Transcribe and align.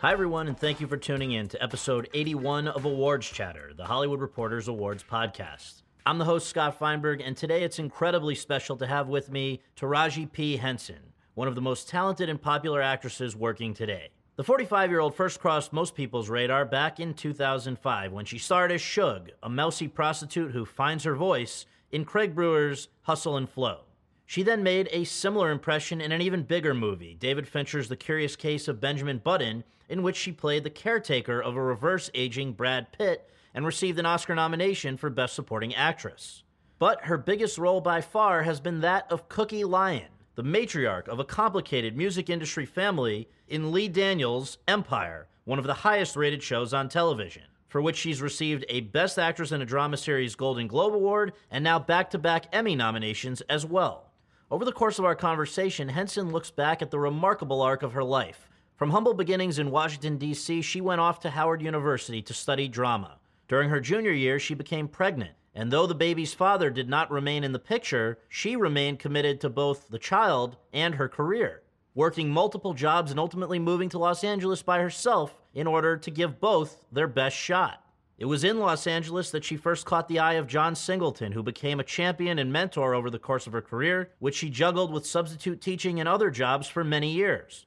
Hi, 0.00 0.12
everyone, 0.12 0.46
and 0.46 0.56
thank 0.56 0.80
you 0.80 0.86
for 0.86 0.96
tuning 0.96 1.32
in 1.32 1.48
to 1.48 1.60
episode 1.60 2.08
81 2.14 2.68
of 2.68 2.84
Awards 2.84 3.28
Chatter, 3.28 3.72
the 3.76 3.86
Hollywood 3.86 4.20
Reporters 4.20 4.68
Awards 4.68 5.02
podcast. 5.02 5.82
I'm 6.06 6.18
the 6.18 6.24
host, 6.24 6.46
Scott 6.46 6.78
Feinberg, 6.78 7.20
and 7.20 7.36
today 7.36 7.64
it's 7.64 7.80
incredibly 7.80 8.36
special 8.36 8.76
to 8.76 8.86
have 8.86 9.08
with 9.08 9.32
me 9.32 9.60
Taraji 9.76 10.30
P. 10.30 10.56
Henson, 10.56 11.00
one 11.34 11.48
of 11.48 11.56
the 11.56 11.60
most 11.60 11.88
talented 11.88 12.28
and 12.28 12.40
popular 12.40 12.80
actresses 12.80 13.34
working 13.34 13.74
today. 13.74 14.10
The 14.36 14.44
45 14.44 14.88
year 14.88 15.00
old 15.00 15.16
first 15.16 15.40
crossed 15.40 15.72
most 15.72 15.96
people's 15.96 16.28
radar 16.28 16.64
back 16.64 17.00
in 17.00 17.12
2005 17.12 18.12
when 18.12 18.24
she 18.24 18.38
starred 18.38 18.70
as 18.70 18.80
Shug, 18.80 19.30
a 19.42 19.48
mousy 19.48 19.88
prostitute 19.88 20.52
who 20.52 20.64
finds 20.64 21.02
her 21.02 21.16
voice 21.16 21.66
in 21.90 22.04
Craig 22.04 22.36
Brewer's 22.36 22.86
Hustle 23.02 23.36
and 23.36 23.50
Flow. 23.50 23.80
She 24.28 24.42
then 24.42 24.62
made 24.62 24.90
a 24.92 25.04
similar 25.04 25.50
impression 25.50 26.02
in 26.02 26.12
an 26.12 26.20
even 26.20 26.42
bigger 26.42 26.74
movie, 26.74 27.14
David 27.14 27.48
Fincher's 27.48 27.88
The 27.88 27.96
Curious 27.96 28.36
Case 28.36 28.68
of 28.68 28.78
Benjamin 28.78 29.22
Button, 29.24 29.64
in 29.88 30.02
which 30.02 30.16
she 30.16 30.32
played 30.32 30.64
the 30.64 30.70
caretaker 30.70 31.40
of 31.40 31.56
a 31.56 31.62
reverse 31.62 32.10
aging 32.12 32.52
Brad 32.52 32.92
Pitt 32.92 33.30
and 33.54 33.64
received 33.64 33.98
an 33.98 34.04
Oscar 34.04 34.34
nomination 34.34 34.98
for 34.98 35.08
Best 35.08 35.34
Supporting 35.34 35.74
Actress. 35.74 36.42
But 36.78 37.06
her 37.06 37.16
biggest 37.16 37.56
role 37.56 37.80
by 37.80 38.02
far 38.02 38.42
has 38.42 38.60
been 38.60 38.82
that 38.82 39.10
of 39.10 39.30
Cookie 39.30 39.64
Lyon, 39.64 40.10
the 40.34 40.44
matriarch 40.44 41.08
of 41.08 41.18
a 41.18 41.24
complicated 41.24 41.96
music 41.96 42.28
industry 42.28 42.66
family 42.66 43.30
in 43.48 43.72
Lee 43.72 43.88
Daniels' 43.88 44.58
Empire, 44.68 45.26
one 45.46 45.58
of 45.58 45.64
the 45.64 45.72
highest 45.72 46.16
rated 46.16 46.42
shows 46.42 46.74
on 46.74 46.90
television, 46.90 47.44
for 47.66 47.80
which 47.80 47.96
she's 47.96 48.20
received 48.20 48.66
a 48.68 48.82
Best 48.82 49.18
Actress 49.18 49.52
in 49.52 49.62
a 49.62 49.66
Drama 49.66 49.96
Series 49.96 50.34
Golden 50.34 50.66
Globe 50.66 50.92
Award 50.92 51.32
and 51.50 51.64
now 51.64 51.78
back 51.78 52.10
to 52.10 52.18
back 52.18 52.44
Emmy 52.52 52.76
nominations 52.76 53.40
as 53.48 53.64
well. 53.64 54.07
Over 54.50 54.64
the 54.64 54.72
course 54.72 54.98
of 54.98 55.04
our 55.04 55.14
conversation, 55.14 55.90
Henson 55.90 56.32
looks 56.32 56.50
back 56.50 56.80
at 56.80 56.90
the 56.90 56.98
remarkable 56.98 57.60
arc 57.60 57.82
of 57.82 57.92
her 57.92 58.02
life. 58.02 58.48
From 58.76 58.90
humble 58.90 59.12
beginnings 59.12 59.58
in 59.58 59.70
Washington, 59.70 60.16
D.C., 60.16 60.62
she 60.62 60.80
went 60.80 61.02
off 61.02 61.20
to 61.20 61.30
Howard 61.30 61.60
University 61.60 62.22
to 62.22 62.32
study 62.32 62.66
drama. 62.66 63.18
During 63.46 63.68
her 63.68 63.78
junior 63.78 64.10
year, 64.10 64.38
she 64.38 64.54
became 64.54 64.88
pregnant, 64.88 65.32
and 65.54 65.70
though 65.70 65.86
the 65.86 65.94
baby's 65.94 66.32
father 66.32 66.70
did 66.70 66.88
not 66.88 67.10
remain 67.10 67.44
in 67.44 67.52
the 67.52 67.58
picture, 67.58 68.20
she 68.30 68.56
remained 68.56 69.00
committed 69.00 69.38
to 69.42 69.50
both 69.50 69.88
the 69.88 69.98
child 69.98 70.56
and 70.72 70.94
her 70.94 71.10
career, 71.10 71.60
working 71.94 72.30
multiple 72.30 72.72
jobs 72.72 73.10
and 73.10 73.20
ultimately 73.20 73.58
moving 73.58 73.90
to 73.90 73.98
Los 73.98 74.24
Angeles 74.24 74.62
by 74.62 74.80
herself 74.80 75.34
in 75.52 75.66
order 75.66 75.98
to 75.98 76.10
give 76.10 76.40
both 76.40 76.82
their 76.90 77.08
best 77.08 77.36
shot. 77.36 77.84
It 78.18 78.24
was 78.24 78.42
in 78.42 78.58
Los 78.58 78.88
Angeles 78.88 79.30
that 79.30 79.44
she 79.44 79.56
first 79.56 79.86
caught 79.86 80.08
the 80.08 80.18
eye 80.18 80.34
of 80.34 80.48
John 80.48 80.74
Singleton, 80.74 81.30
who 81.30 81.42
became 81.44 81.78
a 81.78 81.84
champion 81.84 82.40
and 82.40 82.52
mentor 82.52 82.92
over 82.92 83.10
the 83.10 83.18
course 83.20 83.46
of 83.46 83.52
her 83.52 83.62
career, 83.62 84.10
which 84.18 84.34
she 84.34 84.50
juggled 84.50 84.92
with 84.92 85.06
substitute 85.06 85.60
teaching 85.60 86.00
and 86.00 86.08
other 86.08 86.28
jobs 86.28 86.66
for 86.66 86.82
many 86.82 87.12
years. 87.12 87.66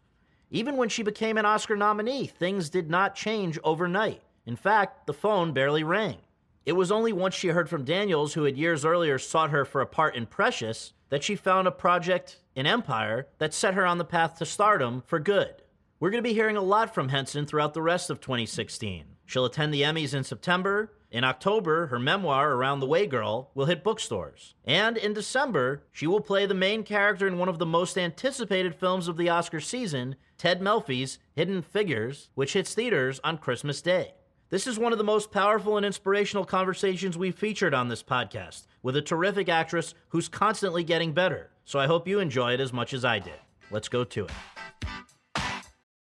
Even 0.50 0.76
when 0.76 0.90
she 0.90 1.04
became 1.04 1.38
an 1.38 1.46
Oscar 1.46 1.78
nominee, 1.78 2.28
things 2.28 2.70
did 2.70 2.90
not 2.90 3.16
change 3.16 3.58
overnight. 3.64 4.22
In 4.46 4.58
fact, 4.58 5.08
the 5.08 5.14
phone 5.14 5.54
barely 5.54 5.86
rang. 5.86 6.18
It 6.66 6.74
was 6.74 6.92
only 6.92 7.14
once 7.14 7.34
she 7.34 7.48
heard 7.48 7.70
from 7.70 7.86
Daniels, 7.86 8.34
who 8.34 8.44
had 8.44 8.58
years 8.58 8.84
earlier 8.84 9.18
sought 9.18 9.52
her 9.52 9.64
for 9.64 9.80
a 9.80 9.88
part 9.88 10.16
in 10.16 10.26
Precious, 10.26 10.92
that 11.08 11.24
she 11.24 11.36
found 11.36 11.66
a 11.66 11.72
project 11.72 12.40
in 12.56 12.68
Empire 12.68 13.28
that 13.38 13.54
set 13.54 13.74
her 13.76 13.86
on 13.86 14.00
the 14.00 14.06
path 14.06 14.38
to 14.40 14.46
stardom 14.46 15.02
for 15.06 15.18
good. 15.18 15.64
We're 16.02 16.10
going 16.10 16.24
to 16.24 16.30
be 16.30 16.34
hearing 16.34 16.58
a 16.58 16.62
lot 16.62 16.94
from 16.94 17.08
Henson 17.08 17.46
throughout 17.46 17.74
the 17.74 17.82
rest 17.82 18.10
of 18.10 18.20
2016. 18.20 19.11
She'll 19.32 19.46
attend 19.46 19.74
the 19.74 19.84
Emmys 19.84 20.14
in 20.14 20.26
September. 20.26 20.92
In 21.10 21.24
October, 21.24 21.88
her 21.88 21.98
memoir, 21.98 22.52
Around 22.52 22.82
the 22.82 22.86
Way 22.86 23.08
Girl, 23.08 23.50
will 23.56 23.66
hit 23.66 23.82
bookstores. 23.82 24.56
And 24.66 24.98
in 24.98 25.14
December, 25.14 25.84
she 25.94 26.06
will 26.06 26.20
play 26.20 26.46
the 26.46 26.54
main 26.54 26.84
character 26.84 27.26
in 27.30 27.38
one 27.38 27.48
of 27.48 27.58
the 27.58 27.66
most 27.66 27.98
anticipated 27.98 28.76
films 28.76 29.08
of 29.08 29.16
the 29.16 29.30
Oscar 29.30 29.62
season, 29.62 30.18
Ted 30.38 30.60
Melfi's 30.60 31.18
Hidden 31.34 31.62
Figures, 31.62 32.28
which 32.36 32.52
hits 32.52 32.74
theaters 32.74 33.22
on 33.24 33.38
Christmas 33.38 33.82
Day. 33.82 34.16
This 34.50 34.68
is 34.68 34.78
one 34.78 34.92
of 34.92 34.98
the 34.98 35.06
most 35.06 35.32
powerful 35.32 35.78
and 35.78 35.86
inspirational 35.86 36.44
conversations 36.44 37.18
we've 37.18 37.34
featured 37.34 37.74
on 37.74 37.88
this 37.88 38.04
podcast, 38.04 38.68
with 38.84 38.98
a 38.98 39.02
terrific 39.02 39.48
actress 39.48 39.94
who's 40.10 40.28
constantly 40.28 40.84
getting 40.84 41.14
better. 41.14 41.52
So 41.64 41.80
I 41.80 41.88
hope 41.88 42.06
you 42.06 42.20
enjoy 42.20 42.56
it 42.56 42.60
as 42.60 42.74
much 42.74 42.94
as 42.94 43.06
I 43.06 43.20
did. 43.20 43.40
Let's 43.70 43.88
go 43.88 44.04
to 44.04 44.26
it. 44.26 44.32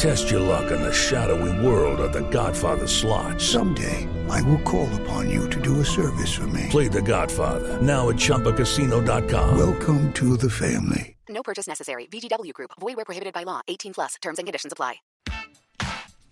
Test 0.00 0.30
your 0.30 0.40
luck 0.40 0.70
in 0.70 0.80
the 0.80 0.90
shadowy 0.90 1.52
world 1.62 2.00
of 2.00 2.14
The 2.14 2.26
Godfather 2.30 2.86
slot. 2.86 3.38
Someday, 3.38 4.08
I 4.30 4.40
will 4.40 4.62
call 4.62 4.88
upon 5.02 5.28
you 5.28 5.46
to 5.50 5.60
do 5.60 5.80
a 5.80 5.84
service 5.84 6.32
for 6.34 6.46
me. 6.46 6.68
Play 6.70 6.88
The 6.88 7.02
Godfather 7.02 7.82
now 7.82 8.08
at 8.08 8.16
ChumbaCasino.com. 8.16 9.58
Welcome 9.58 10.10
to 10.14 10.38
the 10.38 10.48
family. 10.48 11.18
No 11.28 11.42
purchase 11.42 11.68
necessary. 11.68 12.06
VGW 12.06 12.54
Group. 12.54 12.70
Void 12.80 12.96
where 12.96 13.04
prohibited 13.04 13.34
by 13.34 13.42
law. 13.42 13.60
18 13.68 13.92
plus. 13.92 14.14
Terms 14.22 14.38
and 14.38 14.46
conditions 14.46 14.72
apply. 14.72 14.94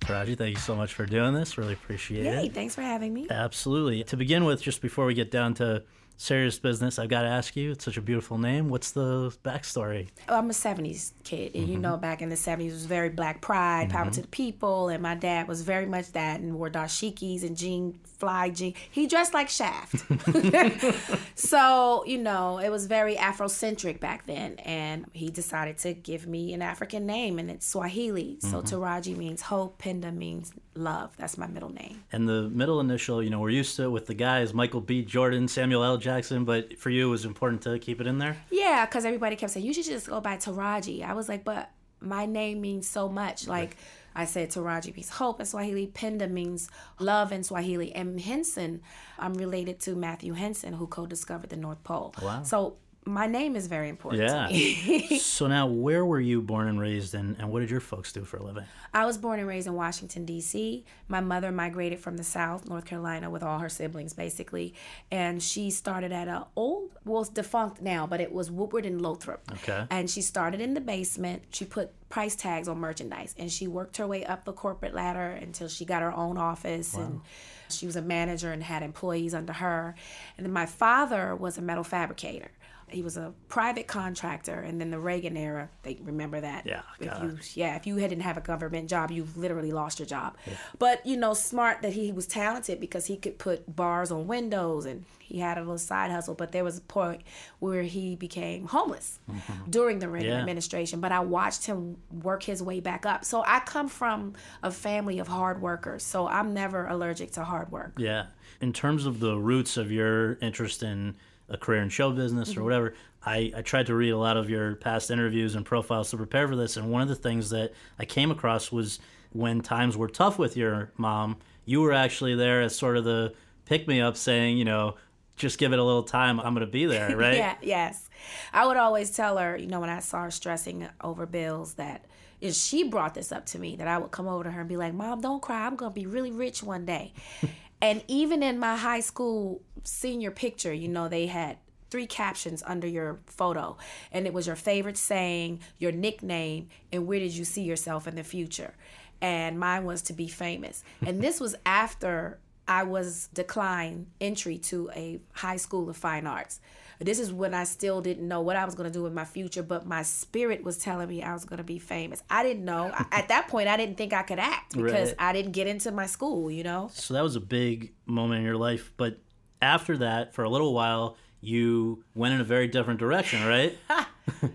Raji, 0.08 0.34
thank 0.34 0.54
you 0.54 0.60
so 0.60 0.74
much 0.74 0.94
for 0.94 1.04
doing 1.04 1.34
this. 1.34 1.58
Really 1.58 1.74
appreciate 1.74 2.24
it. 2.24 2.44
Yay, 2.44 2.48
thanks 2.48 2.74
for 2.74 2.80
having 2.80 3.12
me. 3.12 3.26
Absolutely. 3.28 4.02
To 4.04 4.16
begin 4.16 4.46
with, 4.46 4.62
just 4.62 4.80
before 4.80 5.04
we 5.04 5.12
get 5.12 5.30
down 5.30 5.52
to 5.54 5.84
serious 6.18 6.58
business, 6.58 6.98
I've 6.98 7.08
got 7.08 7.22
to 7.22 7.28
ask 7.28 7.56
you, 7.56 7.70
it's 7.70 7.84
such 7.84 7.96
a 7.96 8.02
beautiful 8.02 8.36
name. 8.36 8.68
What's 8.68 8.90
the 8.90 9.34
backstory? 9.44 10.08
Oh, 10.28 10.36
I'm 10.36 10.50
a 10.50 10.52
70s 10.52 11.12
kid. 11.24 11.54
And 11.54 11.68
you 11.68 11.74
mm-hmm. 11.74 11.82
know, 11.82 11.96
back 11.96 12.20
in 12.20 12.28
the 12.28 12.34
70s, 12.34 12.66
it 12.66 12.72
was 12.72 12.86
very 12.86 13.08
black 13.08 13.40
pride, 13.40 13.88
power 13.90 14.02
mm-hmm. 14.02 14.12
to 14.12 14.22
the 14.22 14.28
people. 14.28 14.88
And 14.88 15.02
my 15.02 15.14
dad 15.14 15.48
was 15.48 15.62
very 15.62 15.86
much 15.86 16.12
that 16.12 16.40
and 16.40 16.54
wore 16.54 16.68
dashikis 16.68 17.44
and 17.44 17.56
jean, 17.56 17.98
fly 18.04 18.50
jean. 18.50 18.74
He 18.90 19.06
dressed 19.06 19.32
like 19.32 19.48
Shaft. 19.48 20.04
so, 21.36 22.04
you 22.04 22.18
know, 22.18 22.58
it 22.58 22.70
was 22.70 22.86
very 22.86 23.14
Afrocentric 23.14 24.00
back 24.00 24.26
then. 24.26 24.54
And 24.58 25.06
he 25.12 25.30
decided 25.30 25.78
to 25.78 25.94
give 25.94 26.26
me 26.26 26.52
an 26.52 26.62
African 26.62 27.06
name, 27.06 27.38
and 27.38 27.50
it's 27.50 27.66
Swahili. 27.66 28.38
So 28.40 28.60
mm-hmm. 28.60 28.82
Taraji 28.82 29.16
means 29.16 29.42
hope, 29.42 29.78
Penda 29.78 30.10
means 30.10 30.52
Love. 30.78 31.16
That's 31.16 31.36
my 31.36 31.48
middle 31.48 31.70
name. 31.70 32.04
And 32.12 32.28
the 32.28 32.42
middle 32.42 32.78
initial, 32.78 33.20
you 33.20 33.30
know, 33.30 33.40
we're 33.40 33.50
used 33.50 33.74
to 33.76 33.84
it 33.84 33.90
with 33.90 34.06
the 34.06 34.14
guys, 34.14 34.54
Michael 34.54 34.80
B. 34.80 35.02
Jordan, 35.02 35.48
Samuel 35.48 35.82
L. 35.82 35.96
Jackson, 35.96 36.44
but 36.44 36.78
for 36.78 36.90
you, 36.90 37.08
it 37.08 37.10
was 37.10 37.24
important 37.24 37.62
to 37.62 37.78
keep 37.80 38.00
it 38.00 38.06
in 38.06 38.18
there? 38.18 38.36
Yeah, 38.50 38.86
because 38.86 39.04
everybody 39.04 39.34
kept 39.34 39.52
saying, 39.52 39.66
you 39.66 39.74
should 39.74 39.84
just 39.84 40.06
go 40.06 40.20
by 40.20 40.36
Taraji. 40.36 41.02
I 41.02 41.14
was 41.14 41.28
like, 41.28 41.42
but 41.42 41.70
my 42.00 42.26
name 42.26 42.60
means 42.60 42.88
so 42.88 43.08
much. 43.08 43.48
Like, 43.48 43.76
I 44.14 44.24
said 44.24 44.50
Taraji 44.50 44.94
means 44.94 45.08
hope 45.10 45.40
in 45.40 45.46
Swahili. 45.46 45.88
Penda 45.88 46.28
means 46.28 46.70
love 47.00 47.32
in 47.32 47.42
Swahili. 47.42 47.92
And 47.92 48.20
Henson, 48.20 48.80
I'm 49.18 49.34
related 49.34 49.80
to 49.80 49.96
Matthew 49.96 50.34
Henson, 50.34 50.74
who 50.74 50.86
co-discovered 50.86 51.50
the 51.50 51.56
North 51.56 51.82
Pole. 51.82 52.14
Wow. 52.22 52.44
So 52.44 52.76
my 53.08 53.26
name 53.26 53.56
is 53.56 53.66
very 53.66 53.88
important 53.88 54.22
Yeah. 54.22 55.18
so 55.18 55.46
now, 55.46 55.66
where 55.66 56.04
were 56.04 56.20
you 56.20 56.42
born 56.42 56.68
and 56.68 56.78
raised, 56.80 57.14
and, 57.14 57.36
and 57.38 57.50
what 57.50 57.60
did 57.60 57.70
your 57.70 57.80
folks 57.80 58.12
do 58.12 58.24
for 58.24 58.36
a 58.36 58.42
living? 58.42 58.64
I 58.92 59.06
was 59.06 59.18
born 59.18 59.38
and 59.38 59.48
raised 59.48 59.66
in 59.66 59.74
Washington, 59.74 60.24
D.C. 60.24 60.84
My 61.08 61.20
mother 61.20 61.50
migrated 61.50 61.98
from 61.98 62.16
the 62.16 62.24
South, 62.24 62.68
North 62.68 62.84
Carolina, 62.84 63.30
with 63.30 63.42
all 63.42 63.58
her 63.58 63.68
siblings, 63.68 64.12
basically. 64.12 64.74
And 65.10 65.42
she 65.42 65.70
started 65.70 66.12
at 66.12 66.28
a 66.28 66.46
old, 66.54 66.90
well, 67.04 67.22
it's 67.22 67.30
defunct 67.30 67.80
now, 67.80 68.06
but 68.06 68.20
it 68.20 68.32
was 68.32 68.50
Woodward 68.50 68.84
and 68.84 69.00
Lothrop. 69.00 69.42
Okay. 69.52 69.86
And 69.90 70.10
she 70.10 70.22
started 70.22 70.60
in 70.60 70.74
the 70.74 70.80
basement. 70.80 71.44
She 71.50 71.64
put 71.64 71.92
price 72.08 72.36
tags 72.36 72.68
on 72.68 72.78
merchandise, 72.78 73.34
and 73.38 73.50
she 73.50 73.66
worked 73.66 73.96
her 73.96 74.06
way 74.06 74.24
up 74.24 74.44
the 74.44 74.52
corporate 74.52 74.94
ladder 74.94 75.30
until 75.30 75.68
she 75.68 75.84
got 75.84 76.02
her 76.02 76.12
own 76.12 76.36
office. 76.36 76.94
And 76.94 77.20
she 77.70 77.86
was 77.86 77.96
a 77.96 78.02
manager 78.02 78.52
and 78.52 78.62
had 78.62 78.82
employees 78.82 79.34
under 79.34 79.52
her. 79.54 79.94
And 80.36 80.46
then 80.46 80.52
my 80.52 80.66
father 80.66 81.34
was 81.34 81.58
a 81.58 81.62
metal 81.62 81.84
fabricator. 81.84 82.50
He 82.90 83.02
was 83.02 83.18
a 83.18 83.34
private 83.48 83.86
contractor, 83.86 84.60
and 84.60 84.80
then 84.80 84.90
the 84.90 84.98
Reagan 84.98 85.36
era, 85.36 85.68
they 85.82 85.98
remember 86.02 86.40
that. 86.40 86.64
Yeah, 86.64 86.80
If 86.98 87.22
you 87.22 87.38
yeah, 87.52 87.76
if 87.76 87.86
you 87.86 87.96
didn't 87.96 88.20
have 88.20 88.38
a 88.38 88.40
government 88.40 88.88
job, 88.88 89.10
you 89.10 89.26
literally 89.36 89.72
lost 89.72 89.98
your 89.98 90.06
job. 90.06 90.36
But 90.78 91.04
you 91.04 91.16
know, 91.16 91.34
smart 91.34 91.82
that 91.82 91.92
he 91.92 92.12
was 92.12 92.26
talented 92.26 92.80
because 92.80 93.04
he 93.04 93.16
could 93.18 93.38
put 93.38 93.74
bars 93.74 94.10
on 94.10 94.26
windows 94.26 94.86
and 94.86 95.04
he 95.18 95.40
had 95.40 95.58
a 95.58 95.60
little 95.60 95.76
side 95.76 96.10
hustle. 96.10 96.34
But 96.34 96.52
there 96.52 96.64
was 96.64 96.78
a 96.78 96.80
point 96.80 97.20
where 97.58 97.82
he 97.82 98.16
became 98.16 98.66
homeless 98.66 99.18
mm-hmm. 99.30 99.70
during 99.70 99.98
the 99.98 100.08
Reagan 100.08 100.30
Yeah. 100.30 100.40
administration. 100.40 101.00
But 101.00 101.12
I 101.12 101.20
watched 101.20 101.66
him 101.66 101.98
work 102.10 102.42
his 102.42 102.62
way 102.62 102.80
back 102.80 103.04
up. 103.04 103.26
So 103.26 103.44
I 103.46 103.60
come 103.60 103.88
from 103.88 104.32
a 104.62 104.70
family 104.70 105.18
of 105.18 105.28
hard 105.28 105.60
workers. 105.60 106.02
So 106.02 106.26
I'm 106.26 106.54
never 106.54 106.86
allergic 106.86 107.32
to 107.32 107.44
hard 107.44 107.57
work. 107.64 107.94
Yeah. 107.98 108.26
In 108.60 108.72
terms 108.72 109.06
of 109.06 109.20
the 109.20 109.36
roots 109.36 109.76
of 109.76 109.90
your 109.92 110.34
interest 110.40 110.82
in 110.82 111.16
a 111.48 111.56
career 111.56 111.82
in 111.82 111.88
show 111.88 112.10
business 112.12 112.50
Mm-hmm. 112.50 112.60
or 112.60 112.64
whatever, 112.64 112.94
I, 113.24 113.52
I 113.56 113.62
tried 113.62 113.86
to 113.86 113.94
read 113.94 114.10
a 114.10 114.18
lot 114.18 114.36
of 114.36 114.48
your 114.50 114.76
past 114.76 115.10
interviews 115.10 115.54
and 115.54 115.64
profiles 115.64 116.10
to 116.10 116.16
prepare 116.16 116.46
for 116.48 116.56
this. 116.56 116.76
And 116.76 116.90
one 116.90 117.02
of 117.02 117.08
the 117.08 117.14
things 117.16 117.50
that 117.50 117.72
I 117.98 118.04
came 118.04 118.30
across 118.30 118.70
was 118.70 118.98
when 119.32 119.60
times 119.60 119.96
were 119.96 120.08
tough 120.08 120.38
with 120.38 120.56
your 120.56 120.92
mom, 120.96 121.36
you 121.64 121.80
were 121.80 121.92
actually 121.92 122.34
there 122.34 122.62
as 122.62 122.76
sort 122.76 122.96
of 122.96 123.04
the 123.04 123.34
pick 123.66 123.86
me 123.88 124.00
up 124.00 124.16
saying, 124.16 124.56
you 124.56 124.64
know, 124.64 124.96
just 125.36 125.58
give 125.58 125.72
it 125.72 125.78
a 125.78 125.84
little 125.84 126.02
time. 126.02 126.40
I'm 126.40 126.54
going 126.54 126.66
to 126.66 126.72
be 126.72 126.86
there, 126.86 127.16
right? 127.16 127.36
yeah, 127.36 127.56
yes. 127.62 128.08
I 128.52 128.66
would 128.66 128.76
always 128.76 129.10
tell 129.10 129.36
her, 129.36 129.56
you 129.56 129.66
know, 129.66 129.80
when 129.80 129.90
I 129.90 130.00
saw 130.00 130.24
her 130.24 130.30
stressing 130.30 130.88
over 131.02 131.26
bills, 131.26 131.74
that 131.74 132.06
if 132.40 132.54
she 132.54 132.84
brought 132.84 133.14
this 133.14 133.32
up 133.32 133.46
to 133.46 133.58
me, 133.58 133.76
that 133.76 133.88
I 133.88 133.98
would 133.98 134.10
come 134.10 134.28
over 134.28 134.44
to 134.44 134.50
her 134.50 134.60
and 134.60 134.68
be 134.68 134.76
like, 134.76 134.94
Mom, 134.94 135.20
don't 135.20 135.42
cry. 135.42 135.66
I'm 135.66 135.76
going 135.76 135.92
to 135.92 135.94
be 135.94 136.06
really 136.06 136.30
rich 136.30 136.62
one 136.62 136.84
day. 136.84 137.12
and 137.82 138.02
even 138.08 138.42
in 138.42 138.58
my 138.58 138.76
high 138.76 139.00
school 139.00 139.62
senior 139.84 140.30
picture, 140.30 140.72
you 140.72 140.88
know, 140.88 141.08
they 141.08 141.26
had 141.26 141.58
three 141.90 142.06
captions 142.06 142.62
under 142.66 142.86
your 142.86 143.18
photo 143.26 143.76
and 144.12 144.26
it 144.26 144.32
was 144.34 144.46
your 144.46 144.56
favorite 144.56 144.98
saying 144.98 145.58
your 145.78 145.90
nickname 145.90 146.68
and 146.92 147.06
where 147.06 147.18
did 147.18 147.32
you 147.32 147.46
see 147.46 147.62
yourself 147.62 148.06
in 148.06 148.14
the 148.14 148.22
future 148.22 148.74
and 149.22 149.58
mine 149.58 149.86
was 149.86 150.02
to 150.02 150.12
be 150.12 150.28
famous 150.28 150.84
and 151.06 151.22
this 151.22 151.40
was 151.40 151.56
after 151.64 152.38
I 152.68 152.82
was 152.82 153.30
declined 153.32 154.08
entry 154.20 154.58
to 154.58 154.90
a 154.94 155.20
high 155.32 155.56
school 155.56 155.88
of 155.88 155.96
fine 155.96 156.26
arts. 156.26 156.60
This 157.00 157.20
is 157.20 157.32
when 157.32 157.54
I 157.54 157.62
still 157.64 158.00
didn't 158.00 158.26
know 158.26 158.40
what 158.40 158.56
I 158.56 158.64
was 158.64 158.74
going 158.74 158.90
to 158.90 158.92
do 158.92 159.02
with 159.04 159.12
my 159.12 159.24
future, 159.24 159.62
but 159.62 159.86
my 159.86 160.02
spirit 160.02 160.64
was 160.64 160.78
telling 160.78 161.08
me 161.08 161.22
I 161.22 161.32
was 161.32 161.44
going 161.44 161.58
to 161.58 161.64
be 161.64 161.78
famous. 161.78 162.22
I 162.28 162.42
didn't 162.42 162.64
know. 162.64 162.92
At 163.12 163.28
that 163.28 163.46
point, 163.48 163.68
I 163.68 163.76
didn't 163.76 163.96
think 163.96 164.12
I 164.12 164.22
could 164.22 164.40
act 164.40 164.74
because 164.76 165.10
Right. 165.10 165.14
I 165.18 165.32
didn't 165.32 165.52
get 165.52 165.68
into 165.68 165.92
my 165.92 166.06
school, 166.06 166.50
you 166.50 166.64
know? 166.64 166.90
So 166.92 167.14
that 167.14 167.22
was 167.22 167.36
a 167.36 167.40
big 167.40 167.92
moment 168.06 168.40
in 168.40 168.44
your 168.44 168.56
life. 168.56 168.90
But 168.96 169.18
after 169.62 169.98
that, 169.98 170.34
for 170.34 170.42
a 170.42 170.48
little 170.50 170.74
while, 170.74 171.16
you 171.40 172.02
went 172.16 172.34
in 172.34 172.40
a 172.40 172.44
very 172.44 172.66
different 172.66 172.98
direction, 172.98 173.46
right? 173.46 173.78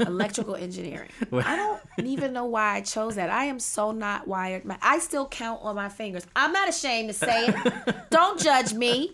Electrical 0.00 0.54
engineering. 0.54 1.08
I 1.32 1.56
don't 1.56 2.06
even 2.06 2.32
know 2.32 2.44
why 2.44 2.76
I 2.76 2.80
chose 2.82 3.16
that. 3.16 3.30
I 3.30 3.46
am 3.46 3.58
so 3.58 3.90
not 3.92 4.28
wired. 4.28 4.64
My- 4.64 4.78
I 4.82 4.98
still 4.98 5.26
count 5.26 5.60
on 5.62 5.74
my 5.74 5.88
fingers. 5.88 6.26
I'm 6.36 6.52
not 6.52 6.68
ashamed 6.68 7.08
to 7.08 7.14
say 7.14 7.46
it. 7.48 7.96
don't 8.10 8.38
judge 8.40 8.72
me. 8.74 9.10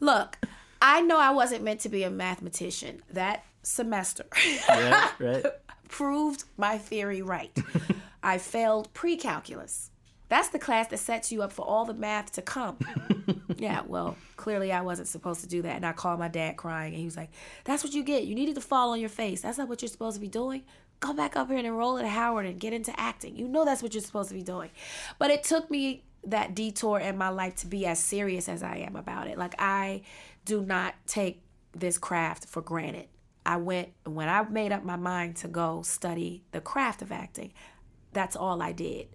Look, 0.00 0.36
I 0.82 1.00
know 1.00 1.18
I 1.18 1.30
wasn't 1.30 1.62
meant 1.62 1.80
to 1.80 1.88
be 1.88 2.02
a 2.02 2.10
mathematician. 2.10 3.02
That 3.12 3.44
semester 3.62 4.24
right, 4.68 5.10
right. 5.20 5.46
proved 5.88 6.44
my 6.56 6.76
theory 6.76 7.22
right. 7.22 7.56
I 8.22 8.38
failed 8.38 8.92
pre 8.92 9.16
calculus. 9.16 9.90
That's 10.28 10.48
the 10.48 10.58
class 10.58 10.88
that 10.88 10.98
sets 10.98 11.30
you 11.30 11.42
up 11.42 11.52
for 11.52 11.64
all 11.64 11.84
the 11.84 11.94
math 11.94 12.32
to 12.32 12.42
come. 12.42 12.78
yeah, 13.58 13.82
well, 13.86 14.16
clearly 14.36 14.72
I 14.72 14.80
wasn't 14.80 15.06
supposed 15.06 15.42
to 15.42 15.46
do 15.46 15.62
that. 15.62 15.76
And 15.76 15.86
I 15.86 15.92
called 15.92 16.18
my 16.18 16.28
dad 16.28 16.56
crying, 16.56 16.94
and 16.94 16.98
he 16.98 17.04
was 17.04 17.16
like, 17.16 17.30
That's 17.64 17.84
what 17.84 17.92
you 17.92 18.02
get. 18.02 18.24
You 18.24 18.34
needed 18.34 18.56
to 18.56 18.60
fall 18.60 18.90
on 18.90 18.98
your 18.98 19.08
face. 19.08 19.42
That's 19.42 19.58
not 19.58 19.68
what 19.68 19.82
you're 19.82 19.88
supposed 19.88 20.16
to 20.16 20.20
be 20.20 20.28
doing. 20.28 20.62
Go 20.98 21.12
back 21.12 21.36
up 21.36 21.48
here 21.48 21.58
and 21.58 21.66
enroll 21.66 21.98
at 21.98 22.06
Howard 22.06 22.46
and 22.46 22.58
get 22.58 22.72
into 22.72 22.98
acting. 22.98 23.36
You 23.36 23.46
know 23.46 23.64
that's 23.64 23.82
what 23.82 23.94
you're 23.94 24.02
supposed 24.02 24.30
to 24.30 24.34
be 24.34 24.42
doing. 24.42 24.70
But 25.18 25.30
it 25.30 25.44
took 25.44 25.70
me 25.70 26.02
that 26.24 26.54
detour 26.54 26.98
in 27.00 27.18
my 27.18 27.28
life 27.28 27.56
to 27.56 27.66
be 27.66 27.84
as 27.86 27.98
serious 27.98 28.48
as 28.48 28.62
I 28.62 28.76
am 28.78 28.96
about 28.96 29.26
it. 29.26 29.36
Like, 29.36 29.54
I 29.58 30.02
do 30.44 30.62
not 30.64 30.94
take 31.06 31.42
this 31.72 31.98
craft 31.98 32.46
for 32.46 32.60
granted. 32.62 33.08
I 33.44 33.56
went, 33.56 33.88
when 34.04 34.28
I 34.28 34.42
made 34.42 34.72
up 34.72 34.84
my 34.84 34.96
mind 34.96 35.36
to 35.36 35.48
go 35.48 35.82
study 35.82 36.44
the 36.52 36.60
craft 36.60 37.02
of 37.02 37.10
acting, 37.10 37.52
that's 38.12 38.36
all 38.36 38.62
I 38.62 38.72
did. 38.72 39.08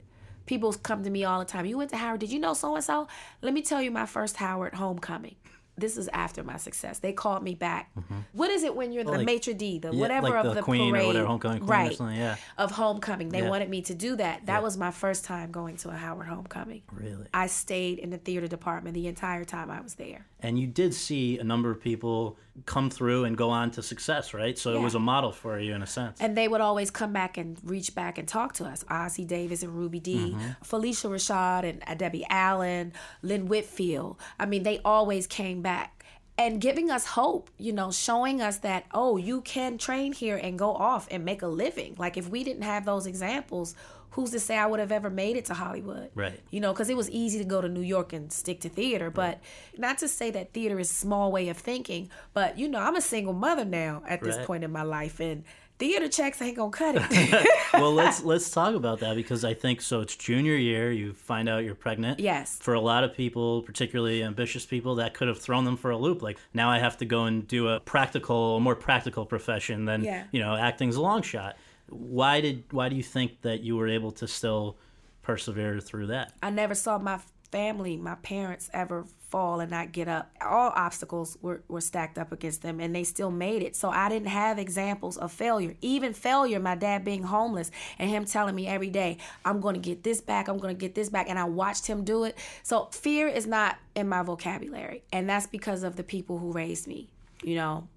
People 0.46 0.74
come 0.74 1.04
to 1.04 1.10
me 1.10 1.24
all 1.24 1.40
the 1.40 1.46
time. 1.46 1.66
You 1.66 1.78
went 1.78 1.92
to 1.92 1.98
Howard. 1.98 2.20
Did 2.22 2.32
you 2.32 2.40
know 2.40 2.54
so 2.54 2.76
and 2.76 2.84
so? 2.84 3.08
Let 3.42 3.54
me 3.54 3.62
tell 3.62 3.82
you 3.82 3.92
my 3.92 4.06
first 4.06 4.38
Howard 4.38 4.74
homecoming. 4.76 5.36
This 5.80 5.96
is 5.96 6.08
after 6.12 6.44
my 6.44 6.58
success. 6.58 6.98
They 7.00 7.14
called 7.14 7.44
me 7.44 7.54
back. 7.54 7.92
Mm-hmm. 7.96 8.16
What 8.32 8.50
is 8.50 8.64
it 8.64 8.76
when 8.76 8.92
you're 8.92 9.04
the 9.04 9.12
Like- 9.12 9.26
maitre 9.28 9.54
d, 9.54 9.78
the 9.78 9.92
yeah, 9.94 10.00
whatever 10.00 10.30
like 10.30 10.36
of 10.40 10.46
the 10.46 10.54
the, 10.56 10.62
queen 10.64 10.90
or 10.90 10.92
parade, 10.94 11.08
whatever, 11.08 11.28
homecoming 11.28 11.60
queen 11.60 11.70
or 11.70 11.72
right? 11.74 11.96
something, 11.96 12.16
yeah. 12.18 12.36
Of 12.58 12.72
homecoming, 12.72 13.30
they 13.30 13.44
Yeah. 13.44 13.50
wanted 13.50 13.70
me 13.70 13.84
to 13.84 13.94
do 13.94 14.16
that. 14.16 14.48
That 14.48 14.64
was 14.64 14.76
my 14.76 14.90
first 14.90 15.24
time 15.26 15.52
going 15.52 15.78
to 15.78 15.90
a 15.90 15.96
Howard 15.96 16.28
homecoming. 16.28 16.82
Really? 16.92 17.28
I 17.32 17.46
stayed 17.46 18.00
in 18.00 18.10
the 18.10 18.18
theater 18.18 18.48
department 18.48 18.96
the 18.96 19.06
entire 19.08 19.46
time 19.46 19.70
I 19.70 19.82
was 19.82 19.94
there. 19.96 20.26
And 20.40 20.60
you 20.60 20.68
did 20.68 20.94
see 20.94 21.40
a 21.40 21.44
number 21.44 21.72
of 21.72 21.82
people 21.82 22.38
come 22.66 22.90
through 22.90 23.26
and 23.26 23.38
go 23.38 23.50
on 23.50 23.72
to 23.72 23.82
success, 23.84 24.34
right? 24.34 24.58
So 24.58 24.74
it 24.74 24.82
was 24.82 24.96
a 24.96 25.00
model 25.00 25.32
for 25.32 25.60
you 25.60 25.74
in 25.74 25.82
a 25.82 25.88
sense. 25.88 26.20
And 26.20 26.38
they 26.38 26.48
would 26.48 26.62
always 26.62 26.92
come 26.92 27.14
back 27.14 27.38
and 27.38 27.58
reach 27.64 27.96
back 27.96 28.18
and 28.18 28.28
talk 28.28 28.54
to 28.54 28.66
us. 28.66 28.84
Ossie 28.86 29.28
Davis 29.28 29.64
and 29.64 29.74
Ruby 29.74 30.00
Dee, 30.00 30.36
Phylicia 30.64 31.10
Rashad 31.10 31.68
and 31.68 31.84
uh, 31.88 31.96
Debbie 31.96 32.26
Allen, 32.30 32.94
Lynn 33.22 33.48
Whitfield. 33.48 34.20
I 34.40 34.46
mean, 34.46 34.64
they 34.64 34.80
always 34.86 35.28
came 35.28 35.62
back 35.62 36.06
and 36.38 36.62
giving 36.62 36.92
us 36.92 37.06
hope, 37.06 37.50
you 37.58 37.74
know, 37.74 37.92
showing 37.92 38.42
us 38.42 38.60
that, 38.60 38.86
oh, 38.94 39.18
you 39.18 39.42
can 39.42 39.78
train 39.78 40.14
here 40.14 40.38
and 40.38 40.58
go 40.58 40.72
off 40.74 41.08
and 41.10 41.26
make 41.26 41.42
a 41.42 41.48
living. 41.48 41.96
Like, 41.98 42.16
if 42.16 42.30
we 42.30 42.44
didn't 42.44 42.62
have 42.62 42.86
those 42.86 43.08
examples, 43.08 43.76
who's 44.18 44.32
to 44.32 44.40
say 44.40 44.58
I 44.58 44.66
would 44.66 44.80
have 44.80 44.92
ever 44.92 45.10
made 45.12 45.38
it 45.38 45.46
to 45.46 45.54
Hollywood? 45.54 46.10
Right. 46.16 46.42
You 46.50 46.60
know, 46.60 46.74
because 46.74 46.90
it 46.90 46.98
was 46.98 47.10
easy 47.12 47.38
to 47.38 47.46
go 47.46 47.62
to 47.62 47.70
New 47.70 47.82
York 47.82 48.12
and 48.14 48.32
stick 48.32 48.60
to 48.62 48.70
theater, 48.70 49.10
but 49.12 49.40
not 49.78 50.00
to 50.00 50.08
say 50.08 50.32
that 50.32 50.54
theater 50.54 50.80
is 50.80 50.90
a 50.90 50.94
small 50.94 51.32
way 51.32 51.48
of 51.50 51.58
thinking, 51.58 52.10
but 52.34 52.58
you 52.58 52.68
know, 52.68 52.80
I'm 52.80 52.96
a 52.96 53.02
single 53.02 53.34
mother 53.34 53.64
now 53.64 54.02
at 54.08 54.22
this 54.22 54.36
Right. 54.38 54.46
point 54.48 54.64
in 54.64 54.72
my 54.72 54.82
life, 54.82 55.20
and 55.20 55.44
theater 55.80 56.08
checks 56.10 56.42
ain't 56.42 56.58
gonna 56.58 56.72
cut 56.72 56.96
it. 56.98 57.48
well, 57.76 57.94
let's 58.02 58.24
let's 58.24 58.50
talk 58.50 58.74
about 58.74 59.00
that 59.02 59.16
because 59.16 59.46
I 59.46 59.54
think 59.54 59.82
so. 59.82 60.02
It's 60.02 60.16
junior 60.16 60.56
year. 60.56 60.92
You 60.92 61.14
find 61.14 61.48
out 61.48 61.64
you're 61.64 61.76
pregnant. 61.76 62.20
Yes. 62.20 62.58
For 62.60 62.74
a 62.74 62.82
lot 62.82 63.04
of 63.04 63.14
people, 63.16 63.62
particularly 63.62 64.24
ambitious 64.24 64.66
people, 64.66 64.96
that 64.96 65.14
could 65.14 65.28
have 65.28 65.38
thrown 65.40 65.64
them 65.66 65.78
for 65.78 65.92
a 65.92 65.98
loop. 65.98 66.24
Like 66.24 66.40
now, 66.56 66.72
I 66.72 66.80
have 66.80 66.98
to 66.98 67.06
go 67.06 67.26
and 67.26 67.48
do 67.48 67.68
a 67.68 67.80
practical, 67.80 68.58
a 68.58 68.60
more 68.60 68.76
practical 68.76 69.28
profession 69.28 69.86
than 69.86 70.04
Yeah. 70.04 70.24
you 70.32 70.40
know, 70.40 70.56
acting's 70.56 70.96
a 70.96 71.02
long 71.02 71.22
shot. 71.22 71.56
Why 71.90 72.42
did 72.42 72.64
why 72.72 72.90
do 72.90 72.96
you 72.96 73.04
think 73.04 73.42
that 73.42 73.62
you 73.62 73.76
were 73.76 73.88
able 73.88 74.12
to 74.14 74.28
still 74.28 74.78
persevere 75.22 75.80
through 75.80 76.08
that? 76.08 76.34
I 76.42 76.50
never 76.50 76.76
saw 76.76 76.98
my 76.98 77.20
family, 77.52 77.98
my 77.98 78.16
parents 78.16 78.70
ever 78.74 79.06
fall 79.30 79.60
and 79.60 79.72
not 79.72 79.92
get 79.92 80.08
up. 80.08 80.32
All 80.42 80.72
obstacles 80.76 81.38
were, 81.42 81.62
were 81.68 81.82
stacked 81.82 82.18
up 82.18 82.32
against 82.32 82.62
them 82.62 82.80
and 82.80 82.96
they 82.96 83.04
still 83.04 83.32
made 83.32 83.62
it. 83.62 83.76
So 83.76 83.90
I 83.90 84.10
didn't 84.10 84.30
have 84.30 84.58
examples 84.58 85.18
of 85.18 85.32
failure. 85.32 85.76
Even 85.82 86.14
failure, 86.14 86.60
my 86.60 86.76
dad 86.76 87.04
being 87.04 87.24
homeless 87.24 87.72
and 88.00 88.10
him 88.10 88.26
telling 88.26 88.56
me 88.56 88.68
every 88.68 88.90
day, 88.90 89.18
I'm 89.44 89.60
going 89.60 89.76
to 89.76 89.82
get 89.82 90.04
this 90.04 90.22
back, 90.22 90.48
I'm 90.48 90.58
going 90.58 90.76
to 90.76 90.80
get 90.80 90.96
this 90.96 91.10
back. 91.10 91.30
And 91.30 91.38
I 91.38 91.46
watched 91.46 91.88
him 91.88 92.04
do 92.04 92.24
it. 92.24 92.38
So 92.64 92.86
fear 92.92 93.28
is 93.28 93.46
not 93.46 93.78
in 93.96 94.08
my 94.08 94.24
vocabulary. 94.24 95.04
And 95.12 95.30
that's 95.30 95.48
because 95.48 95.84
of 95.84 95.96
the 95.96 96.04
people 96.04 96.40
who 96.40 96.52
raised 96.52 96.88
me, 96.88 97.10
you 97.44 97.56
know. 97.56 97.88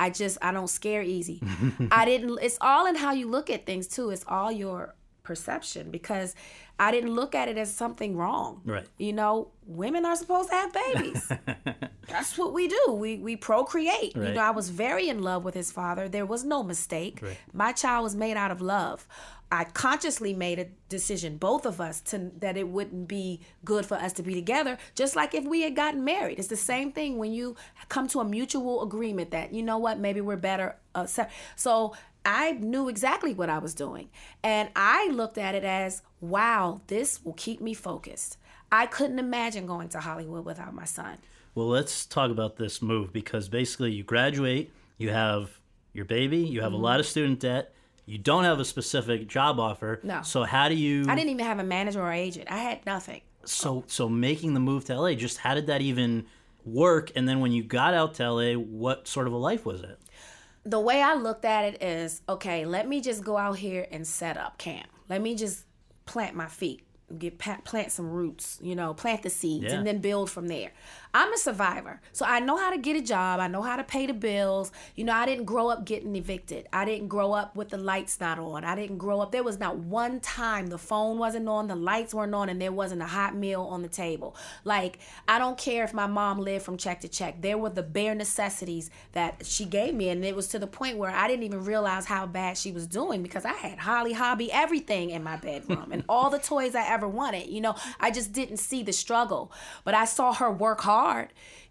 I 0.00 0.08
just 0.08 0.38
I 0.40 0.50
don't 0.50 0.70
scare 0.70 1.02
easy. 1.02 1.42
I 1.92 2.06
didn't 2.06 2.38
it's 2.40 2.56
all 2.62 2.86
in 2.86 2.96
how 2.96 3.12
you 3.12 3.28
look 3.28 3.50
at 3.50 3.66
things 3.66 3.86
too. 3.86 4.08
It's 4.10 4.24
all 4.26 4.50
your 4.50 4.94
perception 5.22 5.90
because 5.90 6.34
I 6.80 6.90
didn't 6.90 7.14
look 7.14 7.34
at 7.34 7.46
it 7.46 7.58
as 7.58 7.72
something 7.72 8.16
wrong. 8.16 8.62
Right. 8.64 8.86
You 8.96 9.12
know, 9.12 9.48
women 9.66 10.06
are 10.06 10.16
supposed 10.16 10.48
to 10.48 10.54
have 10.54 10.72
babies. 10.72 11.30
That's 12.08 12.38
what 12.38 12.54
we 12.54 12.68
do. 12.68 12.92
We 12.92 13.18
we 13.18 13.36
procreate. 13.36 14.16
Right. 14.16 14.28
You 14.28 14.34
know, 14.34 14.40
I 14.40 14.50
was 14.50 14.70
very 14.70 15.10
in 15.10 15.22
love 15.22 15.44
with 15.44 15.54
his 15.54 15.70
father. 15.70 16.08
There 16.08 16.24
was 16.24 16.42
no 16.42 16.62
mistake. 16.62 17.20
Right. 17.20 17.36
My 17.52 17.72
child 17.72 18.04
was 18.04 18.16
made 18.16 18.38
out 18.38 18.50
of 18.50 18.62
love. 18.62 19.06
I 19.52 19.64
consciously 19.64 20.32
made 20.32 20.60
a 20.60 20.68
decision, 20.88 21.36
both 21.36 21.66
of 21.66 21.80
us, 21.80 22.00
to 22.02 22.30
that 22.38 22.56
it 22.56 22.68
wouldn't 22.68 23.08
be 23.08 23.40
good 23.64 23.84
for 23.84 23.96
us 23.96 24.12
to 24.14 24.22
be 24.22 24.32
together. 24.32 24.78
Just 24.94 25.16
like 25.16 25.34
if 25.34 25.44
we 25.44 25.62
had 25.62 25.76
gotten 25.76 26.02
married, 26.04 26.38
it's 26.38 26.48
the 26.48 26.56
same 26.56 26.92
thing 26.92 27.18
when 27.18 27.32
you 27.32 27.56
come 27.88 28.08
to 28.08 28.20
a 28.20 28.24
mutual 28.24 28.82
agreement 28.82 29.32
that 29.32 29.52
you 29.52 29.62
know 29.62 29.76
what, 29.76 29.98
maybe 29.98 30.20
we're 30.20 30.36
better. 30.36 30.76
Uh, 30.94 31.06
so 31.56 31.94
I 32.24 32.52
knew 32.52 32.88
exactly 32.88 33.32
what 33.34 33.48
I 33.48 33.58
was 33.58 33.74
doing, 33.74 34.08
and 34.42 34.68
I 34.76 35.08
looked 35.08 35.38
at 35.38 35.54
it 35.54 35.64
as, 35.64 36.02
wow, 36.20 36.80
this 36.86 37.24
will 37.24 37.32
keep 37.32 37.60
me 37.60 37.72
focused. 37.74 38.36
I 38.70 38.86
couldn't 38.86 39.18
imagine 39.18 39.66
going 39.66 39.88
to 39.90 40.00
Hollywood 40.00 40.44
without 40.44 40.74
my 40.74 40.84
son. 40.84 41.18
Well, 41.54 41.66
let's 41.68 42.06
talk 42.06 42.30
about 42.30 42.56
this 42.56 42.80
move 42.82 43.12
because 43.12 43.48
basically 43.48 43.92
you 43.92 44.04
graduate, 44.04 44.70
you 44.98 45.10
have 45.10 45.58
your 45.92 46.04
baby, 46.04 46.38
you 46.38 46.60
have 46.60 46.72
Mhm. 46.72 46.76
a 46.76 46.78
lot 46.78 47.00
of 47.00 47.06
student 47.06 47.40
debt, 47.40 47.74
you 48.06 48.18
don't 48.18 48.44
have 48.44 48.60
a 48.60 48.64
specific 48.64 49.26
job 49.26 49.58
offer. 49.58 49.98
No. 50.04 50.22
So 50.22 50.44
how 50.44 50.68
do 50.68 50.74
you 50.76 51.04
I 51.08 51.14
didn't 51.16 51.30
even 51.30 51.44
have 51.46 51.58
a 51.58 51.64
manager 51.64 52.00
or 52.02 52.12
agent. 52.12 52.48
I 52.50 52.58
had 52.58 52.84
nothing. 52.86 53.22
so 53.44 53.82
so 53.86 54.08
making 54.08 54.52
the 54.54 54.60
move 54.60 54.84
to 54.84 54.94
LA 54.94 55.14
just 55.14 55.38
how 55.38 55.54
did 55.54 55.66
that 55.66 55.80
even 55.80 56.26
work 56.64 57.10
and 57.16 57.26
then 57.26 57.40
when 57.40 57.50
you 57.52 57.62
got 57.64 57.94
out 57.94 58.12
to 58.14 58.22
LA 58.30 58.52
what 58.54 59.08
sort 59.08 59.26
of 59.26 59.32
a 59.32 59.36
life 59.38 59.64
was 59.66 59.80
it? 59.82 59.98
The 60.64 60.80
way 60.80 61.02
I 61.02 61.14
looked 61.14 61.44
at 61.44 61.64
it 61.64 61.82
is 61.82 62.22
okay, 62.28 62.64
let 62.66 62.86
me 62.88 63.00
just 63.00 63.24
go 63.24 63.36
out 63.36 63.58
here 63.58 63.86
and 63.90 64.06
set 64.06 64.36
up 64.36 64.58
camp. 64.58 64.88
Let 65.08 65.22
me 65.22 65.34
just 65.34 65.64
plant 66.06 66.34
my 66.36 66.46
feet, 66.46 66.82
get 67.18 67.38
plant 67.38 67.92
some 67.92 68.10
roots, 68.10 68.58
you 68.62 68.74
know, 68.74 68.94
plant 68.94 69.22
the 69.22 69.30
seeds 69.30 69.64
Yeah. 69.64 69.74
and 69.78 69.86
then 69.86 69.98
build 69.98 70.30
from 70.30 70.48
there. 70.48 70.72
I'm 71.12 71.32
a 71.32 71.36
survivor. 71.36 72.00
So 72.12 72.24
I 72.24 72.38
know 72.40 72.56
how 72.56 72.70
to 72.70 72.78
get 72.78 72.96
a 72.96 73.02
job, 73.02 73.40
I 73.40 73.48
know 73.48 73.62
how 73.62 73.76
to 73.76 73.84
pay 73.84 74.06
the 74.06 74.14
bills. 74.14 74.70
You 74.94 75.04
know, 75.04 75.12
I 75.12 75.26
didn't 75.26 75.44
grow 75.44 75.68
up 75.68 75.84
getting 75.84 76.14
evicted. 76.14 76.68
I 76.72 76.84
didn't 76.84 77.08
grow 77.08 77.32
up 77.32 77.56
with 77.56 77.70
the 77.70 77.78
lights 77.78 78.20
not 78.20 78.38
on. 78.38 78.64
I 78.64 78.76
didn't 78.76 78.98
grow 78.98 79.20
up 79.20 79.32
there 79.32 79.42
was 79.42 79.58
not 79.58 79.78
one 79.78 80.20
time 80.20 80.68
the 80.68 80.78
phone 80.78 81.18
wasn't 81.18 81.48
on, 81.48 81.66
the 81.66 81.74
lights 81.74 82.14
weren't 82.14 82.34
on 82.34 82.48
and 82.48 82.60
there 82.60 82.72
wasn't 82.72 83.02
a 83.02 83.06
hot 83.06 83.34
meal 83.34 83.62
on 83.62 83.82
the 83.82 83.88
table. 83.88 84.36
Like 84.64 84.98
I 85.26 85.38
don't 85.38 85.58
care 85.58 85.82
if 85.84 85.92
my 85.92 86.06
mom 86.06 86.38
lived 86.38 86.64
from 86.64 86.76
check 86.76 87.00
to 87.00 87.08
check. 87.08 87.40
There 87.40 87.58
were 87.58 87.70
the 87.70 87.82
bare 87.82 88.14
necessities 88.14 88.90
that 89.12 89.44
she 89.44 89.64
gave 89.64 89.94
me 89.94 90.10
and 90.10 90.24
it 90.24 90.36
was 90.36 90.48
to 90.48 90.58
the 90.58 90.66
point 90.66 90.96
where 90.96 91.10
I 91.10 91.26
didn't 91.26 91.44
even 91.44 91.64
realize 91.64 92.06
how 92.06 92.26
bad 92.26 92.56
she 92.56 92.70
was 92.70 92.86
doing 92.86 93.22
because 93.22 93.44
I 93.44 93.52
had 93.52 93.78
Holly 93.78 94.12
Hobbie 94.12 94.52
everything 94.52 95.10
in 95.10 95.24
my 95.24 95.36
bedroom 95.36 95.90
and 95.90 96.04
all 96.08 96.30
the 96.30 96.38
toys 96.38 96.74
I 96.74 96.86
ever 96.88 97.08
wanted. 97.08 97.48
You 97.48 97.60
know, 97.60 97.74
I 97.98 98.10
just 98.10 98.32
didn't 98.32 98.58
see 98.58 98.82
the 98.82 98.92
struggle, 98.92 99.50
but 99.84 99.94
I 99.94 100.04
saw 100.04 100.32
her 100.34 100.50
work 100.50 100.80
hard. 100.80 100.99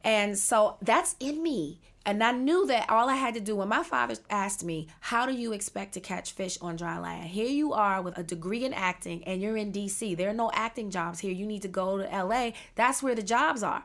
And 0.03 0.38
so 0.38 0.77
that's 0.81 1.15
in 1.19 1.41
me. 1.43 1.79
And 2.05 2.24
I 2.24 2.31
knew 2.31 2.65
that 2.67 2.89
all 2.89 3.09
I 3.09 3.15
had 3.15 3.33
to 3.36 3.39
do 3.39 3.57
when 3.57 3.67
my 3.67 3.83
father 3.83 4.15
asked 4.29 4.63
me, 4.63 4.88
How 5.00 5.25
do 5.25 5.33
you 5.33 5.51
expect 5.51 5.93
to 5.93 6.00
catch 6.00 6.31
fish 6.31 6.57
on 6.62 6.75
dry 6.75 6.98
land? 6.98 7.25
Here 7.29 7.48
you 7.48 7.74
are 7.74 8.01
with 8.01 8.17
a 8.17 8.24
degree 8.24 8.65
in 8.65 8.74
acting 8.74 9.24
and 9.25 9.41
you're 9.41 9.57
in 9.57 9.71
DC. 9.71 10.15
There 10.17 10.29
are 10.29 10.33
no 10.33 10.50
acting 10.53 10.89
jobs 10.89 11.19
here. 11.19 11.31
You 11.31 11.45
need 11.45 11.62
to 11.63 11.67
go 11.67 11.98
to 11.98 12.03
LA. 12.03 12.51
That's 12.75 13.03
where 13.03 13.15
the 13.15 13.21
jobs 13.21 13.62
are. 13.63 13.83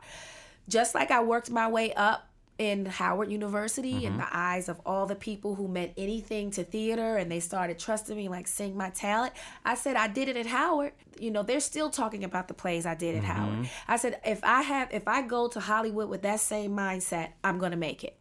Just 0.67 0.95
like 0.95 1.11
I 1.11 1.21
worked 1.21 1.51
my 1.51 1.67
way 1.67 1.93
up 1.93 2.27
in 2.57 2.85
Howard 2.85 3.31
University 3.31 4.05
in 4.05 4.13
Mhm. 4.13 4.17
the 4.17 4.27
eyes 4.31 4.69
of 4.69 4.79
all 4.85 5.05
the 5.05 5.15
people 5.15 5.55
who 5.55 5.67
meant 5.67 5.91
anything 5.97 6.51
to 6.51 6.63
theater 6.63 7.17
and 7.17 7.29
they 7.29 7.39
started 7.41 7.77
trusting 7.77 8.15
me 8.15 8.29
like 8.29 8.47
seeing 8.47 8.77
my 8.77 8.89
talent. 8.91 9.33
I 9.65 9.75
said 9.75 9.95
I 9.97 10.07
did 10.07 10.29
it 10.29 10.37
at 10.37 10.45
Howard. 10.45 10.93
You 11.19 11.31
know, 11.31 11.43
they're 11.43 11.59
still 11.59 11.89
talking 11.89 12.23
about 12.23 12.47
the 12.47 12.53
plays 12.53 12.85
I 12.85 12.95
did 12.95 13.15
at 13.15 13.23
Howard. 13.25 13.59
Mhm. 13.63 13.69
I 13.87 13.97
said 13.97 14.19
if 14.25 14.41
I 14.43 14.61
have 14.61 14.93
if 14.93 15.07
I 15.07 15.21
go 15.21 15.47
to 15.49 15.59
Hollywood 15.59 16.07
with 16.09 16.21
that 16.21 16.39
same 16.39 16.71
mindset, 16.71 17.29
I'm 17.43 17.57
going 17.59 17.71
to 17.71 17.77
make 17.77 18.03
it. 18.03 18.17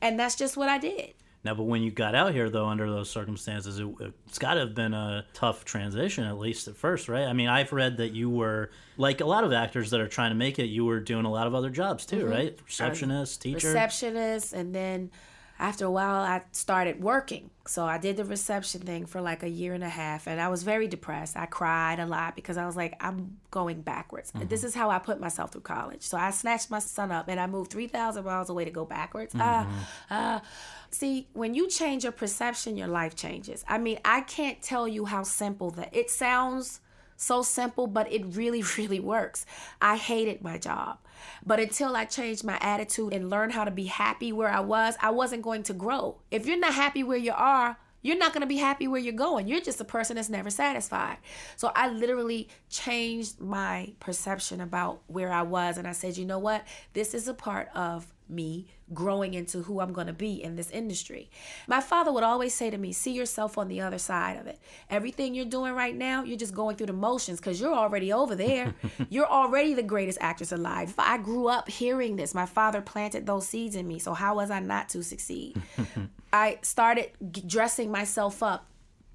And 0.00 0.18
that's 0.18 0.36
just 0.36 0.56
what 0.56 0.68
I 0.68 0.78
did. 0.78 1.14
Now, 1.44 1.54
but 1.54 1.64
when 1.64 1.82
you 1.82 1.90
got 1.90 2.14
out 2.14 2.32
here, 2.32 2.48
though, 2.48 2.66
under 2.66 2.90
those 2.90 3.10
circumstances, 3.10 3.78
it, 3.78 3.86
it's 4.26 4.38
got 4.38 4.54
to 4.54 4.60
have 4.60 4.74
been 4.74 4.94
a 4.94 5.26
tough 5.34 5.64
transition, 5.66 6.24
at 6.24 6.38
least 6.38 6.68
at 6.68 6.76
first, 6.76 7.06
right? 7.08 7.26
I 7.26 7.34
mean, 7.34 7.48
I've 7.48 7.70
read 7.72 7.98
that 7.98 8.12
you 8.12 8.30
were, 8.30 8.70
like 8.96 9.20
a 9.20 9.26
lot 9.26 9.44
of 9.44 9.52
actors 9.52 9.90
that 9.90 10.00
are 10.00 10.08
trying 10.08 10.30
to 10.30 10.36
make 10.36 10.58
it, 10.58 10.64
you 10.66 10.86
were 10.86 11.00
doing 11.00 11.26
a 11.26 11.30
lot 11.30 11.46
of 11.46 11.54
other 11.54 11.68
jobs 11.68 12.06
too, 12.06 12.24
Mhm. 12.24 12.30
right? 12.30 12.58
Receptionist, 12.64 13.42
teacher. 13.42 13.68
receptionist 13.68 14.54
and 14.54 14.74
then 14.74 15.10
after 15.58 15.84
a 15.84 15.90
while 15.90 16.16
i 16.16 16.42
started 16.52 17.00
working 17.02 17.48
so 17.66 17.84
i 17.84 17.96
did 17.96 18.16
the 18.16 18.24
reception 18.24 18.80
thing 18.80 19.06
for 19.06 19.20
like 19.20 19.42
a 19.42 19.48
year 19.48 19.72
and 19.72 19.84
a 19.84 19.88
half 19.88 20.26
and 20.26 20.40
i 20.40 20.48
was 20.48 20.62
very 20.64 20.88
depressed 20.88 21.36
i 21.36 21.46
cried 21.46 22.00
a 22.00 22.06
lot 22.06 22.34
because 22.34 22.56
i 22.56 22.66
was 22.66 22.76
like 22.76 22.94
i'm 23.00 23.36
going 23.52 23.80
backwards 23.80 24.32
Mhm. 24.32 24.48
this 24.48 24.64
is 24.64 24.74
how 24.74 24.90
i 24.90 24.98
put 24.98 25.20
myself 25.20 25.52
through 25.52 25.60
college 25.62 26.02
so 26.02 26.18
i 26.18 26.30
snatched 26.30 26.70
my 26.70 26.80
son 26.80 27.12
up 27.12 27.28
and 27.28 27.38
i 27.38 27.46
moved 27.46 27.70
3000 27.70 28.24
miles 28.24 28.50
away 28.50 28.64
to 28.64 28.70
go 28.70 28.84
backwards 28.84 29.32
Ah, 29.38 29.66
ah. 30.10 30.42
see 30.90 31.28
when 31.34 31.54
you 31.54 31.68
change 31.68 32.02
your 32.02 32.12
perception 32.12 32.76
your 32.76 32.88
life 32.88 33.14
changes 33.14 33.64
i 33.68 33.78
mean 33.78 33.98
i 34.04 34.22
can't 34.22 34.60
tell 34.60 34.88
you 34.88 35.04
how 35.04 35.22
simple 35.22 35.70
that 35.70 35.94
it 35.94 36.10
sounds 36.10 36.80
so 37.16 37.42
simple, 37.42 37.86
but 37.86 38.12
it 38.12 38.24
really, 38.30 38.60
really 38.76 38.98
works. 38.98 39.46
I 39.80 39.94
hated 39.96 40.42
my 40.42 40.58
job. 40.58 40.98
But 41.44 41.60
until 41.60 41.96
I 41.96 42.04
changed 42.04 42.44
my 42.44 42.58
attitude 42.60 43.12
and 43.12 43.30
learned 43.30 43.52
how 43.52 43.64
to 43.64 43.70
be 43.70 43.86
happy 43.86 44.32
where 44.32 44.48
I 44.48 44.60
was, 44.60 44.96
I 45.00 45.10
wasn't 45.10 45.42
going 45.42 45.62
to 45.64 45.72
grow. 45.74 46.20
If 46.30 46.46
you're 46.46 46.58
not 46.58 46.74
happy 46.74 47.02
where 47.02 47.18
you 47.18 47.32
are, 47.32 47.78
you're 48.04 48.18
not 48.18 48.34
going 48.34 48.42
to 48.42 48.46
be 48.46 48.58
happy 48.58 48.86
where 48.86 49.00
you're 49.00 49.14
going. 49.14 49.48
You're 49.48 49.62
just 49.62 49.80
a 49.80 49.84
person 49.84 50.16
that's 50.16 50.28
never 50.28 50.50
satisfied. 50.50 51.16
So 51.56 51.72
I 51.74 51.88
literally 51.88 52.48
changed 52.68 53.40
my 53.40 53.94
perception 53.98 54.60
about 54.60 55.00
where 55.06 55.32
I 55.32 55.40
was. 55.40 55.78
And 55.78 55.88
I 55.88 55.92
said, 55.92 56.18
you 56.18 56.26
know 56.26 56.38
what? 56.38 56.66
This 56.92 57.14
is 57.14 57.28
a 57.28 57.34
part 57.34 57.70
of 57.74 58.06
me 58.28 58.66
growing 58.92 59.34
into 59.34 59.62
who 59.62 59.80
I'm 59.80 59.92
going 59.92 60.06
to 60.06 60.12
be 60.12 60.42
in 60.42 60.56
this 60.56 60.70
industry. 60.70 61.30
My 61.66 61.80
father 61.80 62.12
would 62.12 62.22
always 62.22 62.54
say 62.54 62.70
to 62.70 62.78
me, 62.78 62.92
see 62.92 63.12
yourself 63.12 63.56
on 63.58 63.68
the 63.68 63.80
other 63.80 63.98
side 63.98 64.38
of 64.38 64.46
it. 64.46 64.58
Everything 64.90 65.34
you're 65.34 65.44
doing 65.44 65.74
right 65.74 65.94
now, 65.94 66.22
you're 66.22 66.38
just 66.38 66.54
going 66.54 66.76
through 66.76 66.86
the 66.86 66.92
motions 66.92 67.40
because 67.40 67.60
you're 67.60 67.74
already 67.74 68.12
over 68.12 68.34
there. 68.34 68.74
you're 69.08 69.26
already 69.26 69.74
the 69.74 69.82
greatest 69.82 70.18
actress 70.20 70.52
alive. 70.52 70.94
I 70.98 71.18
grew 71.18 71.48
up 71.48 71.68
hearing 71.68 72.16
this. 72.16 72.34
My 72.34 72.46
father 72.46 72.80
planted 72.80 73.26
those 73.26 73.48
seeds 73.48 73.76
in 73.76 73.86
me. 73.86 73.98
So 73.98 74.14
how 74.14 74.36
was 74.36 74.50
I 74.50 74.60
not 74.60 74.88
to 74.90 75.02
succeed? 75.02 75.60
I 76.32 76.58
started 76.62 77.10
g- 77.30 77.42
dressing 77.46 77.90
myself 77.90 78.42
up, 78.42 78.66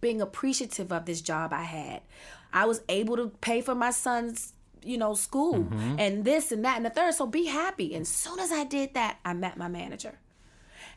being 0.01 0.22
appreciative 0.22 0.92
of 0.92 1.06
this 1.06 1.22
job 1.22 1.51
I 1.54 1.63
had. 1.63 2.01
I 2.54 2.66
was 2.66 2.82
able 2.89 3.16
to 3.18 3.30
pay 3.42 3.62
for 3.62 3.75
my 3.75 3.92
son's, 3.92 4.54
you 4.83 4.98
know, 4.98 5.13
school 5.13 5.55
Mhm. 5.65 6.00
and 6.00 6.25
this 6.25 6.51
and 6.51 6.63
that 6.65 6.77
and 6.77 6.86
the 6.86 6.89
third. 6.89 7.13
So 7.13 7.25
be 7.25 7.45
happy. 7.45 7.93
And 7.95 8.07
soon 8.07 8.39
as 8.39 8.51
I 8.51 8.63
did 8.63 8.93
that, 8.93 9.17
I 9.25 9.33
met 9.33 9.57
my 9.57 9.67
manager. 9.67 10.19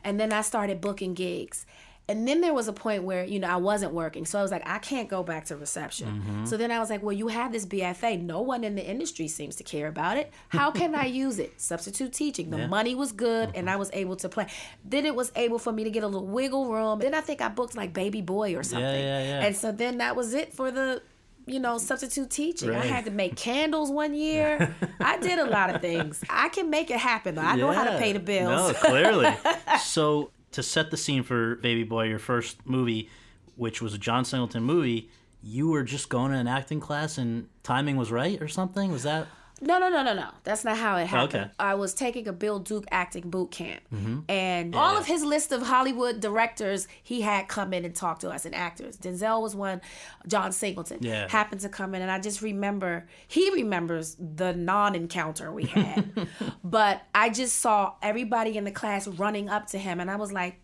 And 0.03 0.19
then 0.19 0.33
I 0.33 0.41
started 0.41 0.81
booking 0.81 1.13
gigs. 1.13 1.65
And 2.09 2.27
then 2.27 2.41
there 2.41 2.53
was 2.53 2.67
a 2.67 2.73
point 2.73 3.03
where, 3.05 3.23
you 3.23 3.39
know, 3.39 3.47
I 3.47 3.55
wasn't 3.55 3.93
working. 3.93 4.25
So 4.25 4.37
I 4.37 4.41
was 4.41 4.51
like, 4.51 4.67
I 4.67 4.77
can't 4.79 5.07
go 5.07 5.23
back 5.23 5.45
to 5.45 5.55
reception. 5.55 6.21
Mhm. 6.27 6.47
So 6.49 6.57
then 6.57 6.69
I 6.69 6.79
was 6.79 6.89
like, 6.89 7.01
well, 7.01 7.13
you 7.13 7.29
have 7.29 7.53
this 7.53 7.65
BFA. 7.65 8.17
No 8.17 8.41
one 8.41 8.65
in 8.65 8.75
the 8.75 8.85
industry 8.85 9.29
seems 9.29 9.55
to 9.55 9.63
care 9.63 9.87
about 9.87 10.17
it. 10.17 10.29
How 10.49 10.69
can 10.69 10.95
I 10.95 11.05
use 11.23 11.39
it? 11.39 11.61
Substitute 11.61 12.11
teaching. 12.11 12.49
The 12.49 12.57
Yeah. 12.57 12.67
money 12.67 12.93
was 12.93 13.13
good 13.13 13.51
and 13.55 13.69
I 13.69 13.77
was 13.77 13.89
able 13.93 14.17
to 14.17 14.27
play. 14.27 14.47
Then 14.83 15.05
it 15.05 15.15
was 15.15 15.31
able 15.37 15.59
for 15.59 15.71
me 15.71 15.85
to 15.85 15.89
get 15.89 16.03
a 16.03 16.07
little 16.07 16.27
wiggle 16.27 16.65
room. 16.67 16.99
Then 16.99 17.13
I 17.13 17.21
think 17.21 17.39
I 17.41 17.47
booked 17.47 17.77
like 17.77 17.93
Baby 17.93 18.21
Boy 18.21 18.53
or 18.53 18.63
something. 18.63 18.83
Yeah, 18.83 19.19
yeah, 19.21 19.23
yeah. 19.39 19.45
And 19.45 19.55
so 19.55 19.71
then 19.71 19.99
that 19.99 20.17
was 20.17 20.33
it 20.33 20.53
for 20.53 20.71
the 20.71 21.01
you 21.45 21.59
know, 21.59 21.77
substitute 21.77 22.29
teaching. 22.29 22.71
I 22.71 22.85
had 22.85 23.05
to 23.05 23.11
make 23.11 23.35
candles 23.35 23.91
one 23.91 24.13
year. 24.13 24.75
I 24.99 25.17
did 25.17 25.39
a 25.39 25.45
lot 25.45 25.73
of 25.73 25.81
things. 25.81 26.23
I 26.29 26.49
can 26.49 26.69
make 26.69 26.89
it 26.89 26.99
happen 26.99 27.35
though. 27.35 27.41
I 27.41 27.55
know 27.55 27.71
how 27.71 27.83
to 27.83 27.97
pay 27.97 28.13
the 28.13 28.19
bills. 28.19 28.73
No, 28.73 28.79
clearly. 28.79 29.33
so 29.81 30.31
to 30.51 30.63
set 30.63 30.91
the 30.91 30.97
scene 30.97 31.23
for 31.23 31.55
Baby 31.55 31.83
Boy, 31.83 32.05
your 32.05 32.19
first 32.19 32.65
movie, 32.65 33.09
which 33.55 33.81
was 33.81 33.93
a 33.93 33.97
John 33.97 34.25
Singleton 34.25 34.63
movie, 34.63 35.09
you 35.41 35.69
were 35.69 35.83
just 35.83 36.09
going 36.09 36.31
to 36.31 36.37
an 36.37 36.47
acting 36.47 36.79
class 36.79 37.17
and 37.17 37.49
timing 37.63 37.97
was 37.97 38.11
right 38.11 38.41
or 38.41 38.47
something? 38.47 38.91
Was 38.91 39.03
that? 39.03 39.27
No, 39.65 39.79
no, 39.79 39.89
no, 39.89 40.03
no, 40.03 40.13
no. 40.13 40.27
That's 40.43 40.63
not 40.65 40.77
how 40.77 40.97
it 40.97 41.07
happened. 41.07 41.43
Okay. 41.45 41.51
I 41.59 41.75
was 41.75 41.93
taking 41.93 42.27
a 42.27 42.33
Bill 42.33 42.59
Duke 42.59 42.85
acting 42.91 43.29
boot 43.29 43.51
camp. 43.51 43.81
Mhm. 43.93 44.23
And 44.29 44.73
Yeah. 44.73 44.79
all 44.79 44.97
of 44.97 45.05
his 45.05 45.23
list 45.23 45.51
of 45.51 45.61
Hollywood 45.63 46.19
directors 46.19 46.87
he 47.01 47.21
had 47.21 47.47
come 47.47 47.73
in 47.73 47.85
and 47.85 47.95
talk 47.95 48.19
to 48.19 48.29
us 48.29 48.45
and 48.45 48.53
actors. 48.53 48.97
Denzel 48.97 49.41
was 49.41 49.55
one, 49.55 49.81
John 50.27 50.51
Singleton 50.51 50.99
Yeah. 51.01 51.27
happened 51.29 51.61
to 51.61 51.69
come 51.69 51.95
in 51.95 52.01
and 52.01 52.11
I 52.11 52.19
just 52.19 52.41
remember 52.41 53.07
he 53.27 53.49
remembers 53.51 54.15
the 54.19 54.53
non-encounter 54.53 55.51
we 55.51 55.65
had. 55.65 56.27
but 56.63 57.01
I 57.15 57.29
just 57.29 57.59
saw 57.61 57.93
everybody 58.01 58.57
in 58.57 58.63
the 58.65 58.71
class 58.71 59.07
running 59.07 59.49
up 59.49 59.67
to 59.67 59.77
him 59.77 59.99
and 59.99 60.11
I 60.11 60.15
was 60.17 60.31
like 60.31 60.59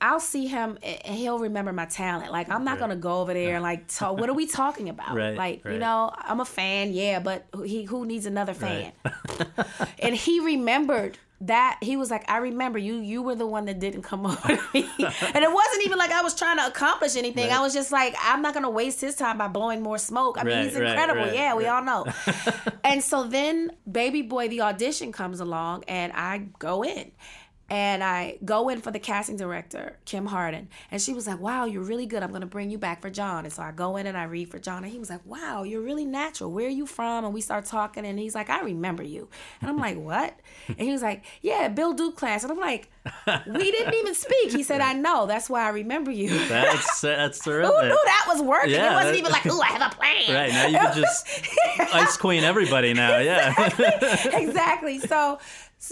I'll 0.00 0.20
see 0.20 0.46
him 0.46 0.78
and 0.82 1.16
he'll 1.16 1.38
remember 1.40 1.72
my 1.72 1.86
talent. 1.86 2.30
Like 2.30 2.48
I'm 2.50 2.64
not 2.64 2.72
Right. 2.72 2.80
gonna 2.80 2.96
go 2.96 3.20
over 3.20 3.34
there 3.34 3.54
and 3.54 3.62
like 3.62 3.88
talk, 3.88 4.16
what 4.18 4.28
are 4.28 4.34
we 4.34 4.46
talking 4.46 4.88
about? 4.88 5.14
Right, 5.16 5.36
like 5.36 5.64
you 5.64 5.78
know, 5.78 6.12
I'm 6.16 6.40
a 6.40 6.44
fan, 6.44 6.92
yeah, 6.92 7.18
but 7.18 7.46
he 7.64 7.84
who 7.84 8.06
needs 8.06 8.26
another 8.26 8.54
fan? 8.54 8.92
and 9.98 10.14
he 10.14 10.40
remembered 10.40 11.18
that 11.40 11.78
he 11.80 11.96
was 11.96 12.10
like, 12.10 12.28
I 12.28 12.38
remember 12.38 12.78
you. 12.80 12.96
You 12.96 13.22
were 13.22 13.36
the 13.36 13.46
one 13.46 13.66
that 13.66 13.78
didn't 13.78 14.02
come 14.02 14.26
over 14.26 14.36
to 14.48 14.60
me, 14.74 14.88
and 14.98 15.44
it 15.44 15.52
wasn't 15.52 15.84
even 15.84 15.96
like 15.98 16.10
I 16.10 16.20
was 16.22 16.34
trying 16.34 16.56
to 16.58 16.66
accomplish 16.66 17.16
anything. 17.16 17.48
Right. 17.48 17.58
I 17.58 17.60
was 17.60 17.72
just 17.72 17.92
like, 17.92 18.14
I'm 18.20 18.42
not 18.42 18.54
gonna 18.54 18.70
waste 18.70 19.00
his 19.00 19.14
time 19.14 19.38
by 19.38 19.46
blowing 19.48 19.80
more 19.82 19.98
smoke. 19.98 20.36
I 20.38 20.44
mean, 20.44 20.56
Right, 20.56 20.64
he's 20.64 20.74
right, 20.74 20.88
incredible. 20.90 21.22
right, 21.22 21.34
yeah, 21.34 21.54
we 21.54 21.66
right. 21.66 21.74
all 21.74 21.84
know. 21.84 22.06
and 22.84 23.02
so 23.02 23.24
then, 23.24 23.72
Baby 23.90 24.22
Boy, 24.22 24.48
the 24.48 24.62
audition 24.62 25.12
comes 25.12 25.38
along, 25.40 25.84
and 25.86 26.12
I 26.12 26.38
go 26.58 26.82
in. 26.84 27.12
And 27.70 28.02
I 28.02 28.38
go 28.44 28.70
in 28.70 28.80
for 28.80 28.90
the 28.90 28.98
casting 28.98 29.36
director, 29.36 29.98
Kim 30.06 30.24
Hardin. 30.26 30.68
And 30.90 31.02
she 31.02 31.12
was 31.12 31.26
like, 31.26 31.38
Wow, 31.38 31.66
you're 31.66 31.82
really 31.82 32.06
good. 32.06 32.22
I'm 32.22 32.30
going 32.30 32.40
to 32.40 32.46
bring 32.46 32.70
you 32.70 32.78
back 32.78 33.02
for 33.02 33.10
John. 33.10 33.44
And 33.44 33.52
so 33.52 33.62
I 33.62 33.72
go 33.72 33.96
in 33.96 34.06
and 34.06 34.16
I 34.16 34.24
read 34.24 34.50
for 34.50 34.58
John. 34.58 34.84
And 34.84 34.92
he 34.92 34.98
was 34.98 35.10
like, 35.10 35.24
Wow, 35.26 35.64
you're 35.64 35.82
really 35.82 36.06
natural. 36.06 36.50
Where 36.50 36.66
are 36.66 36.70
you 36.70 36.86
from? 36.86 37.26
And 37.26 37.34
we 37.34 37.42
start 37.42 37.66
talking. 37.66 38.06
And 38.06 38.18
he's 38.18 38.34
like, 38.34 38.48
I 38.48 38.60
remember 38.62 39.02
you. 39.02 39.28
And 39.60 39.68
I'm 39.68 39.76
like, 39.76 39.98
What? 39.98 40.38
And 40.68 40.80
he 40.80 40.92
was 40.92 41.02
like, 41.02 41.24
Yeah, 41.42 41.68
Bill 41.68 41.92
Duke 41.92 42.16
class. 42.16 42.42
And 42.42 42.52
I'm 42.52 42.58
like, 42.58 42.88
We 43.46 43.70
didn't 43.70 43.94
even 43.94 44.14
speak. 44.14 44.52
He 44.52 44.62
said, 44.62 44.80
I 44.80 44.94
know. 44.94 45.26
That's 45.26 45.50
why 45.50 45.64
I 45.64 45.68
remember 45.68 46.10
you. 46.10 46.30
That's 46.48 47.00
that's 47.02 47.44
Who 47.44 47.52
knew 47.52 47.62
that 47.62 48.24
was 48.28 48.40
working? 48.40 48.70
Yeah, 48.70 48.92
it 48.92 48.94
wasn't 48.94 49.12
that- 49.12 49.18
even 49.18 49.32
like, 49.32 49.46
Ooh, 49.46 49.60
I 49.60 49.66
have 49.66 49.92
a 49.92 49.94
plan. 49.94 50.34
Right 50.34 50.50
now 50.50 50.66
you 50.66 50.78
can 50.78 50.94
just 51.02 51.26
ice 51.94 52.16
queen 52.16 52.44
everybody 52.44 52.94
now. 52.94 53.18
Yeah. 53.18 53.52
exactly. 54.38 54.98
So, 55.00 55.38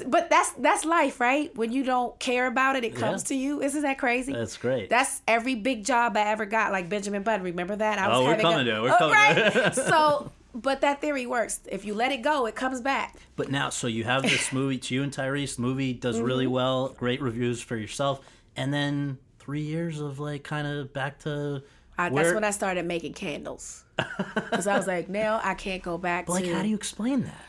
but 0.07 0.28
that's 0.31 0.50
that's 0.52 0.85
life, 0.85 1.21
right? 1.21 1.55
When 1.57 1.73
you 1.73 1.85
don't 1.85 2.19
care 2.19 2.47
about 2.47 2.76
it, 2.76 2.85
it 2.85 2.95
comes 2.97 3.23
Yeah. 3.23 3.28
to 3.28 3.35
you. 3.37 3.62
Isn't 3.62 3.83
that 3.83 3.99
crazy? 3.99 4.33
That's 4.33 4.57
great. 4.57 4.90
That's 4.90 5.23
every 5.28 5.55
big 5.55 5.85
job 5.85 6.16
I 6.16 6.23
ever 6.23 6.45
got, 6.47 6.73
like 6.73 6.88
Benjamin 6.88 7.23
Button. 7.23 7.43
Remember 7.45 7.76
that? 7.76 7.99
I 7.99 8.12
Oh, 8.12 8.25
we're 8.25 8.31
having 8.31 8.43
coming 8.45 8.61
a, 8.61 8.71
to 8.71 8.76
it. 8.76 8.83
We're 8.83 8.93
Oh, 8.95 8.99
coming 8.99 9.14
to 9.14 9.43
right? 9.61 9.66
it. 9.69 9.75
so, 9.93 10.33
but 10.55 10.81
that 10.81 11.00
theory 11.00 11.26
works. 11.26 11.61
If 11.71 11.85
you 11.85 11.95
let 11.95 12.11
it 12.12 12.23
go, 12.23 12.47
it 12.47 12.55
comes 12.57 12.81
back. 12.81 13.14
But 13.37 13.50
now, 13.50 13.69
so 13.71 13.87
you 13.87 14.05
have 14.05 14.23
this 14.23 14.52
movie, 14.52 14.76
it's 14.76 14.90
you 14.90 15.02
and 15.05 15.12
Tyrese. 15.12 15.57
The 15.57 15.62
movie 15.62 15.93
does 15.93 16.19
really 16.21 16.47
Mhm. 16.47 16.50
well, 16.50 16.88
great 16.88 17.21
reviews 17.23 17.61
for 17.62 17.76
yourself, 17.76 18.21
and 18.57 18.73
then 18.75 19.19
three 19.38 19.61
years 19.62 20.00
of 20.00 20.19
like 20.19 20.43
kind 20.43 20.66
of 20.66 20.93
back 20.93 21.21
to 21.21 21.62
I, 21.99 22.09
that's 22.11 22.35
when 22.35 22.45
I 22.45 22.50
started 22.50 22.85
making 22.87 23.14
candles. 23.14 23.85
Because 24.35 24.66
I 24.66 24.76
was 24.76 24.87
like, 24.87 25.09
now 25.09 25.40
I 25.43 25.55
can't 25.55 25.83
go 25.83 25.97
back 25.97 26.26
But, 26.26 26.33
like, 26.35 26.47
how 26.47 26.62
do 26.62 26.69
you 26.69 26.75
explain 26.76 27.23
that? 27.23 27.40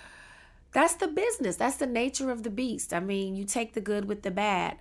That's 0.73 0.95
the 0.95 1.07
business. 1.07 1.55
That's 1.55 1.77
the 1.77 1.87
nature 1.87 2.31
of 2.31 2.43
the 2.43 2.49
beast. 2.49 2.93
I 2.93 2.99
mean, 2.99 3.35
you 3.35 3.45
take 3.45 3.73
the 3.73 3.81
good 3.81 4.05
with 4.05 4.23
the 4.23 4.31
bad. 4.31 4.77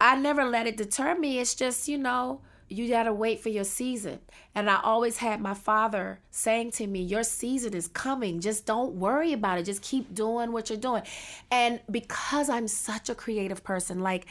I 0.00 0.16
never 0.16 0.44
let 0.44 0.66
it 0.66 0.76
deter 0.76 1.14
me. 1.18 1.38
It's 1.38 1.54
just, 1.54 1.88
you 1.88 1.98
know, 1.98 2.40
you 2.68 2.88
got 2.88 3.02
to 3.02 3.12
wait 3.12 3.40
for 3.40 3.48
your 3.48 3.64
season. 3.64 4.20
And 4.54 4.70
I 4.70 4.80
always 4.82 5.16
had 5.18 5.40
my 5.40 5.54
father 5.54 6.20
saying 6.30 6.70
to 6.72 6.86
me, 6.86 7.02
Your 7.02 7.24
season 7.24 7.74
is 7.74 7.88
coming. 7.88 8.40
Just 8.40 8.64
don't 8.64 8.94
worry 8.94 9.32
about 9.32 9.58
it. 9.58 9.64
Just 9.64 9.82
keep 9.82 10.14
doing 10.14 10.52
what 10.52 10.70
you're 10.70 10.78
doing. 10.78 11.02
And 11.50 11.80
because 11.90 12.48
I'm 12.48 12.68
such 12.68 13.10
a 13.10 13.14
creative 13.14 13.64
person, 13.64 14.00
like, 14.00 14.26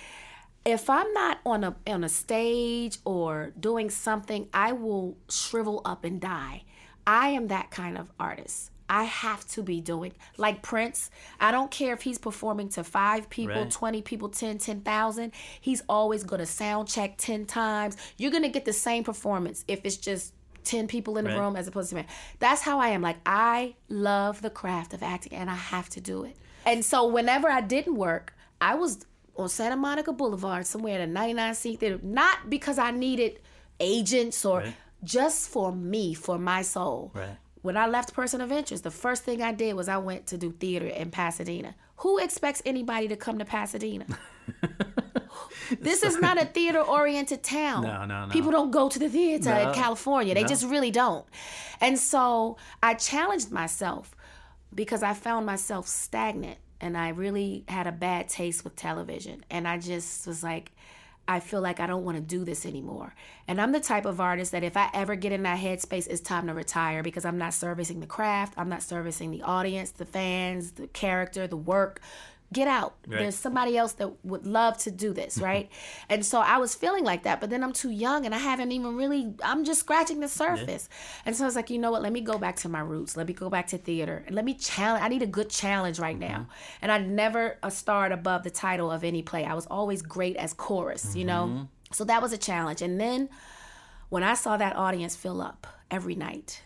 if 0.65 0.89
I'm 0.89 1.11
not 1.13 1.39
on 1.45 1.63
a 1.63 1.75
on 1.87 2.03
a 2.03 2.09
stage 2.09 2.97
or 3.05 3.53
doing 3.59 3.89
something, 3.89 4.47
I 4.53 4.71
will 4.71 5.17
shrivel 5.29 5.81
up 5.83 6.03
and 6.03 6.19
die. 6.19 6.63
I 7.05 7.29
am 7.29 7.47
that 7.47 7.71
kind 7.71 7.97
of 7.97 8.11
artist. 8.19 8.71
I 8.89 9.03
have 9.03 9.47
to 9.49 9.61
be 9.61 9.79
doing 9.81 10.13
like 10.37 10.61
Prince. 10.63 11.11
I 11.39 11.51
don't 11.51 11.69
care 11.69 11.93
if 11.93 12.01
he's 12.01 12.17
performing 12.17 12.69
to 12.69 12.83
five 12.83 13.29
people, 13.29 13.61
Right. 13.61 13.71
20 13.71 14.01
people, 14.01 14.29
10, 14.29 14.57
10,000. 14.57 15.31
He's 15.61 15.83
always 15.87 16.23
going 16.23 16.39
to 16.39 16.45
sound 16.45 16.87
check 16.87 17.17
10 17.17 17.45
times. 17.45 17.97
You're 18.17 18.31
going 18.31 18.43
to 18.43 18.49
get 18.49 18.65
the 18.65 18.73
same 18.73 19.03
performance 19.03 19.63
if 19.67 19.81
it's 19.83 19.97
just 19.97 20.33
10 20.63 20.87
people 20.87 21.17
in 21.17 21.25
the 21.25 21.31
Right. 21.31 21.39
room 21.39 21.55
as 21.55 21.67
opposed 21.67 21.89
to 21.91 21.95
me. 21.95 22.05
That's 22.39 22.61
how 22.61 22.79
I 22.79 22.89
am. 22.89 23.01
Like, 23.01 23.17
I 23.25 23.75
love 23.89 24.41
the 24.41 24.49
craft 24.49 24.93
of 24.93 25.03
acting 25.03 25.33
and 25.33 25.49
I 25.49 25.55
have 25.55 25.87
to 25.89 26.01
do 26.01 26.23
it. 26.23 26.35
And 26.65 26.83
so, 26.83 27.07
whenever 27.07 27.47
I 27.49 27.61
didn't 27.61 27.95
work, 27.95 28.33
I 28.59 28.75
was 28.75 29.05
on 29.37 29.47
Santa 29.49 29.77
Monica 29.77 30.11
Boulevard 30.11 30.65
somewhere 30.67 30.95
in 30.95 31.01
a 31.01 31.07
99 31.07 31.55
seat 31.55 31.79
theater, 31.79 31.99
not 32.03 32.49
because 32.49 32.77
I 32.77 32.91
needed 32.91 33.39
agents 33.79 34.43
or 34.43 34.59
Right. 34.59 34.73
just 35.03 35.49
for 35.49 35.71
me, 35.71 36.13
for 36.13 36.37
my 36.37 36.61
soul. 36.61 37.11
Right. 37.13 37.37
When 37.61 37.75
I 37.75 37.87
left 37.87 38.13
Person 38.13 38.41
of 38.41 38.51
Interest, 38.51 38.83
the 38.83 38.91
first 38.91 39.23
thing 39.23 39.41
I 39.41 39.51
did 39.51 39.75
was 39.75 39.89
I 39.89 39.97
went 39.97 40.27
to 40.27 40.37
do 40.37 40.51
theater 40.51 40.87
in 40.87 41.11
Pasadena. 41.11 41.75
Who 41.97 42.17
expects 42.17 42.61
anybody 42.65 43.09
to 43.09 43.17
come 43.17 43.37
to 43.39 43.45
Pasadena? 43.45 44.05
this 45.81 46.03
is 46.03 46.19
not 46.19 46.41
a 46.41 46.45
theater 46.45 46.79
oriented 46.79 47.43
town. 47.43 47.83
No, 47.83 48.05
no, 48.05 48.25
no. 48.25 48.31
People 48.31 48.51
don't 48.51 48.71
go 48.71 48.87
to 48.87 48.97
the 48.97 49.09
theater 49.09 49.49
No, 49.49 49.69
in 49.69 49.73
California. 49.73 50.33
They 50.33 50.43
no. 50.43 50.47
just 50.47 50.65
really 50.65 50.91
don't. 50.91 51.25
And 51.81 51.99
so 51.99 52.57
I 52.81 52.93
challenged 52.93 53.51
myself 53.51 54.15
because 54.73 55.03
I 55.03 55.13
found 55.13 55.45
myself 55.45 55.87
stagnant 55.87 56.59
and 56.81 56.97
I 56.97 57.09
really 57.09 57.65
had 57.67 57.87
a 57.87 57.91
bad 57.91 58.29
taste 58.29 58.63
with 58.63 58.75
television. 58.75 59.43
And 59.49 59.67
I 59.67 59.77
just 59.77 60.25
was 60.25 60.43
like, 60.43 60.71
I 61.29 61.39
feel 61.39 61.61
like 61.61 61.79
I 61.79 61.85
don't 61.85 62.03
want 62.03 62.17
to 62.17 62.23
do 62.23 62.43
this 62.43 62.65
anymore. 62.65 63.13
And 63.47 63.61
I'm 63.61 63.71
the 63.71 63.79
type 63.79 64.05
of 64.05 64.19
artist 64.19 64.51
that 64.51 64.63
if 64.63 64.75
I 64.75 64.89
ever 64.95 65.15
get 65.15 65.31
in 65.31 65.43
that 65.43 65.59
headspace, 65.59 66.07
it's 66.07 66.21
time 66.21 66.47
to 66.47 66.55
retire 66.55 67.03
because 67.03 67.23
I'm 67.23 67.37
not 67.37 67.53
servicing 67.53 67.99
the 67.99 68.07
craft, 68.07 68.55
I'm 68.57 68.67
not 68.67 68.81
servicing 68.81 69.29
the 69.29 69.43
audience, 69.43 69.91
the 69.91 70.07
fans, 70.07 70.71
the 70.71 70.87
character, 70.87 71.45
the 71.45 71.55
work. 71.55 72.01
Get 72.51 72.67
out. 72.67 72.95
Right. 73.07 73.19
There's 73.19 73.35
somebody 73.35 73.77
else 73.77 73.93
that 73.93 74.25
would 74.25 74.47
love 74.47 74.77
to 74.79 74.91
do 74.91 75.13
this, 75.13 75.37
right? 75.49 75.69
and 76.09 76.25
so 76.25 76.39
I 76.39 76.57
was 76.57 76.73
feeling 76.73 77.03
like 77.03 77.23
that, 77.23 77.39
but 77.39 77.49
then 77.49 77.63
I'm 77.63 77.73
too 77.73 77.91
young 77.91 78.25
and 78.25 78.33
I 78.33 78.39
haven't 78.39 78.71
even 78.71 78.95
really, 78.95 79.33
I'm 79.43 79.63
just 79.63 79.81
scratching 79.81 80.19
the 80.19 80.27
surface. 80.27 80.89
And 81.25 81.35
so 81.35 81.43
I 81.43 81.47
was 81.47 81.55
like, 81.55 81.69
you 81.69 81.77
know 81.77 81.91
what? 81.91 82.01
Let 82.01 82.11
me 82.11 82.21
go 82.21 82.37
back 82.37 82.55
to 82.57 82.69
my 82.69 82.79
roots. 82.79 83.15
Let 83.15 83.27
me 83.27 83.33
go 83.33 83.49
back 83.49 83.67
to 83.67 83.77
theater 83.77 84.23
and 84.25 84.35
let 84.35 84.45
me 84.45 84.55
challenge. 84.55 85.03
I 85.03 85.09
need 85.09 85.21
a 85.21 85.27
good 85.27 85.49
challenge 85.49 85.99
right 85.99 86.17
now. 86.17 86.39
Mm-hmm. 86.39 86.83
And 86.83 86.91
I 86.91 86.97
never 86.99 87.57
starred 87.69 88.11
above 88.11 88.43
the 88.43 88.49
title 88.49 88.91
of 88.91 89.03
any 89.03 89.21
play. 89.21 89.45
I 89.45 89.53
was 89.53 89.67
always 89.67 90.01
great 90.01 90.35
as 90.37 90.53
chorus, 90.53 91.15
you 91.15 91.25
know? 91.25 91.47
Mm-hmm. 91.47 91.63
So 91.91 92.03
that 92.05 92.21
was 92.21 92.33
a 92.33 92.37
challenge. 92.37 92.81
And 92.81 92.99
then 92.99 93.29
when 94.09 94.23
I 94.23 94.33
saw 94.33 94.57
that 94.57 94.75
audience 94.75 95.15
fill 95.15 95.41
up 95.41 95.67
every 95.91 96.15
night, 96.15 96.61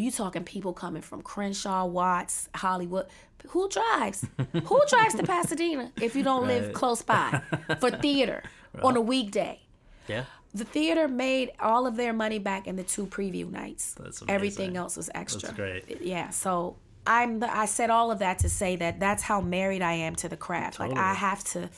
you 0.00 0.10
talking 0.10 0.44
people 0.44 0.72
coming 0.72 1.02
from 1.02 1.22
Crenshaw, 1.22 1.86
Watts, 1.86 2.48
Hollywood. 2.54 3.06
Who 3.48 3.68
drives? 3.68 4.26
Who 4.64 4.80
drives 4.88 5.14
to 5.16 5.22
Pasadena 5.22 5.92
if 6.00 6.16
you 6.16 6.22
don't 6.22 6.46
live 6.46 6.66
Right. 6.66 6.74
close 6.74 7.02
by 7.02 7.42
for 7.78 7.90
theater 8.06 8.42
on 8.82 8.96
a 8.96 9.00
weekday? 9.00 9.60
Yeah. 10.08 10.24
The 10.54 10.64
theater 10.64 11.08
made 11.08 11.50
all 11.60 11.86
of 11.86 11.96
their 11.96 12.12
money 12.12 12.38
back 12.38 12.66
in 12.66 12.76
the 12.76 12.84
two 12.84 13.06
preview 13.06 13.50
nights. 13.50 13.94
That's 13.98 14.22
amazing. 14.22 14.34
Everything 14.34 14.76
else 14.76 14.96
was 14.96 15.10
extra. 15.14 15.48
That's 15.48 15.56
great. 15.56 16.00
Yeah. 16.00 16.30
So 16.30 16.76
I'm. 17.06 17.40
The, 17.40 17.54
I 17.54 17.66
said 17.66 17.90
all 17.90 18.10
of 18.10 18.20
that 18.20 18.38
to 18.40 18.48
say 18.48 18.76
that 18.76 18.98
that's 19.00 19.22
how 19.22 19.40
married 19.40 19.82
I 19.82 19.92
am 19.94 20.14
to 20.16 20.28
the 20.28 20.36
craft. 20.36 20.78
Like 20.78 20.96
I 20.96 21.12
have 21.14 21.42
to. 21.44 21.68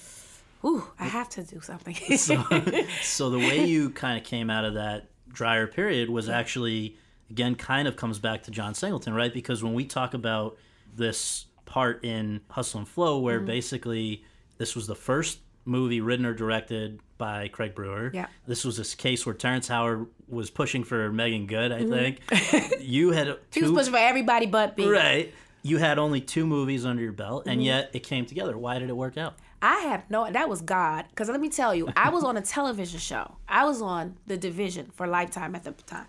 Ooh, 0.64 0.84
I 0.98 1.04
have 1.06 1.28
to 1.30 1.42
do 1.42 1.60
something. 1.60 1.94
so 2.18 3.30
the 3.30 3.38
way 3.38 3.64
you 3.66 3.90
kind 3.90 4.18
of 4.18 4.24
came 4.24 4.50
out 4.50 4.64
of 4.64 4.74
that 4.74 5.08
drier 5.32 5.66
period 5.66 6.10
was 6.10 6.28
actually 6.28 6.96
again 7.30 7.54
kind 7.54 7.86
of 7.88 7.96
comes 7.96 8.18
back 8.18 8.42
to 8.44 8.50
John 8.50 8.74
Singleton, 8.74 9.14
right? 9.14 9.32
Because 9.32 9.62
when 9.62 9.74
we 9.74 9.84
talk 9.84 10.14
about 10.14 10.56
this 10.94 11.46
part 11.64 12.04
in 12.04 12.40
Hustle 12.50 12.78
and 12.80 12.88
Flow, 12.88 13.18
where 13.18 13.40
Mhm. 13.40 13.46
basically 13.46 14.24
this 14.58 14.74
was 14.74 14.86
the 14.86 14.94
first 14.94 15.40
movie 15.64 16.00
written 16.00 16.24
or 16.24 16.32
directed 16.32 17.00
by 17.18 17.48
Craig 17.48 17.74
Brewer. 17.74 18.10
Yeah. 18.14 18.26
This 18.46 18.64
was 18.64 18.76
this 18.76 18.94
case 18.94 19.26
where 19.26 19.34
Terrence 19.34 19.66
Howard 19.68 20.06
was 20.28 20.48
pushing 20.50 20.84
for 20.84 21.10
Meagan 21.10 21.46
Good, 21.46 21.72
I 21.72 21.80
Mhm. 21.82 21.90
think. 21.90 22.80
you 22.80 23.10
had 23.10 23.26
two, 23.26 23.36
he 23.50 23.62
was 23.62 23.72
pushing 23.72 23.92
for 23.92 23.98
everybody 23.98 24.46
but 24.46 24.76
me. 24.78 24.86
right. 24.86 25.34
You 25.62 25.78
had 25.78 25.98
only 25.98 26.20
two 26.20 26.46
movies 26.46 26.86
under 26.86 27.02
your 27.02 27.12
belt, 27.12 27.44
and 27.48 27.60
Mhm. 27.60 27.64
yet 27.64 27.90
it 27.92 28.00
came 28.04 28.24
together. 28.26 28.56
Why 28.56 28.78
did 28.78 28.88
it 28.88 28.96
work 28.96 29.18
out? 29.18 29.34
I 29.60 29.80
have 29.80 30.08
no. 30.08 30.30
That 30.30 30.48
was 30.48 30.60
God. 30.60 31.06
Because 31.08 31.28
let 31.28 31.40
me 31.40 31.48
tell 31.48 31.74
you, 31.74 31.88
I 31.96 32.10
was 32.10 32.22
on 32.22 32.36
a 32.36 32.42
television 32.42 33.00
show. 33.00 33.36
I 33.48 33.64
was 33.64 33.82
on 33.82 34.16
The 34.28 34.36
Division 34.36 34.92
for 34.94 35.08
Lifetime 35.08 35.56
at 35.56 35.64
the 35.64 35.72
time. 35.72 36.06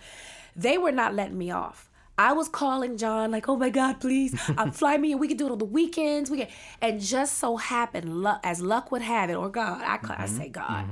They 0.58 0.78
were 0.78 0.92
not 0.92 1.14
letting 1.14 1.38
me 1.38 1.52
off. 1.52 1.90
I 2.18 2.34
was 2.34 2.50
calling 2.50 2.98
John 2.98 3.30
like, 3.30 3.48
"Oh 3.48 3.56
my 3.56 3.70
God, 3.70 4.00
please, 4.00 4.36
um, 4.58 4.72
fly 4.80 4.98
me, 4.98 5.12
and 5.12 5.22
we 5.22 5.28
can 5.28 5.38
do 5.38 5.46
it 5.46 5.52
on 5.52 5.60
the 5.60 5.66
weekends." 5.66 6.32
We 6.32 6.40
can, 6.40 6.48
and 6.82 7.00
just 7.00 7.38
so 7.38 7.58
happened, 7.58 8.24
luck, 8.24 8.40
as 8.44 8.60
luck 8.60 8.92
would 8.92 9.04
have 9.04 9.30
it, 9.30 9.36
or 9.36 9.50
God, 9.50 9.84
I, 9.86 9.98
ca- 9.98 10.16
I 10.18 10.26
say 10.26 10.50
God, 10.50 10.88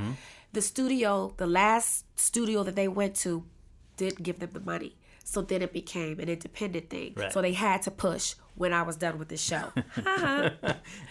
the 0.54 0.62
studio, 0.62 1.34
the 1.38 1.47
last 1.47 2.06
studio 2.19 2.62
that 2.63 2.75
they 2.75 2.88
went 2.88 3.15
to, 3.17 3.43
didn't 3.97 4.21
give 4.21 4.38
them 4.39 4.51
the 4.54 4.60
money. 4.60 4.95
So 5.23 5.41
then 5.41 5.63
it 5.63 5.73
became 5.73 6.19
an 6.19 6.30
independent 6.30 6.91
thing. 6.91 7.13
Right. 7.15 7.34
So 7.34 7.41
they 7.41 7.54
had 7.54 7.82
to 7.84 7.91
push 7.91 8.36
when 8.54 8.71
I 8.71 8.84
was 8.84 8.95
done 8.95 9.17
with 9.17 9.30
the 9.30 9.38
show. 9.38 9.71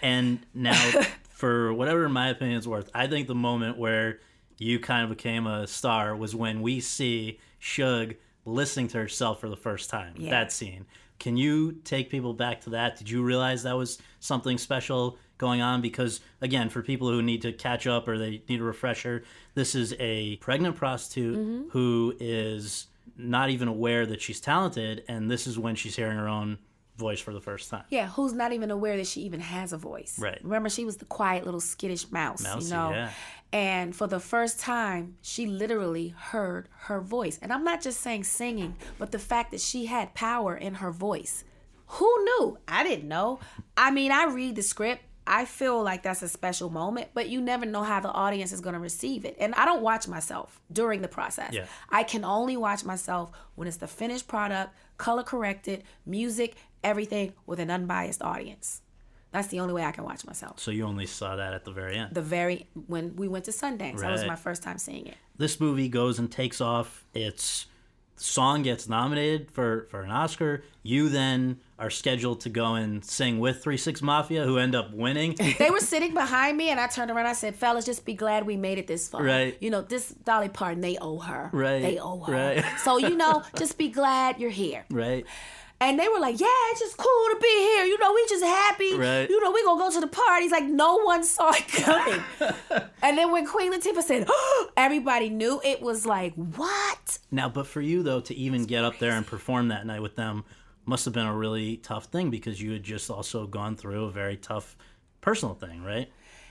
And 0.01 0.39
now, 0.53 0.73
for 1.29 1.73
whatever 1.73 2.07
my 2.07 2.29
opinion 2.29 2.57
is 2.57 2.67
worth, 2.67 2.89
I 2.93 3.07
think 3.07 3.27
the 3.27 3.35
moment 3.35 3.77
where 3.77 4.19
you 4.57 4.79
kind 4.79 5.03
of 5.03 5.09
became 5.09 5.45
a 5.45 5.67
star 5.67 6.15
was 6.15 6.33
when 6.33 6.61
we 6.61 6.79
see 6.79 7.39
Shug 7.59 8.15
listening 8.45 8.87
to 8.89 8.97
herself 8.97 9.39
for 9.41 9.49
the 9.49 9.57
first 9.57 9.89
time. 9.89 10.13
Yeah. 10.17 10.29
That 10.31 10.51
scene. 10.51 10.85
Can 11.19 11.37
you 11.37 11.73
take 11.83 12.09
people 12.09 12.33
back 12.33 12.61
to 12.61 12.71
that? 12.71 12.97
Did 12.97 13.09
you 13.09 13.23
realize 13.23 13.63
that 13.63 13.77
was 13.77 13.99
something 14.19 14.57
special 14.57 15.17
going 15.37 15.61
on? 15.61 15.81
Because, 15.81 16.19
again, 16.41 16.69
for 16.69 16.81
people 16.81 17.09
who 17.09 17.21
need 17.21 17.41
to 17.43 17.53
catch 17.53 17.87
up 17.87 18.07
or 18.07 18.17
they 18.17 18.41
need 18.49 18.59
a 18.59 18.63
refresher, 18.63 19.23
this 19.53 19.75
is 19.75 19.95
a 19.99 20.35
pregnant 20.37 20.75
prostitute 20.75 21.37
Mhm. 21.37 21.71
who 21.71 22.15
is 22.19 22.87
not 23.17 23.49
even 23.49 23.67
aware 23.69 24.05
that 24.05 24.21
she's 24.21 24.41
talented. 24.41 25.03
And 25.07 25.31
this 25.31 25.47
is 25.47 25.57
when 25.57 25.75
she's 25.75 25.95
hearing 25.95 26.17
her 26.17 26.27
own 26.27 26.57
voice 26.97 27.19
for 27.19 27.33
the 27.33 27.41
first 27.41 27.69
time. 27.69 27.83
Yeah, 27.89 28.07
who's 28.07 28.33
not 28.33 28.53
even 28.53 28.71
aware 28.71 28.97
that 28.97 29.07
she 29.07 29.21
even 29.21 29.39
has 29.39 29.73
a 29.73 29.77
voice. 29.77 30.17
Right. 30.19 30.39
Remember, 30.43 30.69
she 30.69 30.85
was 30.85 30.97
the 30.97 31.05
quiet 31.05 31.45
little 31.45 31.59
skittish 31.59 32.11
mouse, 32.11 32.43
Mousy, 32.43 32.67
you 32.67 32.73
know? 32.73 32.91
yeah. 32.91 33.11
And 33.51 33.95
for 33.95 34.07
the 34.07 34.19
first 34.19 34.59
time, 34.59 35.15
she 35.21 35.45
literally 35.45 36.09
heard 36.09 36.67
her 36.77 36.99
voice. 36.99 37.39
And 37.41 37.53
I'm 37.53 37.63
not 37.63 37.81
just 37.81 38.01
saying 38.01 38.25
singing, 38.25 38.75
but 38.97 39.11
the 39.11 39.19
fact 39.19 39.51
that 39.51 39.61
she 39.61 39.85
had 39.85 40.13
power 40.13 40.55
in 40.55 40.75
her 40.75 40.91
voice. 40.91 41.43
Who 41.87 42.23
knew? 42.23 42.57
I 42.67 42.83
didn't 42.83 43.07
know. 43.07 43.39
I 43.77 43.91
mean, 43.91 44.11
I 44.11 44.25
read 44.25 44.55
the 44.55 44.61
script. 44.63 45.03
I 45.27 45.45
feel 45.45 45.81
like 45.81 46.03
that's 46.03 46.21
a 46.21 46.27
special 46.27 46.69
moment, 46.69 47.09
but 47.13 47.29
you 47.29 47.41
never 47.41 47.65
know 47.65 47.81
how 47.81 47.99
the 47.99 48.11
audience 48.11 48.51
is 48.51 48.61
going 48.61 48.73
to 48.73 48.79
receive 48.79 49.25
it. 49.25 49.35
And 49.39 49.55
I 49.55 49.65
don't 49.65 49.81
watch 49.81 50.07
myself 50.07 50.61
during 50.71 51.01
the 51.01 51.07
process. 51.07 51.53
Yeah. 51.53 51.65
I 51.89 52.03
can 52.03 52.23
only 52.23 52.57
watch 52.57 52.83
myself 52.83 53.31
when 53.55 53.67
it's 53.67 53.77
the 53.77 53.87
finished 53.87 54.27
product, 54.27 54.75
color 54.97 55.23
corrected, 55.23 55.83
music, 56.05 56.55
everything 56.85 57.33
with 57.45 57.59
an 57.59 57.69
unbiased 57.69 58.21
audience. 58.21 58.81
That's 59.31 59.49
the 59.49 59.59
only 59.59 59.73
way 59.73 59.83
I 59.83 59.91
can 59.91 60.05
watch 60.05 60.25
myself. 60.25 60.59
So 60.59 60.71
you 60.71 60.85
only 60.85 61.05
saw 61.05 61.35
that 61.35 61.53
at 61.53 61.65
the 61.65 61.71
very 61.71 61.97
end. 61.97 62.13
The 62.15 62.21
very 62.21 62.67
when 62.87 63.15
we 63.17 63.27
went 63.27 63.43
to 63.45 63.51
Sundance, 63.51 63.99
that 63.99 64.11
was 64.11 64.25
my 64.25 64.37
first 64.37 64.63
time 64.63 64.77
seeing 64.77 65.07
it. 65.07 65.15
this 65.37 65.59
movie 65.59 65.89
goes 65.89 66.19
and 66.19 66.31
takes 66.31 66.61
off. 66.61 67.03
Its 67.13 67.65
song 68.17 68.61
gets 68.63 68.87
nominated 68.87 69.51
for, 69.51 69.87
for 69.91 70.01
an 70.01 70.09
Oscar. 70.09 70.63
You 70.83 71.09
then 71.09 71.59
are 71.77 71.89
scheduled 71.89 72.39
to 72.41 72.49
go 72.49 72.75
and 72.75 73.03
sing 73.03 73.39
with 73.39 73.61
Three 73.61 73.75
Six 73.75 74.01
Mafia, 74.01 74.45
who 74.45 74.57
end 74.57 74.73
up 74.73 74.93
winning. 74.93 75.35
They 75.59 75.69
were 75.69 75.81
sitting 75.81 76.13
behind 76.13 76.55
me, 76.55 76.69
and 76.69 76.79
I 76.79 76.87
turned 76.87 77.11
around. 77.11 77.25
I 77.25 77.33
said, 77.33 77.55
"Fellas, 77.55 77.83
just 77.85 78.05
be 78.05 78.13
glad 78.13 78.45
we 78.45 78.55
made 78.55 78.77
it 78.77 78.87
this 78.87 79.09
far. 79.09 79.21
Right. 79.21 79.57
You 79.59 79.69
know, 79.69 79.81
this 79.81 80.09
Dolly 80.23 80.47
Parton, 80.47 80.79
they 80.79 80.97
owe 81.01 81.19
her. 81.19 81.49
Right. 81.51 81.81
They 81.81 81.99
owe 81.99 82.21
her. 82.21 82.31
Right. 82.31 82.65
So 82.85 82.97
you 82.99 83.17
know, 83.17 83.43
just 83.57 83.77
be 83.77 83.89
glad 83.89 84.39
you're 84.39 84.49
here." 84.49 84.85
right? 84.89 85.25
And 85.81 85.99
they 85.99 86.07
were 86.07 86.19
like, 86.19 86.39
"Yeah, 86.39 86.47
it's 86.71 86.79
just 86.79 86.97
cool 86.97 87.25
to 87.31 87.37
be 87.41 87.47
here. 87.47 87.85
You 87.85 87.99
know, 87.99 88.13
we 88.13 88.25
just 88.29 88.43
happy. 88.43 88.95
Right. 88.95 89.29
You 89.29 89.43
know, 89.43 89.51
we 89.51 89.63
gonna 89.63 89.79
go 89.79 89.91
to 89.91 89.99
the 89.99 90.07
parties." 90.07 90.51
Like 90.51 90.63
no 90.65 90.97
one 90.97 91.23
saw 91.35 91.51
it 91.51 91.67
coming. 91.67 92.23
and 93.01 93.17
then 93.17 93.31
when 93.31 93.45
Queen 93.45 93.73
Latifah 93.73 94.01
said, 94.01 94.27
everybody 94.77 95.29
knew. 95.29 95.61
It 95.63 95.81
was 95.81 96.05
like, 96.05 96.33
what? 96.35 97.19
Now, 97.31 97.49
but 97.49 97.67
for 97.67 97.81
you 97.81 98.03
though, 98.03 98.21
to 98.21 98.35
even 98.35 98.65
get 98.65 98.83
up 98.83 98.99
there 98.99 99.11
and 99.11 99.25
perform 99.25 99.69
that 99.69 99.85
night 99.85 100.01
with 100.01 100.15
them 100.15 100.45
must 100.85 101.05
have 101.05 101.13
been 101.13 101.25
a 101.25 101.35
really 101.35 101.77
tough 101.77 102.05
thing 102.05 102.29
because 102.29 102.61
you 102.61 102.71
had 102.71 102.83
just 102.83 103.09
also 103.09 103.47
gone 103.47 103.75
through 103.75 104.05
a 104.05 104.11
very 104.11 104.37
tough 104.37 104.77
personal 105.21 105.55
thing, 105.55 105.83
right? 105.83 106.09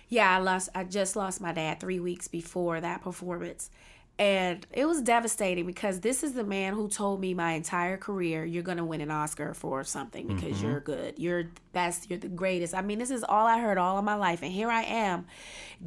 Yeah, 0.08 0.36
I 0.36 0.38
lost. 0.38 0.68
I 0.74 0.84
just 0.84 1.16
lost 1.16 1.40
my 1.40 1.52
dad 1.52 1.80
three 1.80 2.00
weeks 2.00 2.28
before 2.28 2.80
that 2.80 3.02
performance, 3.02 3.70
and 4.18 4.64
it 4.72 4.86
was 4.86 5.02
devastating 5.02 5.66
because 5.66 5.98
this 6.00 6.22
is 6.22 6.34
the 6.34 6.44
man 6.44 6.72
who 6.74 6.88
told 6.88 7.20
me 7.20 7.34
my 7.34 7.52
entire 7.52 7.96
career, 7.96 8.44
"You're 8.44 8.62
gonna 8.62 8.84
win 8.84 9.00
an 9.00 9.10
Oscar 9.10 9.54
for 9.54 9.82
something 9.82 10.28
because 10.28 10.58
Mm-hmm. 10.58 10.66
you're 10.70 10.80
good. 10.80 11.14
You're 11.18 11.50
best. 11.72 12.08
You're 12.08 12.20
the 12.20 12.28
greatest." 12.28 12.74
I 12.74 12.82
mean, 12.82 12.98
this 13.00 13.10
is 13.10 13.24
all 13.24 13.46
I 13.46 13.58
heard 13.58 13.76
all 13.76 13.98
of 13.98 14.04
my 14.04 14.14
life, 14.14 14.42
and 14.42 14.52
here 14.52 14.70
I 14.70 14.82
am, 14.82 15.26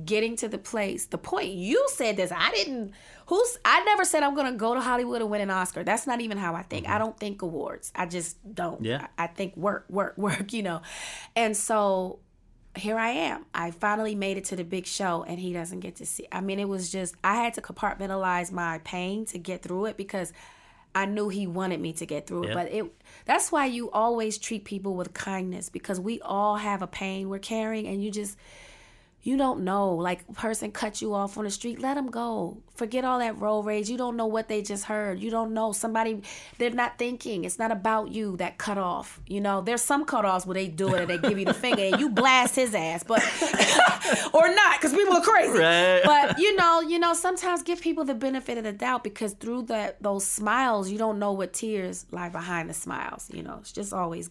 getting 0.04 0.36
to 0.38 0.48
the 0.50 0.58
place. 0.58 1.06
The 1.06 1.18
point 1.18 1.50
you 1.54 1.86
said 1.94 2.18
this, 2.18 2.32
I 2.36 2.52
didn't. 2.52 2.92
Who's? 3.28 3.58
I 3.64 3.84
never 3.86 4.04
said 4.04 4.24
I'm 4.24 4.36
gonna 4.36 4.54
go 4.58 4.74
to 4.74 4.82
Hollywood 4.82 5.22
and 5.22 5.32
win 5.32 5.42
an 5.42 5.50
Oscar. 5.50 5.84
That's 5.84 6.06
not 6.08 6.20
even 6.22 6.38
how 6.38 6.54
I 6.54 6.64
think. 6.64 6.88
I 6.90 6.98
don't 6.98 7.18
think 7.18 7.42
awards. 7.42 7.92
I 7.96 8.06
just 8.08 8.38
don't. 8.54 8.76
Mm-hmm. 8.76 8.86
Yeah. 8.86 9.08
I 9.18 9.24
I 9.24 9.28
think 9.28 9.56
work, 9.56 9.86
work, 9.90 10.18
work. 10.28 10.52
You 10.54 10.64
know, 10.64 10.82
and 11.36 11.56
so 11.56 12.20
here 12.80 12.98
I 12.98 13.10
am. 13.10 13.46
I 13.54 13.72
finally 13.72 14.16
made 14.16 14.38
it 14.38 14.46
to 14.46 14.56
the 14.56 14.64
big 14.64 14.86
show 14.86 15.24
and 15.28 15.40
he 15.40 15.54
doesn't 15.54 15.80
get 15.80 15.96
to 15.98 16.06
see. 16.06 16.28
I 16.32 16.42
mean, 16.42 16.60
it 16.60 16.68
was 16.68 16.92
just 16.92 17.16
I 17.24 17.36
had 17.36 17.54
to 17.56 17.62
compartmentalize 17.62 18.52
my 18.52 18.80
pain 18.84 19.26
to 19.28 19.38
get 19.38 19.62
through 19.62 19.86
it 19.86 19.98
because 19.98 20.34
I 20.96 21.06
knew 21.06 21.30
he 21.30 21.46
wanted 21.46 21.80
me 21.80 21.94
to 21.94 22.06
get 22.06 22.28
through 22.28 22.46
it. 22.46 22.54
But 22.54 22.72
it 22.72 22.86
that's 23.26 23.52
why 23.52 23.66
you 23.66 23.92
always 23.92 24.38
treat 24.38 24.66
people 24.66 24.96
with 24.96 25.14
kindness 25.14 25.70
because 25.70 26.00
we 26.00 26.20
all 26.22 26.58
have 26.58 26.82
a 26.82 26.88
pain 26.88 27.30
we're 27.30 27.40
carrying 27.40 27.88
and 27.88 28.04
you 28.04 28.12
just 28.12 28.38
you 29.24 29.36
don't 29.36 29.64
know. 29.64 29.96
Like 29.96 30.32
person 30.34 30.72
cut 30.72 31.02
you 31.02 31.14
off 31.14 31.38
on 31.38 31.44
the 31.44 31.50
street, 31.50 31.80
let 31.80 31.96
them 31.96 32.10
go. 32.10 32.58
Forget 32.76 33.04
all 33.04 33.20
that 33.20 33.38
road 33.40 33.66
rage. 33.66 33.90
You 33.90 33.98
don't 33.98 34.16
know 34.16 34.28
what 34.28 34.48
they 34.48 34.62
just 34.62 34.86
heard. 34.86 35.20
You 35.20 35.30
don't 35.30 35.54
know 35.54 35.74
somebody. 35.74 36.22
They're 36.58 36.70
not 36.70 36.98
thinking. 36.98 37.44
It's 37.44 37.60
not 37.60 37.72
about 37.72 38.12
you 38.12 38.38
that 38.38 38.58
cut 38.58 38.78
off. 38.78 39.20
You 39.28 39.42
know, 39.42 39.62
there's 39.62 39.82
some 39.82 40.06
cut 40.06 40.24
offs 40.24 40.46
where 40.46 40.54
they 40.54 40.68
do 40.68 40.94
it 40.94 41.02
and 41.02 41.10
they 41.10 41.18
give 41.18 41.38
you 41.38 41.46
the 41.46 41.54
finger 41.54 41.82
and 41.82 42.00
you 42.00 42.10
blast 42.10 42.56
his 42.56 42.74
ass, 42.74 43.04
but 43.04 43.22
or 44.34 44.54
not 44.54 44.80
because 44.80 44.94
people 44.94 45.18
are 45.18 45.22
crazy. 45.22 45.60
Right. 45.60 46.02
But 46.04 46.40
you 46.40 46.56
know, 46.56 46.82
you 46.82 47.00
know, 47.00 47.14
sometimes 47.14 47.64
give 47.64 47.82
people 47.82 48.06
the 48.06 48.16
benefit 48.16 48.58
of 48.58 48.64
the 48.64 48.74
doubt 48.74 49.04
because 49.04 49.34
through 49.34 49.64
that 49.64 50.02
those 50.02 50.26
smiles, 50.26 50.90
you 50.90 50.98
don't 50.98 51.20
know 51.20 51.34
what 51.34 51.54
tears 51.54 52.06
lie 52.12 52.30
behind 52.30 52.70
the 52.70 52.74
smiles. 52.74 53.30
You 53.34 53.44
know, 53.44 53.58
it's 53.62 53.72
just 53.72 53.92
always 53.94 54.30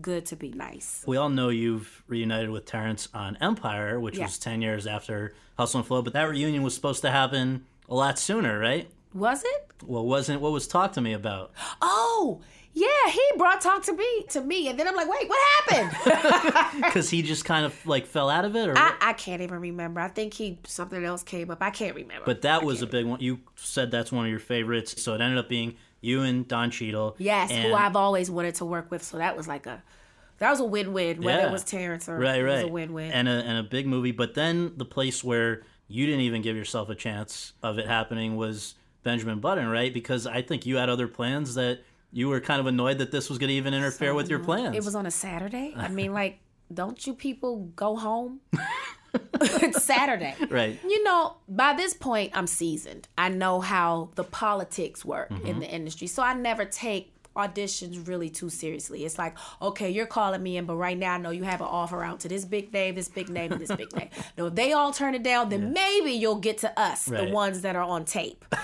good 0.00 0.26
to 0.26 0.36
be 0.36 0.50
nice. 0.50 1.02
We 1.06 1.16
all 1.16 1.28
know 1.28 1.48
you've 1.48 2.02
reunited 2.08 2.50
with 2.50 2.64
Terrence 2.66 3.08
on 3.14 3.36
Empire, 3.40 3.98
which 4.00 4.16
Yeah. 4.18 4.24
was 4.26 4.38
10 4.38 4.62
years 4.62 4.86
after 4.86 5.34
Hustle 5.58 5.78
and 5.80 5.86
Flow, 5.86 6.02
but 6.02 6.12
that 6.12 6.28
reunion 6.28 6.62
was 6.62 6.74
supposed 6.74 7.02
to 7.02 7.10
happen 7.10 7.64
a 7.88 7.94
lot 7.94 8.18
sooner, 8.18 8.58
right? 8.58 8.88
Was 9.14 9.42
it? 9.44 9.70
Well, 9.84 10.04
wasn't 10.06 10.40
what 10.40 10.52
was 10.52 10.66
talk 10.68 10.92
to 10.92 11.00
me 11.00 11.12
about? 11.14 11.50
Oh, 11.80 12.40
yeah, 12.74 13.10
he 13.10 13.22
brought 13.38 13.60
talk 13.60 13.82
to 13.84 13.92
me 13.94 14.24
to 14.28 14.40
me, 14.42 14.68
and 14.68 14.78
then 14.78 14.86
I'm 14.86 14.94
like, 14.94 15.08
wait, 15.08 15.28
what 15.28 15.38
happened? 15.66 16.82
Because 16.84 17.08
he 17.10 17.22
just 17.22 17.44
kind 17.44 17.64
of 17.64 17.74
like 17.86 18.06
fell 18.06 18.28
out 18.30 18.44
of 18.44 18.54
it, 18.54 18.68
or 18.68 18.76
I, 18.76 18.94
I 19.00 19.12
can't 19.14 19.40
even 19.42 19.58
remember. 19.60 20.00
I 20.00 20.08
think 20.08 20.34
he 20.34 20.58
something 20.64 21.02
else 21.04 21.22
came 21.22 21.50
up. 21.50 21.62
I 21.62 21.70
can't 21.70 21.96
remember. 21.96 22.24
but 22.26 22.42
that 22.42 22.62
was 22.62 22.82
a 22.82 22.86
big 22.86 23.06
one. 23.06 23.20
You 23.20 23.40
said 23.56 23.90
that's 23.90 24.12
one 24.12 24.26
of 24.26 24.30
your 24.30 24.38
favorites, 24.40 25.02
so 25.02 25.14
it 25.14 25.20
ended 25.20 25.38
up 25.38 25.48
being 25.48 25.76
you 26.00 26.22
and 26.22 26.46
Don 26.48 26.70
Cheadle. 26.70 27.16
yes, 27.18 27.50
and, 27.50 27.64
who 27.68 27.74
I've 27.74 27.96
always 27.96 28.30
wanted 28.30 28.54
to 28.56 28.64
work 28.64 28.90
with. 28.90 29.02
So 29.02 29.18
that 29.18 29.36
was 29.36 29.48
like 29.48 29.66
a 29.66 29.82
that 30.38 30.50
was 30.50 30.60
a 30.60 30.64
win-win. 30.64 31.20
Whether 31.22 31.40
Yeah. 31.40 31.48
it 31.48 31.52
was 31.52 31.64
Terrence 31.64 32.08
or 32.08 32.16
right, 32.18 32.38
it 32.40 32.44
right, 32.44 32.54
was 32.56 32.64
a 32.64 32.68
win-win. 32.68 33.10
and 33.12 33.28
a 33.28 33.32
and 33.32 33.58
a 33.58 33.62
big 33.62 33.86
movie. 33.86 34.12
But 34.12 34.34
then 34.34 34.72
the 34.76 34.84
place 34.84 35.24
where 35.24 35.62
you 35.88 36.06
didn't 36.06 36.20
even 36.22 36.42
give 36.42 36.54
yourself 36.56 36.88
a 36.90 36.94
chance 36.94 37.54
of 37.62 37.78
it 37.78 37.86
happening 37.86 38.36
was 38.36 38.74
Benjamin 39.02 39.40
Button, 39.40 39.68
right? 39.68 39.92
Because 39.92 40.26
I 40.26 40.42
think 40.42 40.66
you 40.66 40.76
had 40.76 40.88
other 40.88 41.08
plans 41.08 41.54
that 41.54 41.80
you 42.12 42.28
were 42.28 42.40
kind 42.40 42.60
of 42.60 42.66
annoyed 42.66 42.98
that 42.98 43.10
this 43.10 43.28
was 43.28 43.38
going 43.38 43.48
to 43.48 43.54
even 43.54 43.74
interfere 43.74 44.14
with 44.14 44.28
your 44.30 44.38
plans. 44.38 44.76
It 44.76 44.84
was 44.84 44.94
on 44.94 45.06
a 45.06 45.10
Saturday. 45.10 45.74
I 45.76 45.88
mean, 45.98 46.12
like, 46.12 46.38
don't 46.72 47.06
you 47.06 47.14
people 47.14 47.70
go 47.74 47.96
home? 47.96 48.40
it's 49.40 49.82
Saturday. 49.94 50.34
Right. 50.50 50.78
You 50.84 51.02
know, 51.04 51.36
by 51.48 51.72
this 51.74 51.94
point, 51.94 52.32
I'm 52.34 52.46
seasoned. 52.46 53.08
I 53.16 53.28
know 53.28 53.60
how 53.60 54.10
the 54.14 54.24
politics 54.24 55.04
work 55.04 55.30
Mm-hmm. 55.30 55.46
in 55.46 55.60
the 55.60 55.68
industry. 55.68 56.06
So 56.06 56.22
I 56.22 56.34
never 56.34 56.64
take 56.64 57.12
auditions 57.36 58.08
really 58.08 58.28
too 58.30 58.50
seriously. 58.50 59.04
It's 59.04 59.16
like, 59.18 59.36
okay, 59.62 59.90
you're 59.90 60.06
calling 60.06 60.42
me 60.42 60.56
in, 60.56 60.64
but 60.66 60.74
right 60.76 60.98
now 60.98 61.14
I 61.14 61.18
know 61.18 61.30
you 61.30 61.44
have 61.44 61.60
an 61.60 61.68
offer 61.68 62.02
out 62.02 62.20
to 62.20 62.28
this 62.28 62.44
big 62.44 62.72
name, 62.72 62.96
this 62.96 63.08
big 63.08 63.28
name, 63.28 63.52
and 63.52 63.60
this 63.60 63.70
big 63.74 63.94
name. 63.94 64.08
Now, 64.36 64.46
if 64.46 64.54
they 64.56 64.72
all 64.72 64.92
turn 64.92 65.14
it 65.14 65.22
down, 65.22 65.48
then 65.48 65.72
maybe 65.72 66.10
you'll 66.12 66.40
get 66.40 66.58
to 66.58 66.80
us, 66.80 67.08
Right. 67.08 67.26
the 67.28 67.32
ones 67.32 67.60
that 67.62 67.76
are 67.76 67.82
on 67.82 68.04
tape. 68.04 68.44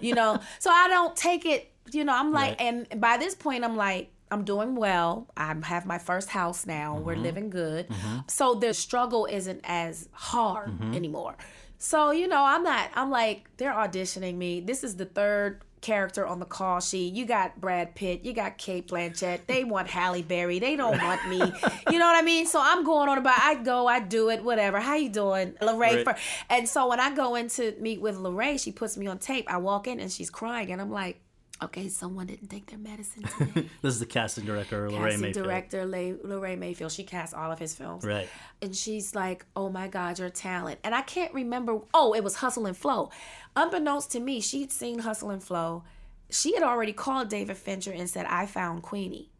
You 0.00 0.12
know, 0.16 0.40
so 0.58 0.70
I 0.70 0.88
don't 0.88 1.14
take 1.14 1.46
it, 1.46 1.70
you 1.92 2.02
know, 2.02 2.12
I'm 2.12 2.32
like, 2.32 2.58
Right. 2.58 2.84
and 2.92 3.00
by 3.00 3.16
this 3.16 3.36
point, 3.36 3.62
I'm 3.62 3.76
like, 3.76 4.10
I'm 4.34 4.44
doing 4.44 4.74
well. 4.74 5.28
I 5.36 5.54
have 5.64 5.86
my 5.86 5.98
first 5.98 6.28
house 6.28 6.66
now. 6.66 6.98
We're 6.98 7.14
mm-hmm. 7.14 7.22
living 7.22 7.50
good. 7.50 7.88
Mm-hmm. 7.88 8.18
So 8.26 8.54
the 8.54 8.74
struggle 8.74 9.26
isn't 9.26 9.60
as 9.64 10.08
hard 10.12 10.70
mm-hmm. 10.70 10.94
anymore. 10.94 11.36
So, 11.78 12.10
you 12.10 12.28
know, 12.28 12.42
I'm 12.42 12.62
not, 12.62 12.90
I'm 12.94 13.10
like, 13.10 13.48
they're 13.56 13.72
auditioning 13.72 14.36
me. 14.36 14.60
This 14.60 14.84
is 14.84 14.96
the 14.96 15.04
third 15.04 15.60
character 15.84 16.26
on 16.26 16.40
the 16.40 16.46
call 16.46 16.80
sheet. 16.80 17.12
You 17.12 17.26
got 17.26 17.60
Brad 17.60 17.94
Pitt, 17.94 18.24
you 18.24 18.32
got 18.32 18.56
Cate 18.56 18.88
Blanchett. 18.88 19.40
They 19.46 19.64
want 19.64 19.86
Halle 19.86 20.22
Berry. 20.22 20.58
They 20.58 20.76
don't 20.76 21.00
want 21.00 21.28
me. 21.28 21.40
You 21.90 21.98
know 21.98 22.06
what 22.06 22.16
I 22.16 22.22
mean? 22.22 22.46
So 22.46 22.60
I'm 22.60 22.82
going 22.82 23.08
on 23.08 23.18
about 23.18 23.38
I 23.40 23.56
go, 23.56 23.86
I 23.86 24.00
do 24.00 24.30
it, 24.30 24.42
whatever. 24.42 24.80
How 24.80 24.96
you 24.96 25.10
doing? 25.10 25.52
Laray. 25.60 25.78
Right. 25.78 26.04
For, 26.04 26.16
and 26.48 26.68
so 26.68 26.88
when 26.88 26.98
I 26.98 27.14
go 27.14 27.34
in 27.34 27.48
to 27.50 27.74
meet 27.78 28.00
with 28.00 28.16
Laray, 28.16 28.58
she 28.58 28.72
puts 28.72 28.96
me 28.96 29.06
on 29.06 29.18
tape. 29.18 29.44
I 29.48 29.58
walk 29.58 29.86
in 29.86 30.00
and 30.00 30.10
she's 30.10 30.30
crying 30.30 30.72
and 30.72 30.80
I'm 30.80 30.90
like, 30.90 31.20
okay, 31.64 31.88
someone 31.88 32.26
didn't 32.26 32.48
take 32.48 32.66
their 32.66 32.78
medicine 32.78 33.22
today. 33.38 33.68
this 33.82 33.94
is 33.94 34.00
the 34.00 34.06
casting 34.06 34.44
director, 34.44 34.88
Laray 34.88 34.98
casting 34.98 35.20
Mayfield. 35.20 35.46
Casting 35.46 35.80
director 35.80 35.86
Laray 36.26 36.58
Mayfield. 36.58 36.92
She 36.92 37.04
casts 37.04 37.34
all 37.34 37.50
of 37.50 37.58
his 37.58 37.74
films. 37.74 38.04
Right. 38.04 38.28
And 38.62 38.74
she's 38.74 39.14
like, 39.14 39.44
"Oh 39.56 39.68
my 39.68 39.88
God, 39.88 40.18
your 40.18 40.30
talent." 40.30 40.78
And 40.84 40.94
I 40.94 41.02
can't 41.02 41.32
remember. 41.34 41.80
Oh, 41.92 42.14
it 42.14 42.22
was 42.24 42.36
Hustle 42.36 42.66
and 42.66 42.76
Flow. 42.76 43.10
Unbeknownst 43.56 44.10
to 44.12 44.20
me, 44.20 44.40
she'd 44.40 44.72
seen 44.72 45.00
Hustle 45.00 45.30
and 45.30 45.42
Flow. 45.42 45.84
She 46.30 46.54
had 46.54 46.62
already 46.62 46.92
called 46.92 47.28
David 47.28 47.56
Fincher 47.56 47.92
and 47.92 48.08
said, 48.08 48.26
"I 48.26 48.46
found 48.46 48.82
Queenie." 48.82 49.30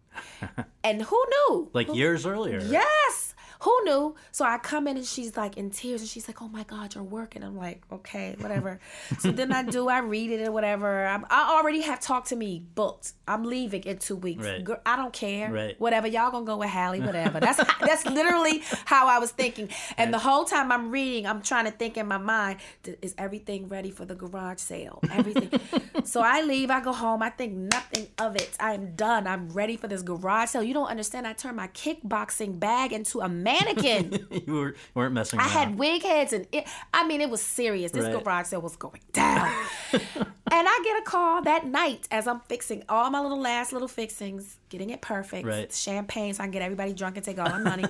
and 0.84 1.02
who 1.02 1.24
knew? 1.28 1.70
Like 1.72 1.92
years 1.94 2.26
earlier. 2.26 2.60
Yes. 2.60 3.33
Who 3.64 3.84
knew? 3.84 4.14
So 4.30 4.44
I 4.44 4.58
come 4.58 4.86
in 4.86 4.98
and 4.98 5.06
she's 5.06 5.38
like 5.38 5.56
in 5.56 5.70
tears 5.70 6.02
and 6.02 6.10
she's 6.10 6.28
like, 6.28 6.42
"Oh 6.42 6.48
my 6.48 6.64
God, 6.64 6.94
you're 6.94 7.02
working." 7.02 7.42
I'm 7.42 7.56
like, 7.56 7.80
"Okay, 7.90 8.36
whatever." 8.38 8.78
so 9.18 9.30
then 9.30 9.52
I 9.52 9.62
do. 9.62 9.88
I 9.88 10.00
read 10.00 10.30
it 10.30 10.46
or 10.46 10.52
whatever. 10.52 11.06
I'm, 11.06 11.24
I 11.30 11.56
already 11.58 11.80
have 11.80 11.98
talked 11.98 12.28
to 12.28 12.36
me 12.36 12.62
booked. 12.74 13.12
I'm 13.26 13.44
leaving 13.44 13.82
in 13.84 13.96
two 13.96 14.16
weeks. 14.16 14.44
Right. 14.44 14.62
Girl, 14.62 14.80
I 14.84 14.96
don't 14.96 15.14
care. 15.14 15.50
Right. 15.50 15.80
Whatever. 15.80 16.08
Y'all 16.08 16.30
gonna 16.30 16.44
go 16.44 16.58
with 16.58 16.68
Halle. 16.68 17.00
Whatever. 17.00 17.40
That's 17.40 17.56
that's 17.80 18.04
literally 18.04 18.62
how 18.84 19.06
I 19.06 19.18
was 19.18 19.30
thinking. 19.30 19.70
And 19.96 20.12
the 20.12 20.18
whole 20.18 20.44
time 20.44 20.70
I'm 20.70 20.90
reading, 20.90 21.26
I'm 21.26 21.40
trying 21.40 21.64
to 21.64 21.70
think 21.70 21.96
in 21.96 22.06
my 22.06 22.18
mind, 22.18 22.58
is 23.00 23.14
everything 23.16 23.68
ready 23.68 23.90
for 23.90 24.04
the 24.04 24.14
garage 24.14 24.58
sale? 24.58 25.00
Everything. 25.10 25.58
so 26.04 26.20
I 26.20 26.42
leave. 26.42 26.70
I 26.70 26.80
go 26.80 26.92
home. 26.92 27.22
I 27.22 27.30
think 27.30 27.54
nothing 27.54 28.08
of 28.18 28.36
it. 28.36 28.50
I'm 28.60 28.94
done. 28.94 29.26
I'm 29.26 29.48
ready 29.48 29.78
for 29.78 29.88
this 29.88 30.02
garage 30.02 30.50
sale. 30.50 30.62
You 30.62 30.74
don't 30.74 30.88
understand. 30.88 31.26
I 31.26 31.32
turned 31.32 31.56
my 31.56 31.68
kickboxing 31.68 32.60
bag 32.60 32.92
into 32.92 33.20
a 33.20 33.28
mannequin. 33.54 34.26
you 34.46 34.52
were, 34.52 34.74
weren't 34.94 35.14
messing 35.14 35.38
I 35.40 35.44
had 35.44 35.78
wig 35.78 36.02
heads 36.02 36.32
and 36.32 36.46
it, 36.52 36.66
I 36.92 37.06
mean 37.06 37.20
it 37.20 37.30
was 37.30 37.40
serious. 37.40 37.92
This 37.92 38.04
Right. 38.04 38.22
garage 38.24 38.46
sale 38.46 38.60
was 38.60 38.76
going 38.76 39.00
down. 39.12 39.50
and 39.92 40.02
I 40.50 40.80
get 40.84 40.98
a 41.00 41.02
call 41.04 41.42
that 41.42 41.66
night 41.66 42.08
as 42.10 42.26
I'm 42.26 42.40
fixing 42.40 42.82
all 42.88 43.10
my 43.10 43.20
little 43.20 43.40
last 43.40 43.72
little 43.72 43.88
fixings, 43.88 44.56
getting 44.68 44.90
it 44.90 45.00
perfect, 45.00 45.46
Right. 45.46 45.72
champagne 45.72 46.34
so 46.34 46.42
I 46.42 46.46
can 46.46 46.52
get 46.52 46.62
everybody 46.62 46.92
drunk 46.92 47.16
and 47.16 47.24
take 47.24 47.38
all 47.38 47.48
my 47.48 47.58
money. 47.58 47.84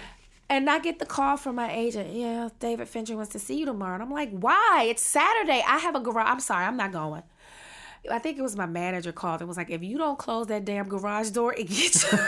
and 0.50 0.68
I 0.70 0.78
get 0.78 0.98
the 0.98 1.06
call 1.06 1.36
from 1.36 1.56
my 1.56 1.72
agent. 1.72 2.12
Yeah, 2.12 2.48
David 2.60 2.88
Fincher 2.88 3.16
wants 3.16 3.32
to 3.32 3.38
see 3.38 3.58
you 3.58 3.66
tomorrow. 3.66 3.94
And 3.94 4.02
I'm 4.02 4.10
like, 4.12 4.30
why? 4.30 4.86
It's 4.88 5.02
Saturday. 5.02 5.62
I 5.66 5.78
have 5.78 5.94
a 5.94 6.00
garage. 6.00 6.28
I'm 6.28 6.40
sorry, 6.40 6.64
I'm 6.64 6.76
not 6.76 6.92
going. 6.92 7.22
I 8.08 8.20
think 8.20 8.38
it 8.38 8.42
was 8.42 8.56
my 8.56 8.66
manager 8.66 9.10
called 9.10 9.40
and 9.40 9.48
was 9.48 9.56
like, 9.56 9.70
if 9.70 9.82
you 9.82 9.98
don't 9.98 10.16
close 10.16 10.46
that 10.46 10.64
damn 10.64 10.88
garage 10.88 11.30
door, 11.30 11.52
it 11.54 11.64
gets 11.68 12.04
you. 12.12 12.18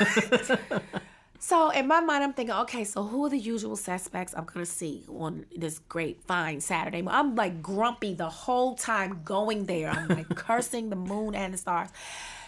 So 1.40 1.70
in 1.70 1.86
my 1.86 2.00
mind, 2.00 2.24
I'm 2.24 2.32
thinking, 2.32 2.54
okay, 2.54 2.84
so 2.84 3.04
who 3.04 3.24
are 3.26 3.30
the 3.30 3.38
usual 3.38 3.76
suspects 3.76 4.34
I'm 4.36 4.44
gonna 4.44 4.66
see 4.66 5.04
on 5.08 5.46
this 5.56 5.78
great 5.78 6.22
fine 6.24 6.60
Saturday? 6.60 7.02
I'm 7.06 7.36
like 7.36 7.62
grumpy 7.62 8.14
the 8.14 8.28
whole 8.28 8.74
time 8.74 9.20
going 9.24 9.66
there. 9.66 9.90
I'm 9.90 10.08
like 10.08 10.28
cursing 10.34 10.90
the 10.90 10.96
moon 10.96 11.34
and 11.34 11.54
the 11.54 11.58
stars. 11.58 11.90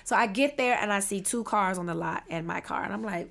So 0.04 0.16
I 0.16 0.26
get 0.26 0.56
there 0.56 0.76
and 0.76 0.92
I 0.92 1.00
see 1.00 1.20
two 1.20 1.44
cars 1.44 1.78
on 1.78 1.86
the 1.86 1.94
lot 1.94 2.24
and 2.28 2.46
my 2.46 2.60
car, 2.60 2.82
and 2.82 2.92
I'm 2.92 3.04
like, 3.04 3.30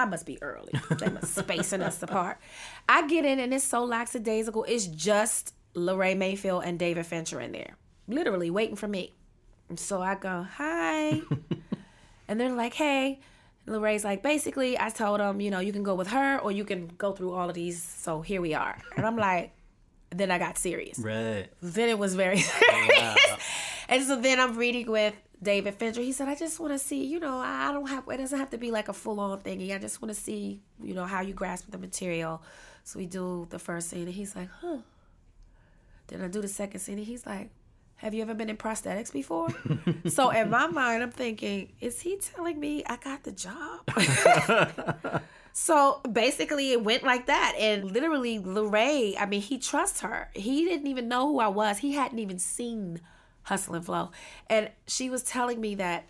I 0.00 0.04
must 0.04 0.26
be 0.26 0.42
early. 0.42 0.72
They 0.98 1.10
must 1.10 1.34
spacing 1.36 1.82
us 1.82 2.02
apart. 2.02 2.38
I 2.88 3.06
get 3.06 3.24
in 3.24 3.38
and 3.38 3.54
it's 3.54 3.64
so 3.64 3.84
lackadaisical. 3.84 4.64
It's 4.64 4.86
just 4.86 5.54
Laray 5.74 6.16
Mayfield 6.16 6.64
and 6.64 6.78
David 6.78 7.06
Fincher 7.06 7.40
in 7.40 7.52
there, 7.52 7.76
literally 8.08 8.50
waiting 8.50 8.76
for 8.76 8.88
me. 8.88 9.12
And 9.68 9.78
so 9.78 10.02
I 10.02 10.16
go, 10.16 10.46
hi. 10.56 11.20
and 12.28 12.40
they're 12.40 12.52
like, 12.52 12.74
hey. 12.74 13.20
Laray's 13.66 14.04
like, 14.04 14.22
basically, 14.22 14.78
I 14.78 14.90
told 14.90 15.20
him, 15.20 15.40
you 15.40 15.50
know, 15.50 15.60
you 15.60 15.72
can 15.72 15.82
go 15.82 15.94
with 15.94 16.08
her 16.08 16.38
or 16.38 16.50
you 16.50 16.64
can 16.64 16.88
go 16.98 17.12
through 17.12 17.32
all 17.32 17.48
of 17.48 17.54
these. 17.54 17.82
So 17.82 18.20
here 18.20 18.40
we 18.40 18.54
are. 18.54 18.76
And 18.96 19.06
I'm 19.06 19.16
like, 19.16 19.52
then 20.10 20.30
I 20.30 20.38
got 20.38 20.58
serious. 20.58 20.98
Right. 20.98 21.46
Then 21.60 21.88
it 21.88 21.98
was 21.98 22.14
very 22.14 22.38
serious. 22.40 23.16
And 23.88 24.04
so 24.04 24.20
then 24.20 24.40
I'm 24.40 24.56
reading 24.56 24.90
with 24.90 25.14
David 25.42 25.74
Fincher. 25.74 26.00
He 26.00 26.12
said, 26.12 26.28
I 26.28 26.34
just 26.34 26.60
want 26.60 26.72
to 26.72 26.78
see, 26.78 27.04
you 27.04 27.20
know, 27.20 27.38
I 27.38 27.68
I 27.68 27.72
don't 27.72 27.88
have, 27.88 28.04
it 28.08 28.16
doesn't 28.16 28.38
have 28.38 28.50
to 28.50 28.58
be 28.58 28.70
like 28.70 28.88
a 28.88 28.92
full 28.92 29.20
on 29.20 29.40
thingy. 29.40 29.74
I 29.74 29.78
just 29.78 30.02
want 30.02 30.14
to 30.14 30.20
see, 30.20 30.60
you 30.82 30.94
know, 30.94 31.04
how 31.04 31.20
you 31.20 31.34
grasp 31.34 31.70
the 31.70 31.78
material. 31.78 32.42
So 32.84 32.98
we 32.98 33.06
do 33.06 33.46
the 33.50 33.58
first 33.58 33.90
scene 33.90 34.02
and 34.02 34.14
he's 34.14 34.34
like, 34.34 34.48
huh. 34.60 34.78
Then 36.08 36.20
I 36.20 36.28
do 36.28 36.40
the 36.40 36.48
second 36.48 36.80
scene 36.80 36.98
and 36.98 37.06
he's 37.06 37.24
like, 37.26 37.50
have 38.02 38.14
you 38.14 38.22
ever 38.22 38.34
been 38.34 38.50
in 38.50 38.56
prosthetics 38.56 39.12
before? 39.12 39.48
so 40.08 40.30
in 40.30 40.50
my 40.50 40.66
mind, 40.66 41.04
I'm 41.04 41.12
thinking, 41.12 41.68
is 41.80 42.00
he 42.00 42.16
telling 42.16 42.58
me 42.58 42.82
I 42.84 42.96
got 42.96 43.22
the 43.22 43.30
job? 43.30 45.22
so 45.52 46.00
basically, 46.10 46.72
it 46.72 46.82
went 46.82 47.04
like 47.04 47.26
that. 47.26 47.54
And 47.56 47.92
literally, 47.92 48.40
Laray, 48.40 49.14
I 49.16 49.26
mean, 49.26 49.40
he 49.40 49.56
trusts 49.56 50.00
her. 50.00 50.30
He 50.34 50.64
didn't 50.64 50.88
even 50.88 51.06
know 51.06 51.28
who 51.28 51.38
I 51.38 51.46
was, 51.46 51.78
he 51.78 51.92
hadn't 51.92 52.18
even 52.18 52.40
seen 52.40 53.00
Hustle 53.44 53.76
and 53.76 53.86
Flow. 53.86 54.10
And 54.48 54.70
she 54.88 55.08
was 55.08 55.22
telling 55.22 55.60
me 55.60 55.76
that 55.76 56.04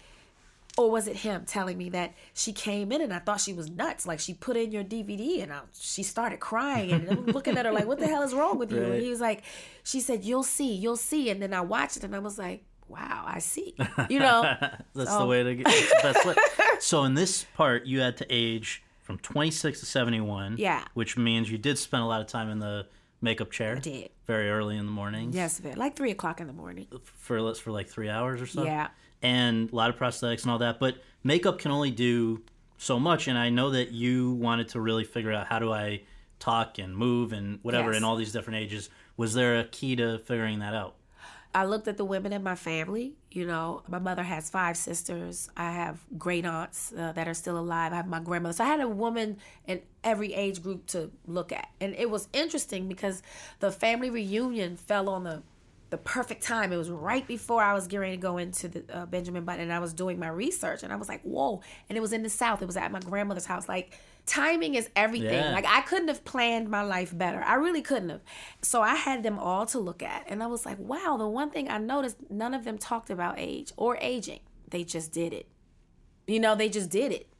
or 0.79 0.91
was 0.91 1.07
it 1.07 1.17
him 1.17 1.45
telling 1.47 1.77
me 1.77 1.91
that 1.91 2.15
she 2.35 2.53
came 2.53 2.93
in 2.93 3.01
and 3.03 3.13
I 3.13 3.19
thought 3.19 3.41
she 3.41 3.53
was 3.53 3.71
nuts? 3.71 4.07
Like 4.07 4.21
she 4.21 4.33
put 4.35 4.57
in 4.57 4.73
your 4.73 4.85
DVD 4.85 5.43
and 5.43 5.53
I, 5.53 5.61
she 5.79 6.03
started 6.03 6.41
crying 6.41 6.93
and 6.93 7.09
I'm 7.11 7.27
looking 7.27 7.59
at 7.59 7.67
her 7.67 7.73
like, 7.73 7.87
"What 7.87 7.99
the 7.99 8.07
hell 8.09 8.23
is 8.23 8.33
wrong 8.35 8.59
with 8.59 8.73
you?" 8.73 8.81
Right. 8.81 8.93
And 8.93 9.03
he 9.03 9.11
was 9.11 9.21
like, 9.21 9.43
"She 9.85 10.01
said 10.01 10.25
you'll 10.25 10.43
see, 10.43 10.73
you'll 10.75 10.97
see." 10.97 11.29
And 11.31 11.43
then 11.43 11.53
I 11.53 11.61
watched 11.61 11.97
it 11.99 12.05
and 12.05 12.15
I 12.17 12.21
was 12.21 12.39
like, 12.39 12.65
"Wow, 12.89 13.25
I 13.27 13.39
see." 13.39 13.75
You 14.09 14.21
know, 14.21 14.43
That's 14.95 15.11
So- 15.11 15.19
the 15.21 15.27
way 15.27 15.43
to 15.43 15.55
get 15.55 15.67
that's 15.67 15.89
the 15.91 16.01
best 16.03 16.27
way. 16.27 16.35
So 16.81 17.05
in 17.05 17.15
this 17.15 17.45
part, 17.55 17.85
you 17.87 18.01
had 18.01 18.17
to 18.19 18.27
age 18.31 18.83
from 19.01 19.19
26 19.19 19.81
to 19.81 19.87
71. 19.87 20.57
Yeah. 20.59 20.85
Which 20.95 21.17
means 21.19 21.51
you 21.51 21.59
did 21.59 21.77
spend 21.79 22.03
a 22.03 22.07
lot 22.07 22.21
of 22.21 22.29
time 22.29 22.49
in 22.49 22.61
the 22.61 22.87
makeup 23.21 23.51
chair. 23.51 23.77
I 23.77 23.81
did. 23.81 24.11
Very 24.27 24.49
early 24.51 24.77
in 24.77 24.87
the 24.87 24.93
morning. 24.93 25.33
yes, 25.33 25.61
like 25.77 25.97
three 25.97 26.11
o'clock 26.13 26.41
in 26.41 26.47
the 26.47 26.53
morning. 26.53 26.87
For 27.15 27.55
for 27.55 27.71
like 27.73 27.89
three 27.89 28.09
hours 28.09 28.41
or 28.41 28.47
so. 28.47 28.65
Yeah. 28.65 28.89
And 29.23 29.71
a 29.73 29.75
lot 29.77 29.89
of 29.91 29.97
prosthetics 29.97 30.43
and 30.43 30.51
all 30.51 30.59
that, 30.59 30.81
but 30.81 30.97
makeup 31.23 31.59
can 31.59 31.71
only 31.71 31.91
do 31.91 32.43
so 32.77 32.99
much. 32.99 33.29
And 33.29 33.39
I 33.39 33.51
know 33.51 33.71
that 33.71 33.93
you 33.93 34.33
wanted 34.33 34.69
to 34.71 34.81
really 34.81 35.05
figure 35.05 35.33
out 35.33 35.47
how 35.47 35.59
do 35.61 35.73
I 35.73 36.03
talk 36.41 36.79
and 36.79 36.97
move 36.97 37.33
and 37.33 37.61
whatever 37.63 37.91
Yes. 37.91 37.99
in 37.99 38.05
all 38.05 38.17
these 38.17 38.33
different 38.33 38.59
ages. 38.59 38.91
Was 39.17 39.35
there 39.35 39.61
a 39.61 39.65
key 39.65 39.95
to 39.97 40.19
figuring 40.19 40.59
that 40.59 40.75
out? 40.75 40.97
I 41.55 41.67
looked 41.67 41.87
at 41.87 41.99
the 41.99 42.05
women 42.05 42.33
in 42.33 42.43
my 42.43 42.55
family. 42.55 43.13
You 43.31 43.47
know, 43.47 43.83
my 43.87 43.99
mother 43.99 44.23
has 44.23 44.49
five 44.49 44.75
sisters. 44.77 45.51
I 45.55 45.71
have 45.71 46.03
great 46.17 46.47
aunts 46.47 46.93
uh, 46.97 47.13
that 47.13 47.29
are 47.29 47.35
still 47.35 47.59
alive. 47.59 47.93
I 47.93 47.97
have 47.97 48.09
my 48.09 48.21
grandmother. 48.21 48.55
So 48.55 48.65
I 48.65 48.69
had 48.69 48.81
a 48.81 48.89
woman 48.89 49.37
in 49.67 49.83
every 50.03 50.33
age 50.33 50.63
group 50.63 50.87
to 50.89 51.11
look 51.27 51.53
at. 51.53 51.69
And 51.79 51.95
it 51.95 52.09
was 52.11 52.29
interesting 52.33 52.89
because 52.89 53.23
the 53.61 53.71
family 53.71 54.09
reunion 54.09 54.77
fell 54.79 55.11
on 55.11 55.25
the 55.25 55.43
the 55.93 55.99
perfect 55.99 56.43
time. 56.43 56.73
It 56.73 56.79
was 56.79 56.91
right 56.91 57.25
before 57.25 57.63
I 57.63 57.75
was 57.75 57.87
getting 57.87 58.01
ready 58.01 58.17
to 58.17 58.21
go 58.21 58.39
into 58.39 58.67
the 58.67 58.85
uh, 58.93 59.07
Benjamin 59.07 59.45
Button, 59.45 59.61
and 59.61 59.73
I 59.73 59.79
was 59.79 59.93
doing 59.93 60.19
my 60.19 60.29
research, 60.29 60.83
and 60.83 60.93
I 60.93 60.97
was 60.97 61.07
like, 61.07 61.23
"Whoa!" 61.23 61.61
And 61.89 61.99
it 61.99 62.01
was 62.01 62.15
in 62.15 62.23
the 62.23 62.31
South. 62.31 62.63
It 62.63 62.67
was 62.67 62.79
at 62.79 62.91
my 62.91 62.99
grandmother's 62.99 63.45
house. 63.45 63.69
Like, 63.69 63.93
timing 64.25 64.75
is 64.75 64.89
everything. 64.97 65.35
Yeah. 65.35 65.53
Like, 65.53 65.67
I 65.69 65.83
couldn't 65.83 66.09
have 66.09 66.25
planned 66.25 66.71
my 66.71 66.83
life 66.83 67.17
better. 67.17 67.43
I 67.43 67.55
really 67.57 67.83
couldn't 67.83 68.09
have. 68.09 68.23
So 68.63 68.81
I 68.81 68.95
had 68.95 69.23
them 69.23 69.39
all 69.39 69.67
to 69.67 69.79
look 69.79 70.03
at, 70.03 70.25
and 70.29 70.43
I 70.43 70.47
was 70.47 70.65
like, 70.65 70.79
"Wow!" 70.79 71.17
The 71.19 71.29
one 71.29 71.51
thing 71.51 71.71
I 71.71 71.77
noticed, 71.77 72.17
none 72.31 72.55
of 72.55 72.65
them 72.65 72.79
talked 72.79 73.11
about 73.11 73.35
age 73.39 73.73
or 73.77 73.99
aging. 74.01 74.41
They 74.71 74.83
just 74.83 75.13
did 75.13 75.35
it. 75.35 75.47
You 76.27 76.41
know, 76.41 76.55
they 76.55 76.71
just 76.71 76.89
did 76.89 77.13
it. 77.13 77.32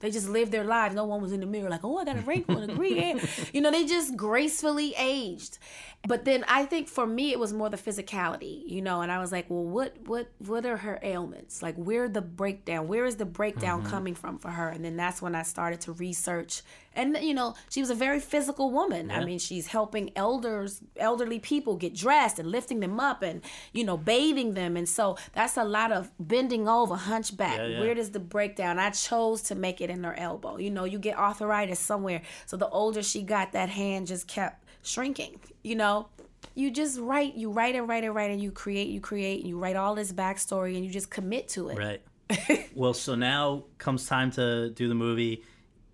They 0.00 0.10
just 0.10 0.28
lived 0.28 0.52
their 0.52 0.64
lives. 0.64 0.94
No 0.94 1.04
one 1.04 1.22
was 1.22 1.32
in 1.32 1.40
the 1.40 1.46
mirror 1.46 1.70
like, 1.70 1.84
oh, 1.84 1.98
I 1.98 2.04
got 2.04 2.16
a 2.16 2.20
wrinkle 2.20 2.58
and 2.58 2.70
a 2.70 2.74
green 2.74 2.96
hair. 2.96 3.16
You 3.52 3.60
know, 3.60 3.70
they 3.70 3.86
just 3.86 4.16
gracefully 4.16 4.94
aged. 4.98 5.58
But 6.06 6.24
then 6.26 6.44
I 6.48 6.66
think 6.66 6.88
for 6.88 7.06
me 7.06 7.32
it 7.32 7.38
was 7.38 7.52
more 7.54 7.70
the 7.70 7.78
physicality, 7.78 8.62
you 8.68 8.82
know, 8.82 9.00
and 9.00 9.10
I 9.10 9.18
was 9.20 9.32
like, 9.32 9.48
well, 9.48 9.64
what 9.64 9.96
what 10.06 10.28
what 10.38 10.66
are 10.66 10.76
her 10.76 10.98
ailments? 11.02 11.62
Like 11.62 11.76
where 11.76 12.08
the 12.08 12.20
breakdown? 12.20 12.88
Where 12.88 13.06
is 13.06 13.16
the 13.16 13.24
breakdown 13.24 13.80
Mm-hmm. 13.80 13.90
coming 13.90 14.14
from 14.14 14.38
for 14.38 14.50
her? 14.50 14.68
And 14.68 14.84
then 14.84 14.96
that's 14.96 15.22
when 15.22 15.34
I 15.34 15.42
started 15.42 15.80
to 15.82 15.92
research. 15.92 16.62
And 16.94 17.16
you 17.20 17.34
know, 17.34 17.54
she 17.68 17.80
was 17.80 17.90
a 17.90 17.94
very 17.94 18.20
physical 18.20 18.70
woman. 18.70 19.10
I 19.10 19.24
mean, 19.24 19.38
she's 19.38 19.68
helping 19.68 20.10
elders, 20.16 20.80
elderly 20.96 21.38
people 21.38 21.76
get 21.76 21.94
dressed 21.94 22.38
and 22.38 22.50
lifting 22.50 22.80
them 22.80 23.00
up 23.00 23.22
and, 23.22 23.42
you 23.72 23.84
know, 23.84 23.96
bathing 23.96 24.54
them. 24.54 24.76
And 24.76 24.88
so 24.88 25.16
that's 25.32 25.56
a 25.56 25.64
lot 25.64 25.92
of 25.92 26.10
bending 26.18 26.68
over, 26.68 26.94
hunchback. 26.94 27.58
Yeah, 27.58 27.66
yeah. 27.66 27.80
Where 27.80 27.94
does 27.94 28.10
the 28.10 28.20
breakdown? 28.20 28.78
I 28.78 28.90
chose 28.90 29.42
to 29.42 29.54
make 29.54 29.80
it 29.80 29.90
in 29.90 30.04
her 30.04 30.14
elbow. 30.14 30.56
You 30.58 30.70
know, 30.70 30.84
you 30.84 30.98
get 30.98 31.18
arthritis 31.18 31.78
somewhere. 31.80 32.22
So 32.46 32.56
the 32.56 32.68
older 32.68 33.02
she 33.02 33.22
got, 33.22 33.52
that 33.52 33.68
hand 33.68 34.06
just 34.06 34.26
kept 34.26 34.64
shrinking. 34.82 35.40
You 35.62 35.76
know, 35.76 36.08
you 36.54 36.70
just 36.70 36.98
write, 37.00 37.34
you 37.34 37.50
write 37.50 37.74
and 37.74 37.88
write 37.88 38.04
and 38.04 38.14
write, 38.14 38.30
and 38.30 38.40
you 38.40 38.50
create, 38.50 38.88
you 38.88 39.00
create, 39.00 39.40
and 39.40 39.48
you 39.48 39.58
write 39.58 39.76
all 39.76 39.94
this 39.94 40.12
backstory, 40.12 40.76
and 40.76 40.84
you 40.84 40.90
just 40.90 41.10
commit 41.10 41.48
to 41.48 41.70
it. 41.70 41.78
Right. 41.78 42.70
well, 42.74 42.94
so 42.94 43.14
now 43.14 43.64
comes 43.78 44.06
time 44.06 44.30
to 44.32 44.70
do 44.70 44.88
the 44.88 44.94
movie. 44.94 45.42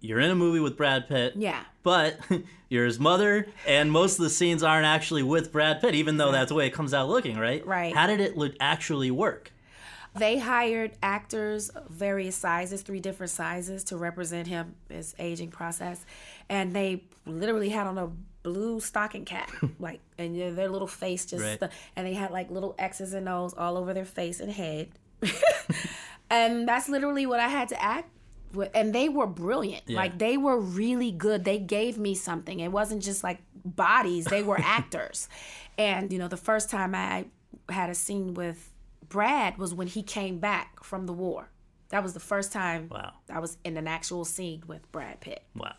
You're 0.01 0.21
in 0.21 0.31
a 0.31 0.35
movie 0.35 0.61
with 0.61 0.77
Brad 0.77 1.09
Pitt. 1.09 1.35
Yeah. 1.37 1.63
But 1.83 2.19
you're 2.69 2.87
his 2.87 2.99
mother, 3.01 3.47
and 3.67 3.91
most 3.91 4.19
of 4.19 4.23
the 4.25 4.31
scenes 4.31 4.63
aren't 4.63 4.87
actually 4.87 5.23
with 5.23 5.53
Brad 5.53 5.81
Pitt, 5.81 5.95
even 5.95 6.17
though 6.17 6.33
that's 6.33 6.49
the 6.51 6.55
way 6.55 6.67
it 6.67 6.71
comes 6.75 6.93
out 6.95 7.09
looking, 7.09 7.37
right? 7.39 7.65
Right. 7.67 7.95
How 7.95 8.07
did 8.07 8.21
it 8.21 8.37
lo- 8.37 8.51
actually 8.61 9.11
work? 9.11 9.53
They 10.17 10.39
hired 10.39 10.93
actors 11.03 11.71
various 11.89 12.35
sizes, 12.35 12.83
three 12.83 12.99
different 13.01 13.31
sizes, 13.31 13.85
to 13.85 13.97
represent 13.97 14.49
him 14.49 14.75
his 14.89 15.15
aging 15.21 15.51
process, 15.51 16.05
and 16.49 16.73
they 16.75 17.05
literally 17.27 17.69
had 17.69 17.87
on 17.87 17.97
a 17.97 18.11
blue 18.43 18.81
stocking 18.81 19.25
cap, 19.25 19.51
like, 19.79 20.01
and 20.19 20.37
you 20.37 20.47
know, 20.47 20.55
their 20.55 20.69
little 20.69 20.89
face 20.89 21.27
just, 21.27 21.45
Right. 21.45 21.63
and 21.95 22.07
they 22.07 22.15
had 22.15 22.31
like 22.33 22.51
little 22.51 22.75
X's 22.79 23.13
and 23.15 23.29
O's 23.29 23.55
all 23.55 23.77
over 23.77 23.95
their 23.95 24.05
face 24.05 24.41
and 24.41 24.51
head, 24.51 24.89
and 26.31 26.67
that's 26.69 26.89
literally 26.89 27.27
what 27.27 27.41
I 27.41 27.49
had 27.49 27.69
to 27.69 27.83
act. 27.83 28.09
And 28.75 28.95
they 28.95 29.09
were 29.09 29.27
brilliant. 29.27 29.85
Yeah. 29.87 29.97
Like 29.99 30.19
they 30.19 30.37
were 30.37 30.59
really 30.59 31.13
good. 31.13 31.45
They 31.45 31.59
gave 31.59 31.99
me 31.99 32.15
something. 32.15 32.61
It 32.61 32.73
wasn't 32.73 33.03
just 33.03 33.23
like 33.23 33.39
bodies. 33.65 34.25
They 34.27 34.43
were 34.43 34.59
actors. 34.63 35.29
And 35.79 36.13
you 36.13 36.19
know, 36.19 36.29
the 36.29 36.37
first 36.37 36.71
time 36.71 36.95
I 36.95 37.27
had 37.69 37.91
a 37.91 37.95
scene 37.95 38.35
with 38.35 38.71
Brad 39.09 39.59
was 39.59 39.75
when 39.75 39.87
he 39.87 40.03
came 40.03 40.39
back 40.39 40.83
from 40.83 41.07
the 41.07 41.13
war. 41.13 41.49
That 41.91 42.03
was 42.03 42.15
the 42.15 42.21
first 42.21 42.53
time 42.53 42.89
Wow. 42.91 43.13
I 43.29 43.41
was 43.41 43.59
in 43.65 43.77
an 43.77 43.89
actual 43.89 44.25
scene 44.25 44.63
with 44.67 44.91
Brad 44.93 45.21
Pitt. 45.21 45.43
Wow. 45.57 45.75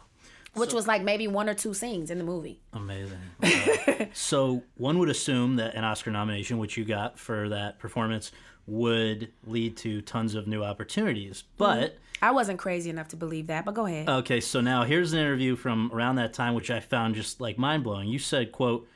Which 0.54 0.74
was 0.74 0.88
like 0.88 1.02
maybe 1.02 1.28
one 1.28 1.48
or 1.48 1.54
two 1.54 1.74
scenes 1.74 2.12
in 2.12 2.18
the 2.18 2.24
movie. 2.24 2.62
Amazing. 2.74 3.20
Wow. 3.42 4.08
so 4.14 4.64
one 4.76 5.00
would 5.00 5.10
assume 5.10 5.56
that 5.58 5.76
an 5.76 5.84
Oscar 5.84 6.12
nomination, 6.12 6.58
which 6.58 6.78
you 6.78 6.86
got 6.86 7.18
for 7.18 7.50
that 7.50 7.80
performance, 7.80 8.32
would 8.68 9.32
lead 9.46 9.78
to 9.78 10.02
tons 10.02 10.36
of 10.36 10.48
new 10.48 10.64
opportunities. 10.64 11.44
Mm-hmm. 11.44 11.58
But 11.58 11.98
I 12.22 12.32
wasn't 12.32 12.60
crazy 12.60 12.90
enough 12.90 13.08
to 13.10 13.16
believe 13.16 13.48
that, 13.48 13.66
but 13.66 13.74
go 13.74 13.86
ahead. 13.86 14.08
okay, 14.08 14.42
so 14.42 14.62
now 14.62 14.84
here's 14.84 15.14
an 15.14 15.20
interview 15.20 15.56
from 15.56 15.92
around 15.94 16.18
that 16.18 16.34
time, 16.34 16.54
which 16.54 16.70
I 16.70 16.80
found 16.80 17.16
just 17.16 17.42
like 17.42 17.58
mind 17.58 17.84
blowing. 17.84 18.10
You 18.10 18.20
said, 18.20 18.52
"quote." 18.52 18.88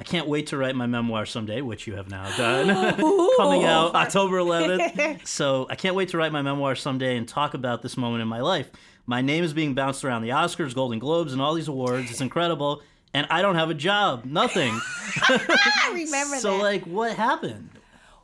I 0.00 0.04
can't 0.04 0.28
wait 0.28 0.46
to 0.48 0.56
write 0.56 0.76
my 0.76 0.86
memoir 0.86 1.26
someday, 1.26 1.60
which 1.60 1.88
you 1.88 1.96
have 1.96 2.08
now 2.08 2.30
done. 2.36 2.68
Coming 3.36 3.64
out 3.64 3.96
October 3.96 4.38
11th. 4.38 5.26
So 5.26 5.66
I 5.68 5.74
can't 5.74 5.96
wait 5.96 6.10
to 6.10 6.16
write 6.16 6.30
my 6.30 6.40
memoir 6.40 6.76
someday 6.76 7.16
and 7.16 7.26
talk 7.26 7.54
about 7.54 7.82
this 7.82 7.96
moment 7.96 8.22
in 8.22 8.28
my 8.28 8.40
life. 8.40 8.70
My 9.08 9.22
name 9.22 9.42
is 9.42 9.54
being 9.54 9.72
bounced 9.72 10.04
around 10.04 10.20
the 10.20 10.28
Oscars, 10.28 10.74
Golden 10.74 10.98
Globes, 10.98 11.32
and 11.32 11.40
all 11.40 11.54
these 11.54 11.66
awards. 11.66 12.10
It's 12.10 12.20
incredible. 12.20 12.82
And 13.14 13.26
I 13.30 13.40
don't 13.40 13.54
have 13.54 13.70
a 13.70 13.74
job. 13.74 14.26
Nothing. 14.26 14.78
I 15.22 15.92
remember 15.94 16.36
so, 16.36 16.58
that. 16.58 16.62
like, 16.62 16.84
what 16.84 17.16
happened? 17.16 17.70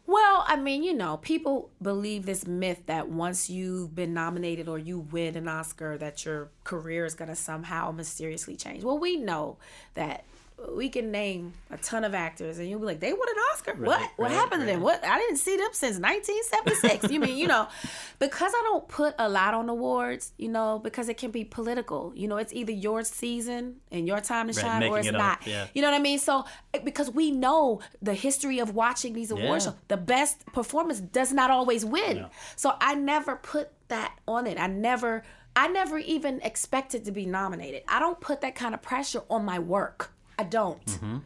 Well, 0.07 0.45
I 0.47 0.57
mean, 0.57 0.83
you 0.83 0.93
know, 0.93 1.17
people 1.17 1.71
believe 1.81 2.27
this 2.27 2.47
myth 2.47 2.83
that 2.85 3.09
once 3.09 3.49
you've 3.49 3.95
been 3.95 4.13
nominated 4.13 4.69
or 4.69 4.79
you 4.79 4.99
win 4.99 5.39
an 5.39 5.49
Oscar, 5.49 5.97
that 5.97 6.27
your 6.27 6.51
career 6.65 7.07
is 7.07 7.15
going 7.15 7.31
to 7.31 7.35
somehow 7.35 7.91
mysteriously 7.91 8.55
change. 8.55 8.85
Well, 8.85 8.99
we 8.99 9.17
know 9.17 9.57
that 9.95 10.27
we 10.75 10.89
can 10.89 11.11
name 11.11 11.53
a 11.71 11.77
ton 11.77 12.05
of 12.05 12.15
actors, 12.15 12.59
and 12.59 12.69
you'll 12.69 12.79
be 12.81 12.87
like, 12.87 13.01
they 13.01 13.13
won 13.13 13.29
an 13.29 13.35
Oscar. 13.53 13.75
what? 13.75 14.01
What 14.17 14.27
right, 14.31 14.33
happened 14.33 14.61
to 14.63 14.67
them? 14.67 14.81
What? 14.81 15.05
I 15.05 15.19
didn't 15.19 15.37
see 15.39 15.57
them 15.57 15.69
since 15.73 15.99
1976. 15.99 17.11
you 17.11 17.21
mean, 17.21 17.37
you 17.37 17.47
know, 17.49 17.69
because 18.19 18.53
I 18.55 18.63
don't 18.65 18.87
put 18.89 19.15
a 19.19 19.29
lot 19.29 19.55
on 19.55 19.69
awards, 19.69 20.33
you 20.39 20.49
know, 20.49 20.79
because 20.79 21.09
it 21.09 21.17
can 21.17 21.31
be 21.31 21.45
political. 21.45 22.13
You 22.15 22.29
know, 22.29 22.37
it's 22.37 22.53
either 22.53 22.73
your 22.73 23.03
season 23.05 23.77
and 23.91 24.07
your 24.07 24.21
time 24.21 24.49
to 24.49 24.55
Right, 24.55 24.63
shine, 24.65 24.83
or 24.85 24.99
it's 24.99 25.09
it 25.09 25.15
up, 25.15 25.21
not. 25.21 25.47
yeah. 25.47 25.67
You 25.75 25.83
know 25.83 25.91
what 25.91 25.99
I 25.99 26.03
mean? 26.03 26.19
So 26.19 26.45
eh, 26.73 26.79
because 26.85 27.11
we 27.11 27.31
know 27.31 27.81
the 28.01 28.15
history 28.15 28.59
of 28.61 28.75
watching 28.75 29.13
these 29.13 29.31
awards 29.31 29.65
Yeah. 29.67 29.73
shows, 29.73 29.81
the 29.89 29.97
best 29.97 30.47
performance 30.53 31.01
does 31.01 31.33
not 31.33 31.51
always 31.51 31.85
win. 31.85 32.19
No. 32.19 32.31
So 32.57 32.75
I 32.81 32.95
never 32.95 33.37
put 33.37 33.71
that 33.89 34.17
on 34.27 34.47
it. 34.47 34.59
I 34.59 34.67
never 34.69 35.25
I 35.57 35.69
never 35.69 35.99
even 35.99 36.41
expected 36.43 37.05
to 37.05 37.13
be 37.13 37.27
nominated. 37.27 37.83
I 37.87 38.01
don't 38.01 38.21
put 38.21 38.41
that 38.41 38.55
kind 38.57 38.75
of 38.75 38.83
pressure 38.83 39.23
on 39.31 39.45
my 39.45 39.59
work. 39.61 40.11
I 40.39 40.45
don't. 40.45 40.85
Mm-hmm. 40.87 41.19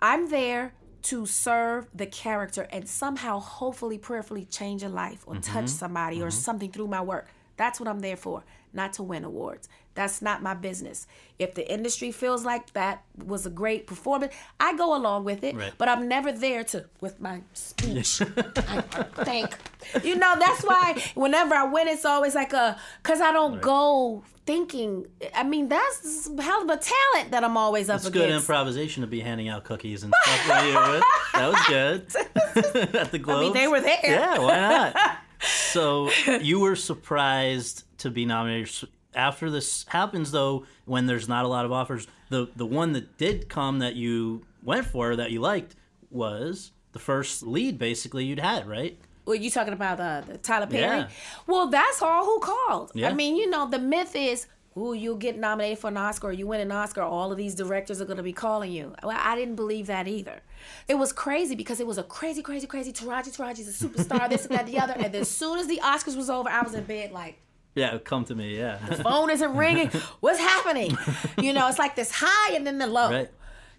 I'm 0.00 0.28
there 0.28 0.74
to 1.02 1.26
serve 1.26 1.86
the 1.94 2.06
character 2.06 2.66
and 2.70 2.88
somehow 2.88 3.38
hopefully 3.38 3.98
prayerfully 3.98 4.46
change 4.46 4.82
a 4.82 4.88
life 4.88 5.22
or 5.26 5.36
touch 5.36 5.68
somebody 5.68 6.22
or 6.22 6.30
something 6.30 6.70
through 6.70 6.88
my 6.88 7.00
work. 7.00 7.28
That's 7.56 7.78
what 7.80 7.88
I'm 7.88 8.00
there 8.00 8.16
for, 8.16 8.44
not 8.72 8.92
to 8.94 9.02
win 9.02 9.24
awards. 9.24 9.68
That's 9.94 10.20
not 10.20 10.42
my 10.42 10.54
business. 10.54 11.06
If 11.38 11.54
the 11.54 11.70
industry 11.72 12.10
feels 12.10 12.44
like 12.44 12.72
that 12.72 13.04
was 13.24 13.46
a 13.46 13.50
great 13.50 13.86
performance, 13.86 14.34
I 14.58 14.76
go 14.76 14.96
along 14.96 15.22
with 15.24 15.44
it, 15.44 15.54
Right. 15.54 15.72
but 15.78 15.88
I'm 15.88 16.08
never 16.08 16.32
there 16.32 16.64
to 16.64 16.86
with 17.00 17.20
my 17.20 17.42
speech. 17.52 18.20
I, 18.20 18.24
I 19.16 19.24
think. 19.24 19.56
You 20.02 20.16
know, 20.16 20.34
that's 20.38 20.62
why 20.64 21.00
whenever 21.14 21.54
I 21.54 21.64
win, 21.66 21.86
it's 21.86 22.04
always 22.04 22.34
like 22.34 22.52
a 22.52 22.76
because 23.04 23.20
I 23.20 23.30
don't 23.30 23.60
go 23.62 24.24
thinking. 24.46 25.06
I 25.32 25.44
mean, 25.44 25.68
that's 25.68 26.28
hell 26.40 26.62
of 26.62 26.68
a 26.70 26.76
talent 26.76 27.30
that 27.30 27.44
I'm 27.44 27.56
always 27.56 27.88
up 27.88 28.00
It's 28.00 28.08
good 28.10 28.30
improvisation 28.30 29.02
to 29.02 29.06
be 29.06 29.20
handing 29.20 29.48
out 29.48 29.62
cookies 29.62 30.02
and 30.02 30.12
stuff. 30.24 30.46
that 30.48 31.52
was 31.52 31.66
good. 31.68 32.94
At 32.96 33.12
the 33.12 33.18
Globes. 33.22 33.54
they 33.54 33.68
were 33.68 33.80
there. 33.80 33.98
Yeah, 34.02 34.38
why 34.38 34.58
not? 34.92 35.18
So 35.46 36.10
you 36.40 36.60
were 36.60 36.76
surprised 36.76 37.84
to 37.98 38.10
be 38.10 38.24
nominated. 38.24 38.88
After 39.14 39.50
this 39.50 39.84
happens, 39.88 40.32
though, 40.32 40.66
when 40.86 41.06
there's 41.06 41.28
not 41.28 41.44
a 41.44 41.48
lot 41.48 41.64
of 41.64 41.72
offers, 41.72 42.06
the 42.30 42.48
the 42.56 42.66
one 42.66 42.92
that 42.92 43.16
did 43.16 43.48
come 43.48 43.78
that 43.78 43.94
you 43.94 44.42
went 44.62 44.86
for 44.86 45.14
that 45.16 45.30
you 45.30 45.40
liked 45.40 45.76
was 46.10 46.72
the 46.92 46.98
first 46.98 47.42
lead, 47.42 47.78
basically 47.78 48.24
you'd 48.24 48.40
had, 48.40 48.66
right? 48.66 48.98
Well, 49.26 49.36
you 49.36 49.50
talking 49.50 49.72
about 49.72 50.00
uh, 50.00 50.22
the 50.26 50.38
Tyler 50.38 50.66
Perry? 50.66 50.98
Yeah. 50.98 51.08
Well, 51.46 51.68
that's 51.68 52.02
all 52.02 52.24
who 52.24 52.40
called. 52.40 52.92
Yeah. 52.94 53.08
I 53.08 53.14
mean, 53.14 53.36
you 53.36 53.48
know, 53.48 53.68
the 53.68 53.78
myth 53.78 54.14
is, 54.14 54.46
ooh, 54.76 54.92
you'll 54.92 55.16
get 55.16 55.38
nominated 55.38 55.78
for 55.78 55.88
an 55.88 55.96
Oscar 55.96 56.28
or 56.28 56.32
you 56.32 56.46
win 56.46 56.60
an 56.60 56.72
Oscar, 56.72 57.02
all 57.02 57.30
of 57.30 57.38
these 57.38 57.54
directors 57.54 58.00
are 58.00 58.04
going 58.04 58.16
to 58.16 58.22
be 58.22 58.32
calling 58.32 58.72
you. 58.72 58.94
Well, 59.02 59.16
I 59.20 59.36
didn't 59.36 59.54
believe 59.56 59.86
that 59.86 60.08
either. 60.08 60.40
It 60.88 60.94
was 60.94 61.12
crazy 61.12 61.54
because 61.54 61.80
it 61.80 61.86
was 61.86 61.98
a 61.98 62.02
crazy, 62.02 62.42
crazy, 62.42 62.66
crazy, 62.66 62.92
Taraji, 62.92 63.36
Taraji's 63.36 63.68
a 63.82 63.86
superstar, 63.86 64.28
this 64.28 64.46
and 64.46 64.56
that, 64.56 64.66
the 64.66 64.78
other. 64.78 64.94
And 64.94 65.12
then 65.14 65.20
as 65.22 65.30
soon 65.30 65.58
as 65.58 65.66
the 65.68 65.80
Oscars 65.82 66.16
was 66.16 66.28
over, 66.28 66.48
I 66.48 66.62
was 66.62 66.74
in 66.74 66.84
bed 66.84 67.12
like, 67.12 67.38
Yeah, 67.74 67.98
come 67.98 68.24
to 68.26 68.34
me. 68.34 68.56
Yeah. 68.58 68.78
The 68.88 68.96
phone 68.96 69.30
isn't 69.30 69.56
ringing. 69.56 69.88
What's 70.20 70.38
happening? 70.40 70.96
You 71.40 71.52
know, 71.52 71.68
it's 71.68 71.78
like 71.78 71.94
this 71.96 72.10
high 72.14 72.54
and 72.54 72.66
then 72.66 72.78
the 72.78 72.86
low. 72.86 73.10
Right. 73.10 73.30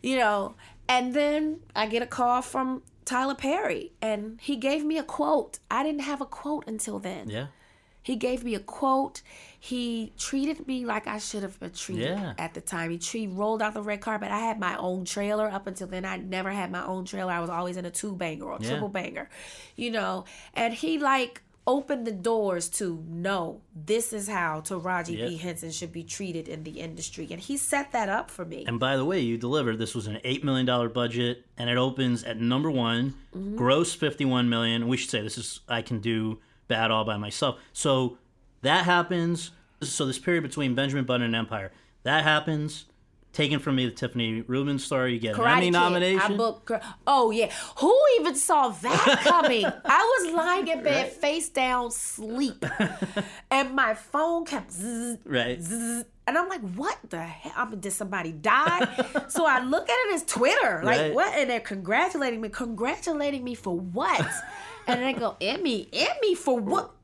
You 0.01 0.17
know, 0.17 0.55
and 0.88 1.13
then 1.13 1.60
I 1.75 1.88
get 1.88 2.01
a 2.03 2.08
call 2.08 2.41
from 2.41 2.84
Tyler 3.05 3.36
Perry 3.36 3.91
and 4.01 4.39
he 4.41 4.55
gave 4.55 4.84
me 4.86 4.97
a 4.97 5.03
quote. 5.03 5.60
I 5.69 5.84
didn't 5.84 6.01
have 6.01 6.21
a 6.21 6.25
quote 6.25 6.65
until 6.67 6.99
then. 6.99 7.29
yeah. 7.29 7.47
He 8.03 8.15
gave 8.15 8.43
me 8.43 8.53
a 8.53 8.60
quote. 8.60 9.23
He 9.65 10.13
treated 10.19 10.67
me 10.67 10.86
like 10.86 11.08
I 11.08 11.17
should 11.17 11.41
have 11.41 11.60
been 11.60 11.71
treated 11.71 12.10
Yeah. 12.19 12.34
at 12.38 12.54
the 12.54 12.62
time. 12.62 12.91
He 12.99 13.25
rolled 13.25 13.63
out 13.63 13.73
the 13.73 13.82
red 13.82 13.99
carpet. 13.99 14.30
I 14.30 14.38
had 14.39 14.60
my 14.60 14.78
own 14.78 15.06
trailer 15.06 15.47
up 15.49 15.65
until 15.65 15.88
then. 15.88 16.06
I 16.06 16.17
never 16.17 16.51
had 16.51 16.69
my 16.71 16.86
own 16.86 17.06
trailer. 17.06 17.32
I 17.32 17.39
was 17.39 17.49
always 17.49 17.75
in 17.75 17.84
a 17.86 17.89
two 17.89 18.13
banger 18.15 18.45
or 18.45 18.58
Yeah. 18.62 18.69
triple 18.69 18.89
banger, 18.89 19.28
you 19.75 19.89
know. 19.89 20.25
And 20.54 20.71
he 20.75 20.99
like 20.99 21.41
opened 21.65 22.06
the 22.06 22.12
doors 22.12 22.69
to 22.69 23.04
no, 23.10 23.60
this 23.75 24.13
is 24.13 24.28
how 24.28 24.62
Taraji 24.62 25.17
Yep. 25.17 25.30
P 25.30 25.38
Henson 25.38 25.71
should 25.71 25.91
be 25.91 26.04
treated 26.04 26.47
in 26.47 26.63
the 26.63 26.80
industry, 26.80 27.28
and 27.32 27.39
he 27.41 27.58
set 27.58 27.91
that 27.91 28.08
up 28.08 28.30
for 28.30 28.45
me. 28.45 28.65
And 28.67 28.80
by 28.80 28.95
the 28.97 29.04
way, 29.04 29.19
you 29.19 29.36
delivered. 29.36 29.80
This 29.80 29.95
was 29.95 30.06
an 30.06 30.19
eight 30.23 30.43
million 30.43 30.67
dollar 30.67 30.89
budget, 30.89 31.43
and 31.58 31.67
it 31.71 31.78
opens 31.78 32.23
at 32.23 32.39
number 32.39 32.69
one, 32.69 33.15
Mm-hmm. 33.36 33.56
gross 33.56 33.95
fifty 33.95 34.25
one 34.25 34.47
million. 34.47 34.88
We 34.88 34.95
should 34.95 35.10
say 35.10 35.21
this 35.23 35.39
is 35.39 35.62
I 35.67 35.82
can 35.82 36.01
do 36.01 36.38
bad 36.67 36.91
all 36.91 37.04
by 37.04 37.17
myself. 37.17 37.58
So 37.73 38.19
that 38.65 38.86
happens. 38.86 39.51
So 39.82 40.06
this 40.06 40.19
period 40.19 40.43
between 40.43 40.75
Benjamin 40.75 41.06
Button 41.06 41.23
and 41.23 41.36
Empire 41.36 41.71
that 42.04 42.23
happens. 42.23 42.86
Taken 43.34 43.60
from 43.60 43.75
me, 43.75 43.86
the 43.86 43.91
Tiffany 43.91 44.43
Rubin 44.47 44.80
story. 44.80 45.12
You 45.15 45.19
get 45.19 45.36
an 45.38 45.45
Emmy 45.45 45.65
Kid. 45.65 45.71
nomination. 45.73 46.21
I 46.36 46.38
booked. 46.38 46.71
Oh 47.06 47.32
yeah, 47.32 47.51
who 47.80 47.93
even 48.21 48.34
saw 48.34 48.69
that 48.69 49.19
coming? 49.23 49.65
I 49.65 50.19
was 50.23 50.34
lying 50.34 50.69
in 50.69 50.82
bed, 50.82 51.12
face 51.12 51.49
down, 51.49 51.91
sleep, 51.91 52.63
and 53.51 53.75
my 53.75 53.93
phone 53.93 54.45
kept 54.45 54.71
zzz, 54.71 55.17
right. 55.25 55.62
zzz, 55.62 56.06
and 56.25 56.38
I'm 56.38 56.47
like, 56.47 56.62
"What 56.75 56.97
the 57.10 57.23
hell? 57.23 57.51
I'm, 57.58 57.78
did 57.78 57.91
somebody 57.91 58.32
die?" 58.32 58.88
so 59.28 59.45
I 59.45 59.62
look 59.65 59.89
at 59.89 59.97
it 60.08 60.13
as 60.13 60.23
Twitter, 60.23 60.80
like 60.86 61.01
Right. 61.01 61.13
what? 61.13 61.36
And 61.38 61.49
they're 61.49 61.60
congratulating 61.60 62.39
me, 62.39 62.47
congratulating 62.47 63.43
me 63.43 63.54
for 63.56 63.78
what? 63.78 64.25
and 64.88 65.01
they 65.01 65.12
go, 65.12 65.36
"Emmy, 65.41 65.89
Emmy 65.91 66.36
for 66.36 66.58
what? 66.58 66.94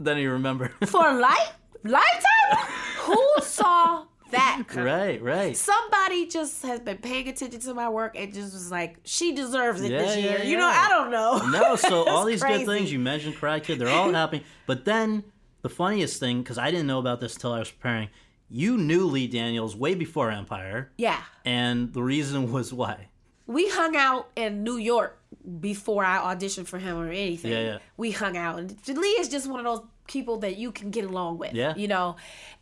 Then 0.00 0.18
you 0.18 0.32
remember. 0.32 0.72
For 0.86 1.12
life, 1.12 1.52
lifetime? 1.84 2.66
who 3.02 3.24
saw 3.42 4.04
that?" 4.30 4.62
right. 4.74 5.20
Right. 5.22 5.56
somebody 5.56 6.26
just 6.26 6.62
has 6.64 6.80
been 6.80 6.98
paying 6.98 7.28
attention 7.28 7.60
to 7.60 7.74
my 7.74 7.88
work 7.88 8.16
and 8.18 8.32
just 8.32 8.52
was 8.54 8.70
like, 8.70 8.96
she 9.04 9.32
deserves 9.34 9.82
it 9.82 9.90
Yeah, 9.92 9.98
this 10.02 10.16
year. 10.16 10.38
yeah, 10.38 10.44
You 10.44 10.56
know. 10.56 10.68
I 10.72 10.88
don't 10.88 11.10
know. 11.10 11.38
No, 11.50 11.76
so 11.76 12.08
all 12.08 12.24
these 12.24 12.40
crazy. 12.42 12.64
good 12.64 12.72
things 12.72 12.92
you 12.92 12.98
mentioned, 12.98 13.36
Karate 13.36 13.62
Kid, 13.64 13.78
they're 13.78 13.88
all 13.88 14.10
happening. 14.22 14.42
But 14.66 14.84
then 14.84 15.24
the 15.62 15.68
funniest 15.68 16.18
thing, 16.18 16.42
because 16.42 16.58
I 16.58 16.70
didn't 16.70 16.86
know 16.86 16.98
about 16.98 17.20
this 17.20 17.34
until 17.34 17.52
I 17.52 17.58
was 17.58 17.70
preparing, 17.70 18.08
you 18.48 18.76
knew 18.78 19.06
Lee 19.06 19.26
Daniels 19.28 19.76
way 19.76 19.94
before 19.94 20.30
Empire, 20.30 20.90
Yeah. 20.96 21.20
and 21.44 21.92
the 21.92 22.02
reason 22.02 22.50
was 22.50 22.72
why. 22.72 23.08
We 23.46 23.68
hung 23.68 23.94
out 23.96 24.30
in 24.36 24.62
New 24.64 24.76
York 24.76 25.19
before 25.60 26.04
I 26.04 26.18
auditioned 26.18 26.66
for 26.66 26.78
him 26.78 26.98
or 26.98 27.08
anything. 27.08 27.52
Yeah, 27.52 27.60
yeah. 27.62 27.78
We 27.96 28.10
hung 28.10 28.36
out. 28.36 28.58
And 28.58 28.76
Lee 28.86 29.08
is 29.20 29.28
just 29.28 29.48
one 29.48 29.60
of 29.60 29.66
those 29.66 29.86
people 30.06 30.38
that 30.38 30.56
you 30.56 30.72
can 30.72 30.90
get 30.90 31.04
along 31.04 31.38
with. 31.38 31.54
Yeah. 31.54 31.74
You 31.76 31.88
know? 31.88 32.16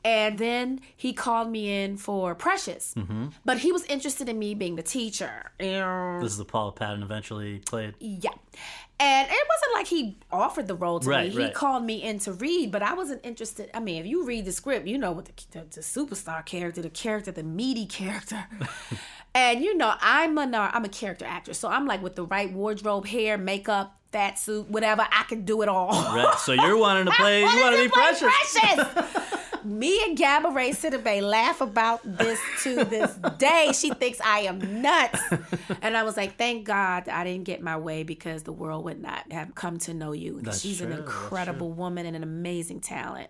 And 0.04 0.38
then 0.38 0.80
he 0.96 1.12
called 1.12 1.50
me 1.50 1.82
in 1.82 1.96
for 1.96 2.34
Precious. 2.34 2.94
Mm-hmm. 2.94 3.28
But 3.44 3.58
he 3.58 3.72
was 3.72 3.84
interested 3.86 4.28
in 4.28 4.38
me 4.38 4.54
being 4.54 4.76
the 4.76 4.82
teacher. 4.82 5.50
And 5.58 6.22
This 6.22 6.32
is 6.32 6.38
the 6.38 6.44
Paula 6.44 6.72
Patton 6.72 7.02
eventually 7.02 7.58
played. 7.60 7.94
Yeah. 8.00 8.30
And 9.00 9.28
it 9.30 9.48
wasn't 9.48 9.74
like 9.74 9.86
he 9.86 10.18
offered 10.32 10.66
the 10.66 10.74
role 10.74 10.98
to 11.00 11.08
Right, 11.08 11.28
me. 11.28 11.34
He 11.34 11.38
right. 11.44 11.54
called 11.54 11.84
me 11.84 12.02
in 12.02 12.18
to 12.20 12.32
read, 12.32 12.72
but 12.72 12.82
I 12.82 12.94
wasn't 12.94 13.24
interested. 13.24 13.70
I 13.72 13.78
mean, 13.78 14.00
if 14.00 14.06
you 14.06 14.24
read 14.24 14.44
the 14.44 14.50
script, 14.50 14.88
you 14.88 14.98
know 14.98 15.12
what 15.12 15.26
the, 15.26 15.32
the, 15.52 15.66
the 15.70 15.80
superstar 15.82 16.44
character, 16.44 16.82
the 16.82 16.90
character, 16.90 17.30
the 17.30 17.44
meaty 17.44 17.86
character. 17.86 18.44
and 19.38 19.62
you 19.62 19.76
know, 19.76 19.94
I'm 20.00 20.36
a 20.36 20.70
I'm 20.74 20.84
a 20.84 20.88
character 20.88 21.24
actress, 21.24 21.58
so 21.58 21.68
I'm 21.68 21.86
like 21.86 22.02
with 22.02 22.16
the 22.16 22.24
right 22.24 22.52
wardrobe, 22.52 23.06
hair, 23.06 23.38
makeup, 23.38 23.96
fat 24.10 24.38
suit, 24.38 24.68
whatever, 24.68 25.02
I 25.02 25.22
can 25.24 25.44
do 25.44 25.62
it 25.62 25.68
all. 25.68 25.90
Right. 25.90 26.38
So 26.38 26.52
you're 26.52 26.76
wanting 26.76 27.06
to 27.06 27.12
play. 27.16 27.40
you 27.40 27.46
want 27.46 27.76
to 27.76 27.82
be 27.82 27.88
precious. 27.88 28.28
Precious. 28.52 29.64
Me 29.64 30.02
and 30.04 30.16
Gabourey 30.16 30.70
Sidibe 30.70 31.20
laugh 31.20 31.60
about 31.60 32.00
this 32.04 32.40
to 32.62 32.84
this 32.84 33.12
day. 33.36 33.70
She 33.74 33.90
thinks 33.90 34.18
I 34.20 34.40
am 34.40 34.82
nuts. 34.82 35.20
And 35.82 35.96
I 35.96 36.04
was 36.04 36.16
like, 36.16 36.38
thank 36.38 36.64
God 36.64 37.08
I 37.08 37.22
didn't 37.24 37.44
get 37.44 37.60
my 37.60 37.76
way 37.76 38.02
because 38.02 38.44
the 38.44 38.52
world 38.52 38.84
would 38.84 39.02
not 39.02 39.30
have 39.30 39.54
come 39.54 39.78
to 39.80 39.92
know 39.92 40.12
you. 40.12 40.40
That's 40.42 40.60
She's 40.60 40.80
an 40.80 40.86
true, 40.86 40.96
that's 40.96 41.10
incredible 41.10 41.72
woman 41.72 42.06
and 42.06 42.16
an 42.16 42.22
amazing 42.22 42.80
talent. 42.80 43.28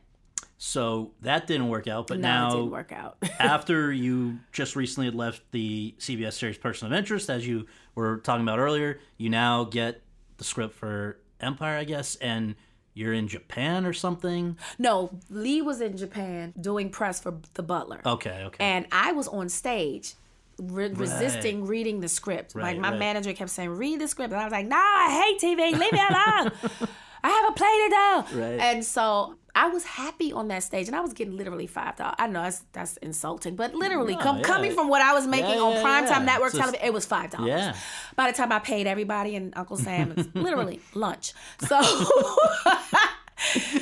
So 0.58 1.12
that 1.22 1.46
didn't 1.46 1.68
work 1.68 1.86
out. 1.86 2.08
But 2.08 2.18
No, 2.18 2.28
it 2.28 2.30
now, 2.30 2.50
didn't 2.50 2.70
work 2.70 2.92
out. 2.92 3.16
after 3.38 3.92
you 3.92 4.40
just 4.52 4.74
recently 4.76 5.06
had 5.06 5.14
left 5.14 5.42
the 5.52 5.94
CBS 5.98 6.34
series 6.34 6.58
Person 6.58 6.88
of 6.88 6.92
Interest, 6.92 7.30
as 7.30 7.46
you 7.46 7.66
were 7.94 8.18
talking 8.18 8.42
about 8.42 8.58
earlier, 8.58 8.98
you 9.16 9.30
now 9.30 9.64
get 9.64 10.02
the 10.36 10.44
script 10.44 10.74
for 10.74 11.18
Empire, 11.40 11.78
I 11.78 11.84
guess, 11.84 12.16
and 12.16 12.56
you're 12.92 13.12
in 13.14 13.28
Japan 13.28 13.86
or 13.86 13.92
something. 13.92 14.58
No, 14.78 15.10
Lee 15.30 15.62
was 15.62 15.80
in 15.80 15.96
Japan 15.96 16.52
doing 16.60 16.90
press 16.90 17.20
for 17.20 17.38
The 17.54 17.62
Butler. 17.62 18.00
Okay, 18.04 18.42
okay. 18.46 18.56
And 18.58 18.86
I 18.90 19.12
was 19.12 19.28
on 19.28 19.48
stage 19.48 20.14
re- 20.58 20.92
resisting 20.92 21.66
reading 21.66 22.00
the 22.00 22.08
script. 22.08 22.56
Right, 22.56 22.64
like 22.64 22.78
my 22.78 22.90
right. 22.90 22.98
manager 22.98 23.32
kept 23.32 23.50
saying, 23.50 23.70
read 23.70 24.00
the 24.00 24.08
script. 24.08 24.32
And 24.32 24.40
I 24.40 24.44
was 24.44 24.52
like, 24.52 24.66
no, 24.66 24.76
I 24.76 25.38
hate 25.40 25.40
TV. 25.40 25.78
Leave 25.78 25.92
me 25.92 26.00
alone. 26.00 26.52
I 27.22 27.28
have 27.30 27.50
a 27.50 27.52
play 27.52 27.68
to 27.84 28.34
do. 28.34 28.40
Right. 28.40 28.60
And 28.60 28.84
so 28.84 29.36
I 29.64 29.68
was 29.68 29.84
happy 29.84 30.32
on 30.32 30.46
that 30.48 30.62
stage 30.62 30.86
and 30.86 30.94
I 30.94 31.00
was 31.00 31.12
getting 31.12 31.36
literally 31.36 31.66
five 31.66 31.96
dollars. 31.96 32.14
I 32.18 32.28
know 32.28 32.42
that's 32.42 32.62
that's 32.72 32.96
insulting, 32.98 33.56
but 33.56 33.74
literally 33.74 34.14
No, 34.14 34.20
com- 34.22 34.36
yeah. 34.38 34.42
coming 34.44 34.72
from 34.72 34.88
what 34.88 35.02
I 35.02 35.12
was 35.14 35.26
making 35.26 35.50
Yeah, 35.56 35.60
on 35.68 35.72
yeah, 35.72 35.84
primetime 35.84 36.24
network 36.24 36.52
So 36.52 36.58
television, 36.58 36.86
it 36.86 36.92
was 36.92 37.04
five 37.06 37.30
dollars. 37.30 37.48
Yeah. 37.48 37.76
By 38.14 38.30
the 38.30 38.36
time 38.36 38.52
I 38.52 38.60
paid 38.60 38.86
everybody 38.86 39.34
and 39.34 39.52
Uncle 39.56 39.76
Sam, 39.76 40.14
it's 40.16 40.28
literally 40.34 40.80
lunch. 40.94 41.32
So 41.68 41.80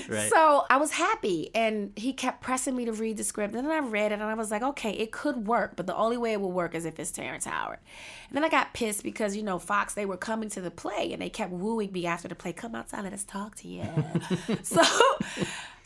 Right. 0.08 0.30
so 0.30 0.64
I 0.68 0.76
was 0.76 0.92
happy, 0.92 1.50
and 1.54 1.90
he 1.96 2.12
kept 2.12 2.42
pressing 2.42 2.76
me 2.76 2.84
to 2.84 2.92
read 2.92 3.16
the 3.16 3.24
script. 3.24 3.54
And 3.54 3.66
then 3.66 3.72
I 3.74 3.78
read 3.80 4.12
it, 4.12 4.16
and 4.16 4.22
I 4.22 4.34
was 4.34 4.50
like, 4.50 4.62
okay, 4.62 4.90
it 4.92 5.10
could 5.12 5.48
work, 5.48 5.72
but 5.76 5.86
the 5.86 5.96
only 5.96 6.18
way 6.18 6.34
it 6.34 6.40
will 6.40 6.52
work 6.52 6.74
is 6.74 6.84
if 6.84 7.00
it's 7.00 7.10
Terrence 7.10 7.46
Howard. 7.46 7.78
And 8.28 8.36
then 8.36 8.44
I 8.44 8.50
got 8.50 8.74
pissed 8.74 9.02
because 9.02 9.34
you 9.34 9.42
know 9.42 9.58
Fox 9.58 9.94
they 9.94 10.04
were 10.04 10.18
coming 10.18 10.50
to 10.50 10.60
the 10.60 10.70
play, 10.70 11.10
and 11.12 11.22
they 11.22 11.30
kept 11.30 11.52
wooing 11.52 11.90
me 11.90 12.04
after 12.06 12.28
the 12.28 12.34
play, 12.34 12.52
come 12.52 12.74
outside, 12.74 13.02
let 13.04 13.14
us 13.14 13.24
talk 13.24 13.54
to 13.56 13.68
you. 13.68 13.86
so, 14.62 14.82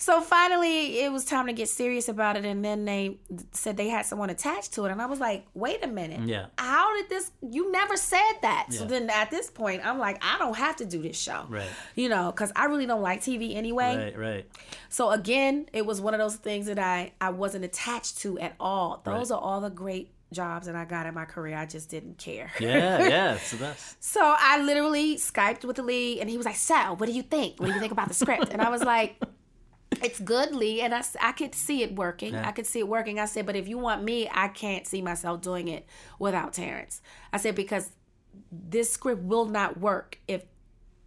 so 0.01 0.23
finally 0.23 1.01
it 1.01 1.13
was 1.13 1.27
time 1.27 1.47
to 1.47 1.53
get 1.53 1.69
serious 1.69 2.09
about 2.09 2.37
it, 2.37 2.47
and 2.47 2.65
then 2.65 2.87
they 2.87 3.19
said 3.53 3.77
they 3.77 3.89
had 3.89 4.07
someone 4.07 4.31
attached 4.31 4.73
to 4.75 4.87
it, 4.87 4.91
and 4.93 5.01
I 5.03 5.07
was 5.07 5.21
like, 5.21 5.45
wait 5.53 5.85
a 5.85 5.87
minute, 5.87 6.27
Yeah. 6.27 6.47
how 6.57 6.97
did 6.97 7.11
this? 7.11 7.31
You 7.43 7.71
never 7.71 7.97
said 7.99 8.33
that. 8.43 8.69
So 8.71 8.87
then 8.87 9.11
at 9.11 9.31
this 9.31 9.51
point, 9.51 9.85
I'm 9.85 9.99
like, 9.99 10.17
I 10.25 10.39
don't 10.39 10.57
have 10.57 10.77
to 10.77 10.87
do 10.87 11.03
this 11.03 11.19
show, 11.21 11.45
Right. 11.49 11.69
You 11.95 12.09
know, 12.09 12.33
because 12.33 12.51
I 12.57 12.65
really 12.65 12.87
don't 12.87 13.03
like 13.03 13.21
TV 13.21 13.55
anyway. 13.55 13.97
Right, 13.97 14.19
right. 14.19 14.47
So 14.89 15.11
again, 15.11 15.67
it 15.75 15.85
was 15.85 16.01
one 16.01 16.15
of 16.15 16.19
those 16.21 16.37
things 16.37 16.67
that 16.67 16.79
I 16.79 17.13
I 17.21 17.31
wasn't 17.31 17.65
attached 17.65 18.19
to 18.23 18.39
at 18.39 18.55
all. 18.59 19.03
Those 19.05 19.31
Right. 19.31 19.37
are 19.37 19.41
all 19.43 19.61
the 19.61 19.71
great 19.71 20.13
jobs 20.33 20.67
that 20.67 20.77
I 20.77 20.85
got 20.85 21.07
in 21.07 21.15
my 21.15 21.25
career. 21.27 21.57
I 21.57 21.67
just 21.67 21.91
didn't 21.91 22.17
care. 22.17 22.51
Yeah, 22.61 23.09
yeah, 23.09 23.35
it's 23.39 23.51
the 23.51 23.57
best. 23.59 24.03
So 24.03 24.21
I 24.23 24.63
literally 24.63 25.17
Skyped 25.17 25.65
with 25.65 25.79
Lee, 25.79 26.21
and 26.21 26.31
he 26.31 26.37
was 26.37 26.47
like, 26.47 26.57
"Sal, 26.57 26.97
what 26.97 27.07
do 27.07 27.13
you 27.13 27.23
think? 27.23 27.59
What 27.61 27.67
do 27.67 27.73
you 27.75 27.81
think 27.81 27.93
about 27.93 28.09
the 28.09 28.15
script?" 28.15 28.49
And 28.53 28.63
I 28.63 28.71
was 28.71 28.83
like, 28.83 29.21
"It's 30.03 30.20
good, 30.20 30.55
Lee," 30.55 30.80
and 30.80 30.95
I 30.95 31.32
could 31.32 31.55
see 31.55 31.82
it 31.82 31.95
working. 31.95 32.34
Yeah. 32.34 32.49
I 32.49 32.53
could 32.53 32.66
see 32.66 32.78
it 32.78 32.88
working. 32.88 33.18
I 33.18 33.24
said, 33.26 33.47
"But 33.47 33.57
if 33.57 33.68
you 33.68 33.78
want 33.78 34.03
me, 34.03 34.28
I 34.32 34.49
can't 34.49 34.86
see 34.86 35.03
myself 35.03 35.41
doing 35.41 35.68
it 35.68 35.86
without 36.18 36.53
Terrence." 36.53 37.03
I 37.32 37.38
said 37.38 37.55
because 37.55 37.91
this 38.53 38.93
script 38.93 39.22
will 39.22 39.47
not 39.47 39.78
work 39.80 40.18
if 40.28 40.45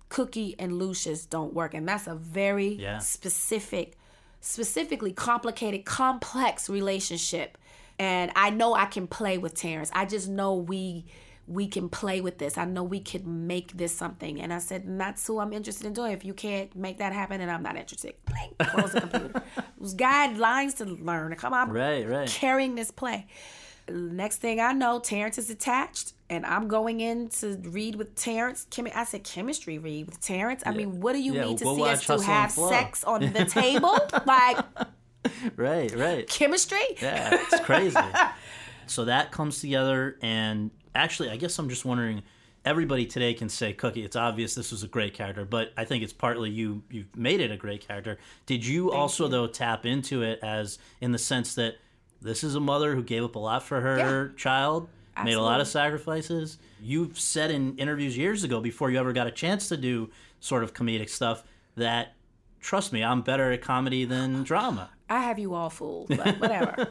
Cookie 0.10 0.56
and 0.60 0.78
Lucius 0.78 1.26
don't 1.26 1.54
work, 1.54 1.74
and 1.74 1.88
that's 1.88 2.08
a 2.08 2.16
very 2.16 2.68
Yeah. 2.74 3.00
specific, 3.00 3.98
specifically 4.42 5.12
complicated, 5.14 5.86
complex 5.86 6.70
relationship. 6.70 7.58
And 7.98 8.32
I 8.36 8.50
know 8.50 8.74
I 8.74 8.86
can 8.86 9.08
play 9.08 9.38
with 9.38 9.56
Terrence. 9.56 9.90
I 9.94 10.06
just 10.06 10.28
know 10.28 10.54
we 10.56 11.06
we 11.48 11.68
can 11.68 11.90
play 11.90 12.22
with 12.22 12.38
this. 12.38 12.58
I 12.58 12.66
know 12.66 12.84
we 12.84 13.00
could 13.02 13.28
make 13.28 13.76
this 13.76 13.94
something. 13.96 14.42
And 14.42 14.54
I 14.54 14.60
said, 14.60 14.84
that's 14.98 15.28
who 15.28 15.40
I'm 15.40 15.52
interested 15.52 15.86
in 15.86 15.94
doing. 15.94 16.14
If 16.14 16.24
you 16.24 16.34
can't 16.34 16.74
make 16.76 17.00
that 17.00 17.12
happen, 17.14 17.40
then 17.40 17.50
I'm 17.50 17.64
not 17.64 17.76
interested. 17.76 18.14
Blank, 18.26 18.58
close 18.60 18.92
the 18.94 19.02
computer. 19.02 19.44
Guidelines 19.82 20.78
to 20.78 20.86
learn. 20.86 21.36
Come 21.36 21.54
on, 21.54 21.70
Right, 21.72 22.08
right. 22.08 22.28
carrying 22.30 22.76
this 22.76 22.92
play. 22.92 23.28
Next 23.90 24.38
thing 24.38 24.62
I 24.62 24.72
know, 24.72 25.00
Terrence 25.02 25.38
is 25.38 25.50
attached, 25.50 26.14
and 26.30 26.46
I'm 26.46 26.70
going 26.70 27.02
in 27.02 27.28
to 27.42 27.58
read 27.64 27.96
with 27.96 28.16
Terrence. 28.16 28.66
Chemi- 28.72 28.96
I 28.96 29.04
said 29.04 29.26
chemistry 29.26 29.78
read 29.78 30.06
with 30.06 30.22
Terrence. 30.22 30.64
I 30.66 30.72
mean, 30.72 31.02
what 31.02 31.12
do 31.12 31.22
you 31.22 31.34
Yeah, 31.34 31.44
need 31.44 31.58
to 31.58 31.66
see 31.76 31.84
us 31.84 32.06
to 32.06 32.22
have 32.22 32.52
sex 32.54 33.04
on 33.04 33.34
the 33.34 33.44
table? 33.62 33.98
like 34.26 34.58
Right, 35.58 35.94
right. 35.94 36.26
chemistry? 36.30 36.80
Yeah, 37.02 37.38
it's 37.42 37.60
crazy. 37.66 37.98
so 38.90 39.06
that 39.06 39.32
comes 39.32 39.60
together, 39.60 40.18
and 40.22 40.72
actually, 40.96 41.30
I 41.30 41.38
guess 41.38 41.58
I'm 41.60 41.70
just 41.70 41.86
wondering. 41.86 42.24
Everybody 42.66 43.06
today 43.06 43.34
can 43.34 43.50
say 43.50 43.74
Cookie. 43.74 44.06
It's 44.06 44.16
obvious 44.16 44.56
this 44.56 44.72
was 44.72 44.84
a 44.84 44.88
great 44.88 45.14
character, 45.14 45.44
but 45.44 45.74
I 45.76 45.84
think 45.84 46.02
it's 46.02 46.14
partly 46.14 46.50
you. 46.50 46.82
You've 46.90 47.14
made 47.14 47.42
it 47.42 47.52
a 47.52 47.58
great 47.58 47.86
character. 47.86 48.18
Did 48.46 48.66
you 48.66 48.94
also 48.94 49.28
though 49.28 49.48
tap 49.48 49.86
into 49.86 50.22
it 50.22 50.40
as 50.42 50.80
in 51.02 51.12
the 51.12 51.18
sense 51.18 51.56
that 51.56 51.76
this 52.24 52.42
is 52.44 52.56
a 52.56 52.60
mother 52.60 52.96
who 52.96 53.04
gave 53.04 53.24
up 53.24 53.36
a 53.36 53.40
lot 53.40 53.64
for 53.64 53.82
her 53.82 54.30
child, 54.38 54.88
made 55.24 55.34
a 55.34 55.42
lot 55.42 55.60
of 55.60 55.68
sacrifices. 55.68 56.58
You've 56.82 57.20
said 57.20 57.52
in 57.52 57.78
interviews 57.78 58.18
years 58.18 58.44
ago, 58.44 58.62
before 58.62 58.90
you 58.90 58.98
ever 58.98 59.14
got 59.14 59.28
a 59.28 59.32
chance 59.32 59.68
to 59.70 59.78
do 59.78 60.10
sort 60.40 60.64
of 60.64 60.74
comedic 60.74 61.10
stuff, 61.10 61.44
that 61.76 62.14
trust 62.62 62.94
me, 62.94 63.04
I'm 63.04 63.22
better 63.22 63.52
at 63.52 63.62
comedy 63.62 64.06
than 64.06 64.44
drama. 64.44 64.90
I 65.10 65.20
have 65.22 65.38
you 65.38 65.54
all 65.54 65.70
fooled, 65.70 66.08
but 66.10 66.40
whatever. 66.40 66.88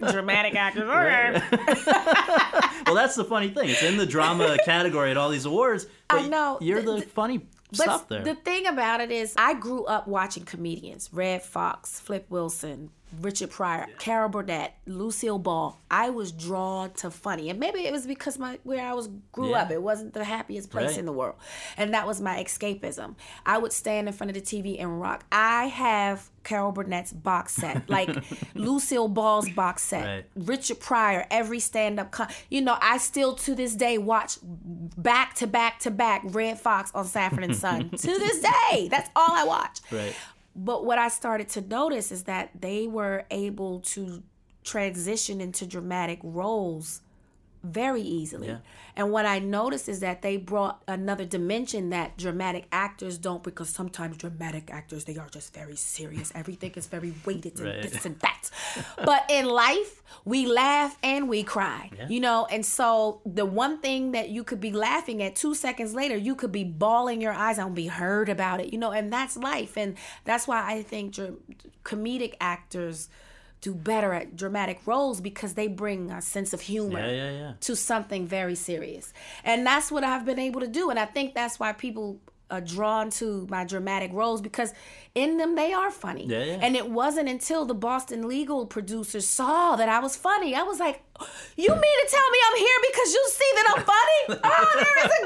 Dramatic 0.12 0.54
actors. 0.56 0.82
All 0.88 0.88
right. 0.88 1.42
well, 2.86 2.94
that's 2.94 3.14
the 3.14 3.24
funny 3.24 3.50
thing. 3.50 3.68
It's 3.68 3.82
in 3.82 3.96
the 3.96 4.06
drama 4.06 4.58
category 4.64 5.10
at 5.10 5.16
all 5.16 5.28
these 5.30 5.44
awards. 5.44 5.86
But 6.08 6.22
I 6.22 6.28
know. 6.28 6.58
You're 6.60 6.82
The- 6.82 6.92
the, 6.94 7.00
the- 7.00 7.06
funny 7.06 7.46
But 7.70 7.76
stuff 7.76 8.08
there. 8.08 8.22
the 8.24 8.34
thing 8.34 8.66
about 8.66 9.00
it 9.00 9.10
is, 9.10 9.34
I 9.36 9.54
grew 9.54 9.84
up 9.84 10.08
watching 10.08 10.44
comedians: 10.44 11.10
Redd 11.12 11.42
Foxx, 11.42 12.00
Flip 12.00 12.26
Wilson, 12.30 12.90
Richard 13.20 13.50
Pryor, 13.50 13.86
Carol 13.98 14.28
Burnett, 14.28 14.74
Lucille 14.86 15.38
Ball. 15.38 15.78
I 15.90 16.10
was 16.10 16.30
drawn 16.30 16.92
to 16.94 17.10
funny, 17.10 17.50
and 17.50 17.58
maybe 17.58 17.80
it 17.86 17.92
was 17.92 18.06
because 18.06 18.38
my 18.38 18.58
where 18.62 18.84
I 18.86 18.92
was 18.94 19.08
grew 19.32 19.50
Yeah. 19.50 19.62
up. 19.62 19.70
It 19.72 19.82
wasn't 19.82 20.14
the 20.14 20.22
happiest 20.24 20.70
place 20.70 20.90
Right. 20.90 20.98
in 20.98 21.06
the 21.06 21.12
world, 21.12 21.34
and 21.76 21.92
that 21.94 22.06
was 22.06 22.20
my 22.20 22.42
escapism. 22.42 23.16
I 23.44 23.58
would 23.58 23.72
stand 23.72 24.06
in 24.06 24.14
front 24.14 24.30
of 24.30 24.34
the 24.34 24.40
TV 24.40 24.78
and 24.78 25.00
rock. 25.00 25.24
I 25.32 25.66
have 25.66 26.30
Carol 26.44 26.72
Burnett's 26.72 27.12
box 27.12 27.54
set, 27.54 27.90
like 27.90 28.08
Lucille 28.54 29.08
Ball's 29.08 29.48
box 29.50 29.82
set, 29.82 30.04
Right. 30.06 30.24
Richard 30.36 30.78
Pryor, 30.80 31.26
every 31.30 31.58
stand 31.60 31.98
up. 31.98 32.12
Con- 32.12 32.28
you 32.48 32.60
know, 32.62 32.76
I 32.80 32.98
still 32.98 33.34
to 33.34 33.54
this 33.54 33.74
day 33.74 33.98
watch 33.98 34.38
back 34.42 35.34
to 35.34 35.46
back 35.46 35.80
to 35.80 35.90
back 35.90 36.22
Redd 36.24 36.58
Foxx 36.60 36.90
on 36.94 37.04
Sanford 37.06 37.44
and 37.44 37.56
Son. 37.56 37.90
to 37.90 37.96
this 38.18 38.40
day, 38.40 38.88
that's 38.88 39.10
all 39.16 39.30
I 39.32 39.44
watch. 39.44 39.80
right. 39.90 40.14
But 40.62 40.84
what 40.84 40.98
I 40.98 41.08
started 41.08 41.48
to 41.50 41.62
notice 41.62 42.12
is 42.12 42.24
that 42.24 42.50
they 42.60 42.86
were 42.86 43.24
able 43.30 43.80
to 43.80 44.22
transition 44.62 45.40
into 45.40 45.66
dramatic 45.66 46.18
roles 46.22 47.00
very 47.62 48.00
easily. 48.02 48.48
Yeah. 48.48 48.58
And 48.96 49.12
what 49.12 49.26
I 49.26 49.38
noticed 49.38 49.88
is 49.88 50.00
that 50.00 50.22
they 50.22 50.36
brought 50.36 50.82
another 50.88 51.24
dimension 51.24 51.90
that 51.90 52.16
dramatic 52.16 52.66
actors 52.72 53.18
don't 53.18 53.42
because 53.42 53.68
sometimes 53.68 54.16
dramatic 54.16 54.70
actors 54.72 55.04
they 55.04 55.16
are 55.16 55.28
just 55.28 55.52
very 55.54 55.76
serious. 55.76 56.32
Everything 56.34 56.72
is 56.76 56.86
very 56.86 57.12
weighted 57.24 57.58
and 57.58 57.66
Right. 57.68 57.82
this 57.82 58.04
and 58.06 58.18
that. 58.26 58.50
but 59.04 59.24
in 59.28 59.46
life, 59.46 60.02
we 60.24 60.46
laugh 60.46 60.96
and 61.02 61.28
we 61.28 61.42
cry. 61.42 61.90
Yeah. 61.96 62.08
You 62.08 62.20
know, 62.20 62.46
and 62.50 62.64
so 62.64 63.20
the 63.26 63.44
one 63.46 63.78
thing 63.78 64.12
that 64.12 64.30
you 64.30 64.42
could 64.44 64.60
be 64.60 64.72
laughing 64.72 65.22
at 65.22 65.36
2 65.36 65.54
seconds 65.54 65.94
later, 65.94 66.16
you 66.16 66.34
could 66.34 66.52
be 66.52 66.64
bawling 66.64 67.20
your 67.20 67.32
eyes 67.32 67.58
out 67.58 67.66
and 67.68 67.76
be 67.76 67.86
heard 67.88 68.28
about 68.28 68.60
it. 68.60 68.72
You 68.72 68.78
know, 68.78 68.90
and 68.90 69.12
that's 69.12 69.36
life 69.36 69.76
and 69.76 69.96
that's 70.24 70.48
why 70.48 70.64
I 70.66 70.82
think 70.82 71.14
dr- 71.14 71.34
comedic 71.84 72.34
actors 72.40 73.08
do 73.60 73.74
better 73.74 74.12
at 74.14 74.36
dramatic 74.36 74.80
roles 74.86 75.20
because 75.20 75.54
they 75.54 75.66
bring 75.68 76.10
a 76.10 76.22
sense 76.22 76.52
of 76.52 76.60
humor 76.62 76.98
Yeah, 76.98 77.10
yeah, 77.10 77.30
yeah. 77.30 77.52
to 77.60 77.76
something 77.76 78.26
very 78.26 78.54
serious. 78.54 79.12
And 79.44 79.66
that's 79.66 79.92
what 79.92 80.02
I've 80.04 80.24
been 80.24 80.38
able 80.38 80.60
to 80.60 80.66
do. 80.66 80.90
And 80.90 80.98
I 80.98 81.04
think 81.04 81.34
that's 81.34 81.60
why 81.60 81.72
people 81.72 82.20
are 82.50 82.60
drawn 82.60 83.10
to 83.10 83.46
my 83.48 83.64
dramatic 83.64 84.10
roles 84.12 84.40
because 84.40 84.72
in 85.14 85.36
them 85.36 85.54
they 85.54 85.72
are 85.72 85.90
funny. 85.90 86.26
Yeah, 86.26 86.42
yeah. 86.44 86.58
And 86.60 86.74
it 86.74 86.90
wasn't 86.90 87.28
until 87.28 87.64
the 87.64 87.74
Boston 87.74 88.26
legal 88.26 88.66
producers 88.66 89.26
saw 89.28 89.76
that 89.76 89.88
I 89.88 90.00
was 90.00 90.16
funny. 90.16 90.54
I 90.54 90.62
was 90.62 90.80
like, 90.80 91.02
You 91.56 91.68
mean 91.68 91.78
to 91.78 92.06
tell 92.10 92.30
me 92.30 92.38
I'm 92.48 92.58
here 92.58 92.80
because 92.90 93.12
you 93.14 93.28
see 93.28 93.50
that 93.54 93.74
I'm 93.76 93.84
funny? 93.84 94.40
oh, 94.44 94.84
there 94.84 94.98
is 95.06 95.12
a 95.20 95.22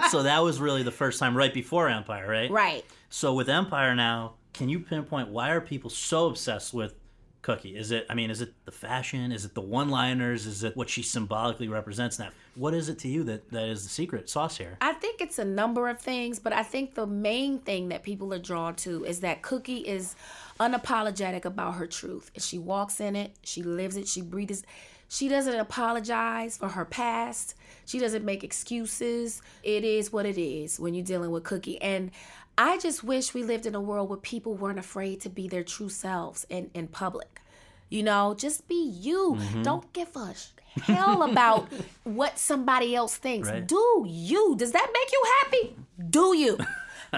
God. 0.00 0.10
so 0.10 0.22
that 0.22 0.42
was 0.42 0.60
really 0.60 0.82
the 0.82 0.92
first 0.92 1.18
time 1.18 1.36
right 1.36 1.52
before 1.52 1.88
Empire, 1.88 2.28
right? 2.28 2.50
right. 2.50 2.84
So 3.08 3.34
with 3.34 3.48
Empire 3.48 3.94
now, 3.94 4.34
can 4.54 4.68
you 4.68 4.80
pinpoint 4.80 5.28
why 5.28 5.50
are 5.50 5.60
people 5.60 5.90
so 5.90 6.28
obsessed 6.28 6.72
with 6.72 6.94
Cookie? 7.42 7.76
Is 7.76 7.90
it 7.90 8.06
I 8.08 8.14
mean, 8.14 8.30
is 8.30 8.40
it 8.40 8.54
the 8.64 8.72
fashion? 8.72 9.30
Is 9.30 9.44
it 9.44 9.54
the 9.54 9.60
one-liners? 9.60 10.46
Is 10.46 10.64
it 10.64 10.74
what 10.76 10.88
she 10.88 11.02
symbolically 11.02 11.68
represents 11.68 12.18
now? 12.18 12.30
What 12.54 12.72
is 12.72 12.88
it 12.88 12.98
to 13.00 13.08
you 13.08 13.22
that 13.24 13.50
that 13.50 13.68
is 13.68 13.82
the 13.82 13.90
secret 13.90 14.30
sauce 14.30 14.56
here? 14.56 14.78
I 14.80 14.94
think 14.94 15.20
it's 15.20 15.38
a 15.38 15.44
number 15.44 15.88
of 15.88 16.00
things, 16.00 16.38
but 16.38 16.54
I 16.54 16.62
think 16.62 16.94
the 16.94 17.06
main 17.06 17.58
thing 17.58 17.90
that 17.90 18.02
people 18.02 18.32
are 18.32 18.38
drawn 18.38 18.76
to 18.76 19.04
is 19.04 19.20
that 19.20 19.42
Cookie 19.42 19.80
is 19.80 20.16
unapologetic 20.58 21.44
about 21.44 21.74
her 21.74 21.86
truth. 21.86 22.30
And 22.34 22.42
she 22.42 22.58
walks 22.58 22.98
in 23.00 23.14
it, 23.14 23.34
she 23.42 23.62
lives 23.62 23.96
it, 23.96 24.08
she 24.08 24.22
breathes. 24.22 24.62
She 25.08 25.28
doesn't 25.28 25.54
apologize 25.54 26.56
for 26.56 26.68
her 26.68 26.84
past. 26.84 27.54
She 27.86 27.98
doesn't 27.98 28.24
make 28.24 28.42
excuses. 28.42 29.42
It 29.62 29.84
is 29.84 30.12
what 30.12 30.26
it 30.26 30.38
is 30.38 30.80
when 30.80 30.94
you're 30.94 31.04
dealing 31.04 31.30
with 31.30 31.44
Cookie. 31.44 31.80
And 31.80 32.10
I 32.56 32.78
just 32.78 33.02
wish 33.02 33.34
we 33.34 33.42
lived 33.42 33.66
in 33.66 33.74
a 33.74 33.80
world 33.80 34.08
where 34.08 34.18
people 34.18 34.54
weren't 34.54 34.78
afraid 34.78 35.20
to 35.22 35.28
be 35.28 35.48
their 35.48 35.64
true 35.64 35.88
selves 35.88 36.46
in, 36.48 36.70
in 36.74 36.88
public. 36.88 37.40
You 37.88 38.02
know, 38.02 38.34
just 38.36 38.66
be 38.68 38.88
you. 38.88 39.36
Mm-hmm. 39.38 39.62
Don't 39.62 39.92
give 39.92 40.16
a 40.16 40.34
hell 40.80 41.22
about 41.22 41.68
what 42.04 42.38
somebody 42.38 42.94
else 42.94 43.16
thinks. 43.16 43.48
Right. 43.48 43.66
Do 43.66 44.04
you. 44.08 44.56
Does 44.56 44.72
that 44.72 44.90
make 44.92 45.12
you 45.12 45.22
happy? 45.40 45.76
Do 46.10 46.36
you. 46.36 46.58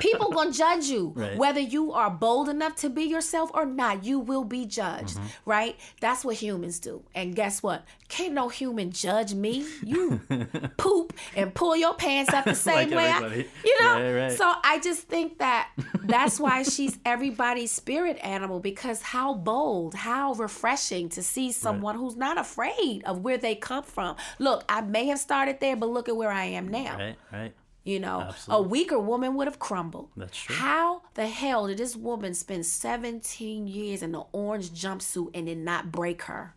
People 0.01 0.31
gonna 0.31 0.53
judge 0.53 0.87
you 0.87 1.13
Right. 1.17 1.37
whether 1.37 1.61
you 1.61 1.93
are 1.93 2.11
bold 2.11 2.49
enough 2.49 2.77
to 2.77 2.91
be 2.91 3.05
yourself 3.05 3.51
or 3.55 3.65
not. 3.67 4.05
You 4.05 4.19
will 4.19 4.45
be 4.45 4.65
judged, 4.67 5.17
Mm-hmm. 5.17 5.27
right? 5.51 5.77
That's 6.01 6.25
what 6.25 6.37
humans 6.37 6.79
do. 6.81 7.03
And 7.15 7.35
guess 7.35 7.63
what? 7.63 7.85
Can't 8.09 8.35
no 8.35 8.49
human 8.49 8.93
judge 8.93 9.35
me. 9.35 9.67
You 9.83 10.21
poop 10.77 11.13
and 11.35 11.53
pull 11.55 11.77
your 11.77 11.95
pants 11.95 12.33
up 12.33 12.45
the 12.45 12.55
same 12.69 12.91
Like 12.91 12.97
way. 12.97 13.11
I- 13.11 13.47
you 13.65 13.83
know. 13.83 13.95
Right, 14.01 14.13
right. 14.29 14.33
So 14.39 14.53
I 14.63 14.79
just 14.81 15.03
think 15.03 15.39
that 15.39 15.71
that's 16.05 16.39
why 16.39 16.63
she's 16.63 16.99
everybody's 17.05 17.71
spirit 17.73 18.19
animal 18.23 18.61
because 18.61 19.03
how 19.03 19.35
bold, 19.35 19.95
how 19.95 20.35
refreshing 20.35 21.09
to 21.11 21.23
see 21.23 21.51
someone 21.53 21.97
who's 21.97 22.17
not 22.17 22.39
afraid 22.39 23.03
of 23.05 23.21
where 23.25 23.39
they 23.39 23.55
come 23.55 23.83
from. 23.83 24.17
Look, 24.39 24.65
I 24.69 24.81
may 24.83 25.07
have 25.07 25.19
started 25.19 25.61
there, 25.61 25.77
but 25.77 25.89
look 25.89 26.09
at 26.09 26.17
where 26.17 26.31
I 26.31 26.45
am 26.45 26.69
now. 26.69 26.97
Right, 26.97 27.17
right. 27.33 27.53
You 27.87 28.01
know, 28.01 28.21
Absolutely. 28.23 28.67
a 28.67 28.69
weaker 28.69 28.99
woman 28.99 29.37
would 29.37 29.47
have 29.47 29.61
crumbled. 29.61 30.09
That's 30.17 30.37
true. 30.37 30.57
How 30.57 31.03
the 31.15 31.29
hell 31.29 31.69
did 31.69 31.79
this 31.79 31.95
woman 31.95 32.35
spend 32.35 32.67
17 32.67 33.69
years 33.69 34.03
in 34.03 34.11
the 34.11 34.25
orange 34.33 34.71
jumpsuit 34.71 35.31
and 35.35 35.47
did 35.47 35.59
not 35.59 35.93
break 35.93 36.23
her? 36.23 36.57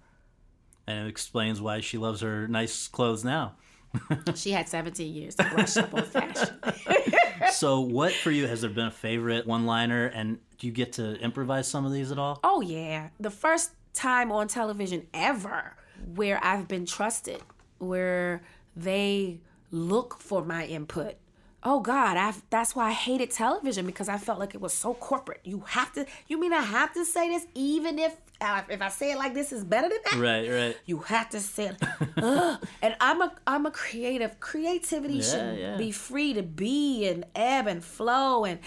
And 0.87 1.05
it 1.05 1.09
explains 1.09 1.61
why 1.61 1.81
she 1.81 1.99
loves 1.99 2.21
her 2.21 2.47
nice 2.47 2.87
clothes 2.87 3.23
now. 3.23 3.53
She 4.35 4.51
had 4.51 4.67
17 4.67 5.13
years 5.13 5.35
to 5.35 5.43
brush 5.43 5.77
up 5.77 5.93
on 5.93 6.03
fashion. 6.03 6.59
so, 7.51 7.79
what 7.79 8.11
for 8.11 8.31
you 8.31 8.47
has 8.47 8.61
there 8.61 8.69
been 8.69 8.87
a 8.87 8.91
favorite 8.91 9.45
one 9.47 9.65
liner? 9.65 10.05
And 10.07 10.39
do 10.57 10.67
you 10.67 10.73
get 10.73 10.93
to 10.93 11.15
improvise 11.19 11.67
some 11.67 11.85
of 11.85 11.91
these 11.91 12.11
at 12.11 12.17
all? 12.19 12.39
Oh 12.43 12.61
yeah, 12.61 13.09
the 13.19 13.31
first 13.31 13.71
time 13.93 14.31
on 14.31 14.47
television 14.47 15.07
ever 15.13 15.75
where 16.15 16.43
I've 16.43 16.67
been 16.67 16.85
trusted, 16.85 17.41
where 17.79 18.43
they 18.75 19.41
look 19.71 20.19
for 20.19 20.43
my 20.43 20.65
input. 20.65 21.15
Oh 21.61 21.81
God, 21.81 22.15
I 22.15 22.33
that's 22.49 22.73
why 22.75 22.87
I 22.89 22.91
hated 22.93 23.31
television 23.31 23.85
because 23.85 24.07
I 24.07 24.17
felt 24.17 24.39
like 24.39 24.55
it 24.55 24.61
was 24.61 24.73
so 24.73 24.93
corporate. 24.93 25.41
You 25.43 25.63
have 25.67 25.91
to, 25.93 26.05
you 26.27 26.39
mean 26.39 26.53
I 26.53 26.61
have 26.61 26.93
to 26.93 27.03
say 27.03 27.27
this 27.29 27.45
even 27.53 27.99
if 27.99 28.15
uh, 28.39 28.61
if 28.69 28.81
I 28.81 28.87
say 28.87 29.11
it 29.11 29.17
like 29.17 29.33
this 29.33 29.51
is 29.51 29.65
better 29.65 29.89
than 29.89 29.97
that? 30.05 30.15
Right, 30.19 30.49
right. 30.49 30.77
You 30.85 30.99
have 30.99 31.29
to 31.31 31.39
say 31.41 31.71
it. 31.73 31.83
And 32.81 32.95
I'm 33.01 33.21
a 33.21 33.33
I'm 33.45 33.65
a 33.65 33.71
creative. 33.71 34.39
Creativity 34.39 35.15
Yeah, 35.15 35.21
should 35.31 35.59
yeah. 35.59 35.75
be 35.77 35.91
free 35.91 36.33
to 36.33 36.43
be 36.43 37.05
and 37.07 37.25
ebb 37.35 37.67
and 37.67 37.83
flow 37.83 38.45
and 38.45 38.59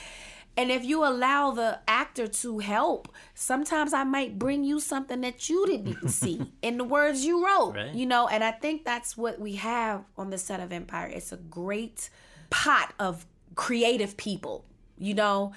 and 0.56 0.70
if 0.70 0.84
you 0.84 1.04
allow 1.04 1.52
the 1.52 1.80
actor 1.88 2.26
to 2.26 2.58
help, 2.58 3.08
sometimes 3.34 3.94
I 3.94 4.04
might 4.04 4.38
bring 4.38 4.64
you 4.64 4.80
something 4.80 5.22
that 5.22 5.48
you 5.48 5.66
didn't 5.66 5.88
even 5.88 6.08
see 6.22 6.52
in 6.60 6.78
the 6.78 6.84
words 6.84 7.24
you 7.24 7.44
wrote. 7.44 7.74
Right. 7.74 7.94
You 7.94 8.06
know, 8.06 8.28
and 8.28 8.44
I 8.44 8.52
think 8.52 8.84
that's 8.84 9.16
what 9.16 9.40
we 9.40 9.54
have 9.56 10.04
on 10.18 10.30
the 10.30 10.38
set 10.38 10.60
of 10.60 10.72
Empire. 10.72 11.06
It's 11.06 11.32
a 11.32 11.38
great 11.38 12.10
pot 12.50 12.92
of 12.98 13.26
creative 13.54 14.16
people. 14.16 14.66
You 14.98 15.14
know, 15.14 15.52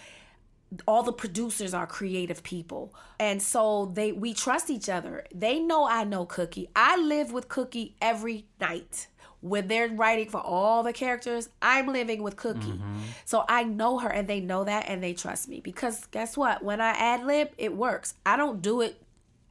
all 0.87 1.03
the 1.03 1.13
producers 1.13 1.73
are 1.73 1.85
creative 1.85 2.43
people 2.43 2.93
and 3.19 3.41
so 3.41 3.91
they 3.93 4.11
we 4.11 4.33
trust 4.33 4.69
each 4.69 4.89
other 4.89 5.23
they 5.33 5.59
know 5.59 5.87
i 5.87 6.03
know 6.03 6.25
cookie 6.25 6.67
i 6.75 6.97
live 6.97 7.31
with 7.31 7.47
cookie 7.47 7.95
every 8.01 8.45
night 8.59 9.07
when 9.45 9.67
they're 9.67 9.89
writing 9.89 10.27
for 10.27 10.41
all 10.41 10.81
the 10.81 10.91
characters 10.91 11.49
i'm 11.61 11.87
living 11.87 12.23
with 12.23 12.35
cookie 12.35 12.59
mm-hmm. 12.59 12.97
so 13.25 13.45
i 13.47 13.63
know 13.63 13.99
her 13.99 14.09
and 14.09 14.27
they 14.27 14.39
know 14.39 14.63
that 14.63 14.85
and 14.87 15.03
they 15.03 15.13
trust 15.13 15.47
me 15.47 15.59
because 15.59 16.07
guess 16.07 16.35
what 16.35 16.63
when 16.63 16.81
i 16.81 16.89
ad 16.91 17.23
lib 17.25 17.49
it 17.59 17.75
works 17.75 18.15
i 18.25 18.35
don't 18.35 18.61
do 18.61 18.81
it 18.81 18.99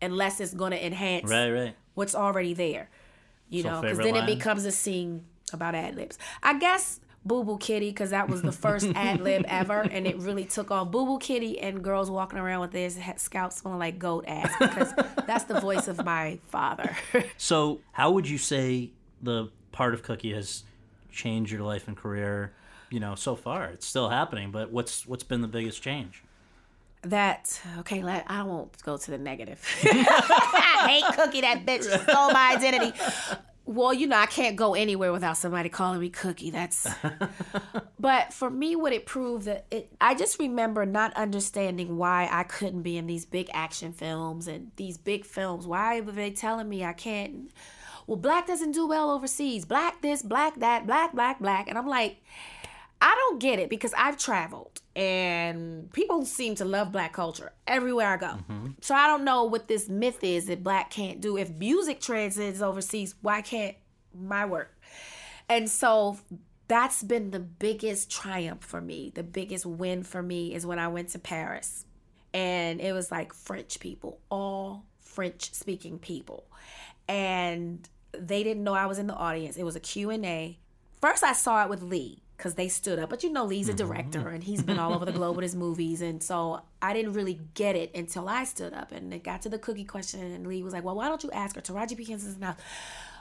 unless 0.02 0.40
it's 0.40 0.52
going 0.52 0.72
to 0.72 0.84
enhance 0.84 1.30
Right, 1.30 1.50
right. 1.50 1.76
what's 1.94 2.14
already 2.14 2.54
there 2.54 2.90
you 3.48 3.62
So 3.62 3.70
know 3.70 3.82
because 3.82 3.98
then 3.98 4.14
line? 4.14 4.28
it 4.28 4.34
becomes 4.34 4.64
a 4.64 4.72
scene 4.72 5.24
about 5.52 5.76
ad 5.76 5.94
libs 5.94 6.18
i 6.42 6.58
guess 6.58 6.98
Boo 7.26 7.42
Boo 7.42 7.56
Kitty, 7.56 7.88
because 7.88 8.10
that 8.10 8.28
was 8.28 8.42
the 8.42 8.52
first 8.52 8.86
ad 8.94 9.22
lib 9.22 9.46
ever, 9.48 9.80
and 9.80 10.06
it 10.06 10.18
really 10.18 10.44
took 10.44 10.70
off. 10.70 10.90
Boo 10.90 11.06
Boo 11.06 11.18
Kitty 11.18 11.58
and 11.58 11.82
girls 11.82 12.10
walking 12.10 12.38
around 12.38 12.60
with 12.60 12.72
their 12.72 12.90
scalp 13.16 13.50
smelling 13.52 13.78
like 13.78 13.98
goat 13.98 14.26
ass, 14.28 14.52
because 14.60 14.92
that's 15.26 15.44
the 15.44 15.58
voice 15.58 15.88
of 15.88 16.04
my 16.04 16.38
father. 16.48 16.94
So, 17.38 17.80
how 17.92 18.10
would 18.10 18.28
you 18.28 18.36
say 18.36 18.90
the 19.22 19.48
part 19.74 19.92
of 19.92 20.02
Cookie 20.02 20.32
has 20.32 20.62
changed 21.10 21.52
your 21.52 21.62
life 21.62 21.88
and 21.88 21.96
career? 21.96 22.54
You 22.90 23.00
know, 23.00 23.14
so 23.14 23.34
far 23.34 23.66
it's 23.66 23.86
still 23.86 24.08
happening, 24.08 24.50
but 24.50 24.70
what's 24.70 25.06
what's 25.06 25.24
been 25.24 25.42
the 25.42 25.48
biggest 25.48 25.82
change? 25.82 26.22
that 27.04 27.60
okay, 27.80 28.02
let, 28.02 28.24
I 28.28 28.42
won't 28.42 28.82
go 28.82 28.96
to 28.96 29.10
the 29.10 29.18
negative. 29.18 29.62
I 29.84 30.86
hate 30.88 31.16
Cookie, 31.16 31.40
that 31.42 31.64
bitch 31.64 31.82
stole 31.82 32.32
my 32.32 32.54
identity. 32.56 32.98
Well, 33.66 33.94
you 33.94 34.06
know, 34.06 34.18
I 34.18 34.26
can't 34.26 34.56
go 34.56 34.74
anywhere 34.74 35.10
without 35.10 35.38
somebody 35.38 35.70
calling 35.70 35.98
me 35.98 36.10
Cookie. 36.10 36.50
That's. 36.50 36.86
but 37.98 38.32
for 38.32 38.50
me, 38.50 38.76
what 38.76 38.92
it 38.92 39.06
proved 39.06 39.46
that 39.46 39.64
it, 39.70 39.90
I 40.00 40.14
just 40.14 40.38
remember 40.38 40.84
not 40.84 41.14
understanding 41.14 41.96
why 41.96 42.28
I 42.30 42.42
couldn't 42.42 42.82
be 42.82 42.98
in 42.98 43.06
these 43.06 43.24
big 43.24 43.48
action 43.54 43.92
films 43.92 44.48
and 44.48 44.70
these 44.76 44.98
big 44.98 45.24
films. 45.24 45.66
Why 45.66 46.00
were 46.00 46.12
they 46.12 46.30
telling 46.30 46.68
me 46.68 46.84
I 46.84 46.92
can't? 46.92 47.50
Well, 48.06 48.16
black 48.16 48.46
doesn't 48.46 48.72
do 48.72 48.86
well 48.86 49.10
overseas. 49.10 49.64
Black 49.64 50.02
this, 50.02 50.22
black 50.22 50.60
that, 50.60 50.86
black, 50.86 51.12
black, 51.12 51.40
black. 51.40 51.68
And 51.68 51.78
I'm 51.78 51.86
like, 51.86 52.18
I 53.00 53.14
don't 53.14 53.38
get 53.38 53.58
it 53.58 53.68
because 53.68 53.92
I've 53.96 54.16
traveled 54.16 54.80
and 54.96 55.92
people 55.92 56.24
seem 56.24 56.54
to 56.56 56.64
love 56.64 56.92
black 56.92 57.12
culture 57.12 57.52
everywhere 57.66 58.08
I 58.08 58.16
go. 58.16 58.26
Mm-hmm. 58.26 58.68
So 58.80 58.94
I 58.94 59.06
don't 59.06 59.24
know 59.24 59.44
what 59.44 59.68
this 59.68 59.88
myth 59.88 60.22
is 60.22 60.46
that 60.46 60.62
black 60.62 60.90
can't 60.90 61.20
do. 61.20 61.36
If 61.36 61.50
music 61.50 62.00
transcends 62.00 62.62
overseas, 62.62 63.14
why 63.20 63.42
can't 63.42 63.76
my 64.14 64.46
work? 64.46 64.74
And 65.48 65.68
so 65.68 66.18
that's 66.68 67.02
been 67.02 67.30
the 67.30 67.40
biggest 67.40 68.10
triumph 68.10 68.64
for 68.64 68.80
me. 68.80 69.12
The 69.14 69.22
biggest 69.22 69.66
win 69.66 70.02
for 70.02 70.22
me 70.22 70.54
is 70.54 70.64
when 70.64 70.78
I 70.78 70.88
went 70.88 71.10
to 71.10 71.18
Paris. 71.18 71.84
And 72.32 72.80
it 72.80 72.92
was 72.92 73.10
like 73.10 73.32
French 73.32 73.80
people, 73.80 74.18
all 74.30 74.84
French 75.00 75.52
speaking 75.52 75.98
people. 75.98 76.44
And 77.06 77.86
they 78.18 78.42
didn't 78.42 78.64
know 78.64 78.74
I 78.74 78.86
was 78.86 78.98
in 78.98 79.06
the 79.06 79.14
audience. 79.14 79.56
It 79.56 79.64
was 79.64 79.76
a 79.76 79.80
Q&A. 79.80 80.58
First 81.00 81.22
I 81.22 81.32
saw 81.32 81.62
it 81.64 81.68
with 81.68 81.82
Lee 81.82 82.24
because 82.36 82.54
they 82.54 82.68
stood 82.68 82.98
up. 82.98 83.10
But 83.10 83.22
you 83.22 83.30
know, 83.30 83.44
Lee's 83.44 83.68
a 83.68 83.72
mm-hmm. 83.72 83.86
director 83.86 84.28
and 84.28 84.42
he's 84.42 84.62
been 84.62 84.78
all 84.78 84.92
over 84.94 85.04
the 85.04 85.12
globe 85.20 85.36
with 85.36 85.44
his 85.44 85.54
movies. 85.54 86.00
And 86.00 86.22
so 86.22 86.62
I 86.82 86.92
didn't 86.92 87.12
really 87.12 87.40
get 87.54 87.76
it 87.76 87.94
until 87.94 88.28
I 88.28 88.44
stood 88.44 88.72
up 88.72 88.92
and 88.92 89.12
it 89.12 89.22
got 89.22 89.42
to 89.42 89.48
the 89.48 89.58
cookie 89.58 89.84
question. 89.84 90.20
And 90.20 90.46
Lee 90.46 90.62
was 90.62 90.72
like, 90.72 90.84
Well, 90.84 90.96
why 90.96 91.08
don't 91.08 91.22
you 91.22 91.30
ask 91.30 91.56
her? 91.56 91.62
Taraji 91.62 91.96
P. 91.96 92.04
Henson's 92.04 92.38
now. 92.38 92.56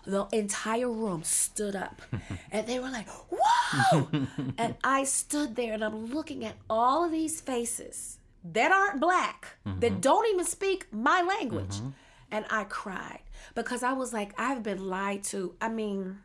The 0.06 0.28
entire 0.34 0.92
room 0.92 1.24
stood 1.24 1.78
up 1.78 2.02
and 2.52 2.68
they 2.68 2.80
were 2.80 2.90
like, 2.90 3.08
Whoa! 3.30 4.10
and 4.58 4.76
I 4.84 5.06
stood 5.06 5.56
there 5.56 5.74
and 5.74 5.84
I'm 5.84 6.08
looking 6.08 6.44
at 6.44 6.56
all 6.70 7.06
of 7.06 7.12
these 7.12 7.40
faces 7.40 8.18
that 8.44 8.72
aren't 8.74 9.00
black, 9.00 9.56
that 9.64 9.80
mm-hmm. 9.80 10.00
don't 10.02 10.28
even 10.34 10.46
speak 10.46 10.88
my 10.92 11.22
language. 11.22 11.78
Mm-hmm. 11.78 11.90
And 12.34 12.46
I 12.50 12.64
cried 12.64 13.20
because 13.54 13.84
I 13.84 13.94
was 13.94 14.12
like, 14.12 14.34
I've 14.40 14.64
been 14.64 14.88
lied 14.88 15.24
to. 15.26 15.54
I 15.62 15.70
mean, 15.70 16.18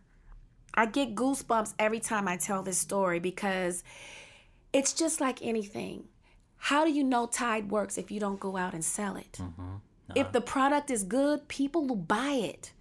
I 0.73 0.87
get 0.87 1.15
goosebumps 1.15 1.75
every 1.79 2.01
time 2.01 2.27
I 2.27 2.39
tell 2.39 2.63
this 2.63 2.79
story 2.79 3.21
because 3.21 3.85
it's 4.73 4.95
just 4.95 5.21
like 5.21 5.43
anything. 5.43 6.05
How 6.57 6.87
do 6.87 6.91
you 6.91 7.05
know 7.05 7.27
Tide 7.27 7.71
works 7.71 7.99
if 7.99 8.11
you 8.11 8.21
don't 8.21 8.41
go 8.41 8.57
out 8.57 8.73
and 8.73 8.83
sell 8.83 9.17
it? 9.17 9.33
Mm-hmm. 9.39 9.77
If 10.15 10.33
the 10.33 10.41
product 10.41 10.91
is 10.91 11.05
good, 11.05 11.47
people 11.47 11.87
will 11.87 11.97
buy 11.97 12.31
it. 12.31 12.73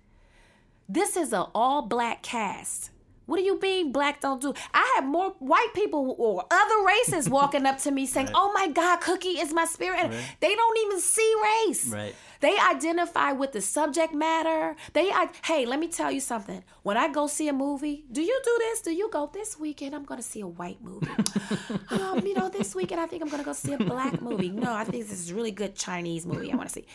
This 0.87 1.17
is 1.17 1.33
an 1.33 1.47
all 1.53 1.81
black 1.81 2.23
cast. 2.23 2.91
What 3.27 3.37
do 3.37 3.43
you 3.43 3.59
mean 3.59 3.91
black 3.91 4.21
don't 4.21 4.41
do? 4.41 4.53
I 4.73 4.93
have 4.95 5.05
more 5.05 5.35
white 5.39 5.73
people 5.73 6.15
or 6.17 6.45
other 6.49 6.85
races 6.85 7.29
walking 7.37 7.65
up 7.65 7.77
to 7.79 7.91
me 7.91 8.05
saying, 8.05 8.29
"Oh 8.33 8.51
my 8.53 8.67
God, 8.67 9.01
Cookie 9.01 9.39
is 9.39 9.53
my 9.53 9.65
spirit." 9.65 9.99
And 9.99 10.13
They 10.39 10.55
don't 10.55 10.77
even 10.85 10.99
see 10.99 11.33
race. 11.43 11.87
Right. 11.87 12.15
They 12.39 12.57
identify 12.57 13.31
with 13.31 13.51
the 13.51 13.61
subject 13.61 14.13
matter. 14.13 14.75
They, 14.93 15.11
I, 15.11 15.29
hey, 15.43 15.65
let 15.65 15.79
me 15.79 15.87
tell 15.87 16.11
you 16.11 16.19
something. 16.19 16.63
When 16.83 16.95
I 16.95 17.07
go 17.11 17.27
see 17.27 17.47
a 17.47 17.53
movie, 17.53 18.05
do 18.11 18.21
you 18.21 18.39
do 18.43 18.55
this? 18.59 18.81
Do 18.81 18.91
you 18.91 19.09
go 19.09 19.29
this 19.33 19.59
weekend? 19.59 19.95
I'm 19.95 20.05
going 20.05 20.19
to 20.19 20.27
see 20.27 20.41
a 20.41 20.47
white 20.47 20.81
movie. 20.81 21.07
um, 21.89 22.25
you 22.25 22.35
know, 22.35 22.49
this 22.49 22.75
weekend 22.75 23.01
I 23.01 23.07
think 23.07 23.23
I'm 23.23 23.29
going 23.29 23.41
to 23.41 23.45
go 23.45 23.53
see 23.53 23.73
a 23.73 23.77
black 23.77 24.21
movie. 24.21 24.49
No, 24.49 24.73
I 24.73 24.83
think 24.83 25.07
this 25.07 25.19
is 25.19 25.31
a 25.31 25.35
really 25.35 25.51
good 25.51 25.75
Chinese 25.75 26.25
movie. 26.25 26.51
I 26.51 26.55
want 26.55 26.69
to 26.69 26.73
see. 26.73 26.85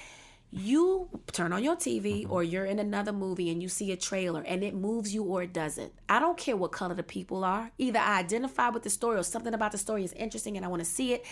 You 0.53 1.09
turn 1.33 1.53
on 1.53 1.65
your 1.65 1.77
TV 1.77 2.27
or 2.29 2.45
you're 2.45 2.67
in 2.67 2.79
another 2.79 3.13
movie 3.13 3.51
and 3.51 3.63
you 3.63 3.69
see 3.69 3.91
a 3.91 3.97
trailer 3.97 4.43
and 4.43 4.63
it 4.63 4.75
moves 4.75 5.15
you 5.15 5.25
or 5.25 5.43
it 5.43 5.53
doesn't. 5.53 5.93
I 6.09 6.21
don't 6.21 6.37
care 6.37 6.57
what 6.57 6.73
color 6.73 6.95
the 6.95 7.03
people 7.03 7.43
are. 7.43 7.71
Either 7.79 7.99
I 7.99 8.19
identify 8.19 8.69
with 8.69 8.83
the 8.83 8.91
story 8.91 9.19
or 9.19 9.23
something 9.23 9.55
about 9.55 9.73
the 9.73 9.79
story 9.79 10.05
is 10.05 10.13
interesting 10.13 10.57
and 10.57 10.67
I 10.67 10.69
want 10.69 10.81
to 10.81 10.89
see 10.89 11.15
it. 11.15 11.25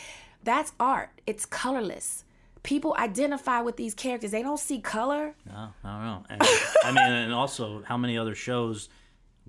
That's 0.42 0.72
art. 0.80 1.10
It's 1.26 1.44
colorless. 1.44 2.24
People 2.62 2.96
identify 2.98 3.60
with 3.60 3.76
these 3.76 3.94
characters. 3.94 4.30
They 4.30 4.42
don't 4.42 4.58
see 4.58 4.80
color. 4.80 5.34
No, 5.46 5.68
I 5.84 5.88
don't 5.92 6.04
know. 6.04 6.22
And, 6.30 6.42
I 6.84 6.92
mean, 6.92 7.12
and 7.12 7.32
also 7.34 7.82
how 7.84 7.98
many 7.98 8.16
other 8.16 8.34
shows 8.34 8.88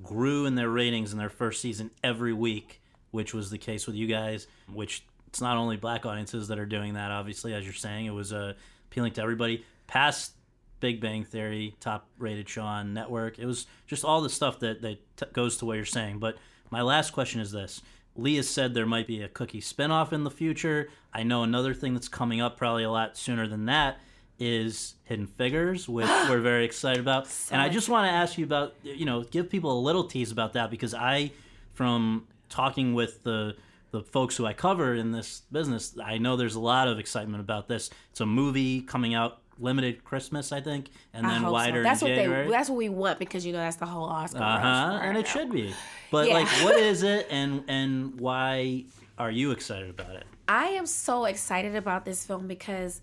grew 0.03 0.45
in 0.45 0.55
their 0.55 0.69
ratings 0.69 1.13
in 1.13 1.17
their 1.17 1.29
first 1.29 1.61
season 1.61 1.91
every 2.03 2.33
week 2.33 2.81
which 3.11 3.33
was 3.33 3.49
the 3.49 3.57
case 3.57 3.85
with 3.85 3.95
you 3.95 4.07
guys. 4.07 4.47
Which 4.73 5.05
it's 5.27 5.41
not 5.41 5.57
only 5.57 5.77
black 5.77 6.05
audiences 6.05 6.47
that 6.47 6.59
are 6.59 6.65
doing 6.65 6.95
that. 6.95 7.11
Obviously, 7.11 7.53
as 7.53 7.63
you're 7.63 7.73
saying, 7.73 8.05
it 8.05 8.13
was 8.13 8.33
uh, 8.33 8.53
appealing 8.91 9.13
to 9.13 9.21
everybody. 9.21 9.63
Past 9.87 10.33
Big 10.81 10.99
Bang 10.99 11.23
Theory, 11.23 11.75
top 11.79 12.07
rated 12.17 12.49
show 12.49 12.63
on 12.63 12.93
network. 12.93 13.39
It 13.39 13.45
was 13.45 13.65
just 13.87 14.03
all 14.03 14.21
the 14.21 14.29
stuff 14.29 14.59
that 14.59 14.81
that 14.81 14.99
t- 15.15 15.25
goes 15.33 15.57
to 15.57 15.65
what 15.65 15.77
you're 15.77 15.85
saying. 15.85 16.19
But 16.19 16.37
my 16.69 16.81
last 16.81 17.11
question 17.11 17.39
is 17.39 17.51
this. 17.51 17.81
Lee 18.17 18.35
has 18.35 18.49
said 18.49 18.73
there 18.73 18.85
might 18.85 19.07
be 19.07 19.21
a 19.21 19.29
cookie 19.29 19.61
spinoff 19.61 20.11
in 20.11 20.25
the 20.25 20.31
future. 20.31 20.89
I 21.13 21.23
know 21.23 21.43
another 21.43 21.73
thing 21.73 21.93
that's 21.93 22.09
coming 22.09 22.41
up 22.41 22.57
probably 22.57 22.83
a 22.83 22.91
lot 22.91 23.15
sooner 23.15 23.47
than 23.47 23.65
that 23.65 23.99
is 24.37 24.95
Hidden 25.05 25.27
Figures, 25.27 25.87
which 25.87 26.07
we're 26.29 26.41
very 26.41 26.65
excited 26.65 26.99
about. 26.99 27.27
So 27.27 27.53
and 27.53 27.61
I 27.61 27.69
just 27.69 27.87
want 27.87 28.09
to 28.09 28.11
ask 28.11 28.37
you 28.37 28.43
about, 28.43 28.75
you 28.83 29.05
know, 29.05 29.23
give 29.23 29.49
people 29.49 29.79
a 29.79 29.81
little 29.81 30.03
tease 30.03 30.31
about 30.31 30.53
that 30.53 30.69
because 30.69 30.93
I, 30.93 31.31
from 31.73 32.27
talking 32.49 32.93
with 32.93 33.23
the 33.23 33.55
the 33.91 34.01
folks 34.01 34.35
who 34.37 34.45
I 34.45 34.53
cover 34.53 34.95
in 34.95 35.11
this 35.11 35.41
business, 35.51 35.95
I 36.03 36.17
know 36.17 36.35
there's 36.37 36.55
a 36.55 36.59
lot 36.59 36.87
of 36.87 36.97
excitement 36.99 37.41
about 37.41 37.67
this. 37.67 37.89
It's 38.11 38.21
a 38.21 38.25
movie 38.25 38.81
coming 38.81 39.13
out 39.13 39.39
limited 39.59 40.03
Christmas, 40.03 40.51
I 40.51 40.59
think, 40.61 40.89
and 41.13 41.25
then 41.25 41.43
wider 41.43 41.81
so. 41.81 41.83
That's 41.83 42.01
what 42.01 42.07
January. 42.15 42.45
they. 42.45 42.51
That's 42.51 42.69
what 42.69 42.77
we 42.77 42.89
want 42.89 43.19
because 43.19 43.45
you 43.45 43.51
know 43.53 43.59
that's 43.59 43.75
the 43.75 43.85
whole 43.85 44.05
Oscar. 44.05 44.39
Uh 44.41 44.59
huh. 44.59 44.99
And 45.03 45.17
it 45.17 45.27
should 45.27 45.51
be. 45.51 45.73
But 46.09 46.27
Yeah. 46.29 46.33
like, 46.35 46.47
what 46.63 46.77
is 46.79 47.03
it, 47.03 47.27
and 47.31 47.63
and 47.67 48.19
why 48.19 48.85
are 49.17 49.29
you 49.31 49.51
excited 49.51 49.89
about 49.89 50.15
it? 50.15 50.23
I 50.47 50.67
am 50.69 50.85
so 50.85 51.25
excited 51.25 51.75
about 51.75 52.05
this 52.05 52.25
film 52.25 52.47
because 52.47 53.01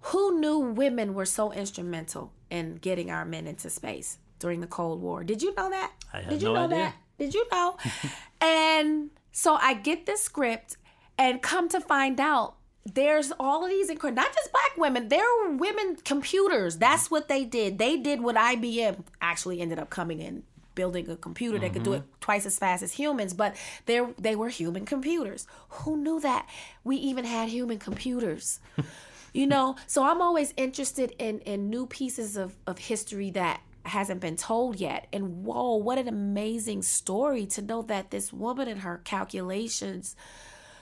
who 0.00 0.40
knew 0.40 0.58
women 0.58 1.12
were 1.14 1.26
so 1.26 1.52
instrumental 1.52 2.32
in 2.48 2.76
getting 2.76 3.10
our 3.10 3.24
men 3.24 3.46
into 3.46 3.68
space 3.68 4.18
during 4.38 4.60
the 4.60 4.66
Cold 4.66 5.02
War? 5.02 5.22
Did 5.22 5.42
you 5.42 5.54
know 5.54 5.68
that? 5.70 5.92
I 6.12 6.20
had 6.22 6.30
Did 6.30 6.42
you 6.42 6.48
no 6.48 6.54
know 6.54 6.64
idea. 6.64 6.78
that? 6.78 6.94
Did 7.18 7.34
you 7.34 7.46
know? 7.52 7.76
and 8.40 9.10
so 9.32 9.56
I 9.56 9.74
get 9.74 10.06
this 10.06 10.22
script 10.22 10.76
and 11.18 11.42
come 11.42 11.68
to 11.68 11.80
find 11.80 12.20
out 12.20 12.56
there's 12.84 13.32
all 13.38 13.64
of 13.64 13.70
these 13.70 13.90
incredible, 13.90 14.22
not 14.22 14.34
just 14.34 14.50
black 14.52 14.76
women, 14.76 15.08
there 15.08 15.24
were 15.42 15.56
women 15.56 15.96
computers. 16.04 16.78
That's 16.78 17.10
what 17.10 17.28
they 17.28 17.44
did. 17.44 17.78
They 17.78 17.96
did 17.96 18.22
what 18.22 18.36
IBM 18.36 19.04
actually 19.20 19.60
ended 19.60 19.78
up 19.78 19.90
coming 19.90 20.20
in 20.20 20.44
building 20.74 21.10
a 21.10 21.16
computer 21.16 21.58
that 21.58 21.72
could 21.72 21.82
do 21.82 21.92
it 21.92 22.02
mm-hmm. 22.02 22.20
twice 22.20 22.46
as 22.46 22.58
fast 22.58 22.82
as 22.82 22.92
humans, 22.92 23.34
but 23.34 23.54
they 23.86 24.00
they 24.18 24.34
were 24.34 24.48
human 24.48 24.86
computers. 24.86 25.46
Who 25.68 25.96
knew 25.96 26.20
that? 26.20 26.48
We 26.84 26.96
even 26.96 27.24
had 27.24 27.50
human 27.50 27.78
computers. 27.78 28.60
you 29.34 29.46
know, 29.46 29.76
so 29.86 30.04
I'm 30.04 30.22
always 30.22 30.54
interested 30.56 31.14
in 31.18 31.40
in 31.40 31.68
new 31.68 31.86
pieces 31.86 32.36
of 32.36 32.56
of 32.66 32.78
history 32.78 33.30
that 33.32 33.60
hasn't 33.90 34.20
been 34.20 34.36
told 34.36 34.80
yet. 34.80 35.06
And 35.12 35.44
whoa, 35.44 35.76
what 35.76 35.98
an 35.98 36.08
amazing 36.08 36.82
story 36.82 37.46
to 37.46 37.62
know 37.62 37.82
that 37.82 38.10
this 38.10 38.32
woman 38.32 38.66
and 38.66 38.80
her 38.80 39.00
calculations 39.04 40.16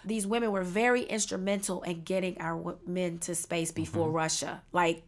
these 0.05 0.27
women 0.27 0.53
were 0.53 0.63
very 0.63 1.03
instrumental 1.03 1.83
in 1.83 2.03
getting 2.03 2.41
our 2.41 2.77
men 2.87 3.19
to 3.21 3.35
space 3.35 3.71
mm-hmm. 3.71 3.83
before 3.83 4.11
Russia. 4.11 4.63
Like, 4.73 5.03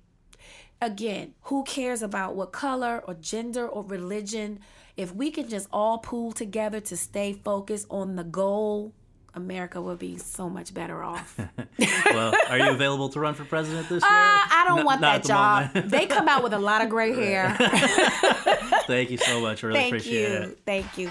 again, 0.80 1.34
who 1.42 1.64
cares 1.64 2.02
about 2.02 2.36
what 2.36 2.52
color 2.52 3.02
or 3.06 3.14
gender 3.14 3.66
or 3.66 3.82
religion? 3.84 4.60
If 4.96 5.14
we 5.14 5.30
can 5.30 5.48
just 5.48 5.68
all 5.72 5.98
pool 5.98 6.32
together 6.32 6.80
to 6.80 6.96
stay 6.96 7.32
focused 7.32 7.86
on 7.90 8.16
the 8.16 8.24
goal, 8.24 8.92
America 9.34 9.80
would 9.80 9.98
be 9.98 10.18
so 10.18 10.48
much 10.50 10.74
better 10.74 11.02
off. 11.02 11.38
well, 12.06 12.34
are 12.48 12.58
you 12.58 12.70
available 12.70 13.08
to 13.10 13.20
run 13.20 13.34
for 13.34 13.44
president 13.44 13.88
this 13.88 14.02
year? 14.02 14.10
Uh, 14.10 14.12
I 14.12 14.64
don't 14.68 14.78
No- 14.78 14.84
want 14.84 15.00
that 15.02 15.22
the 15.22 15.28
job. 15.28 15.72
they 15.90 16.06
come 16.06 16.28
out 16.28 16.42
with 16.42 16.52
a 16.52 16.58
lot 16.58 16.82
of 16.82 16.88
gray 16.88 17.12
hair. 17.14 17.56
Thank 18.86 19.10
you 19.10 19.18
so 19.18 19.40
much. 19.40 19.62
I 19.62 19.68
Really 19.68 19.80
Thank 19.80 19.92
appreciate 19.94 20.30
you. 20.30 20.36
it. 20.50 20.58
Thank 20.66 20.98
you. 20.98 21.10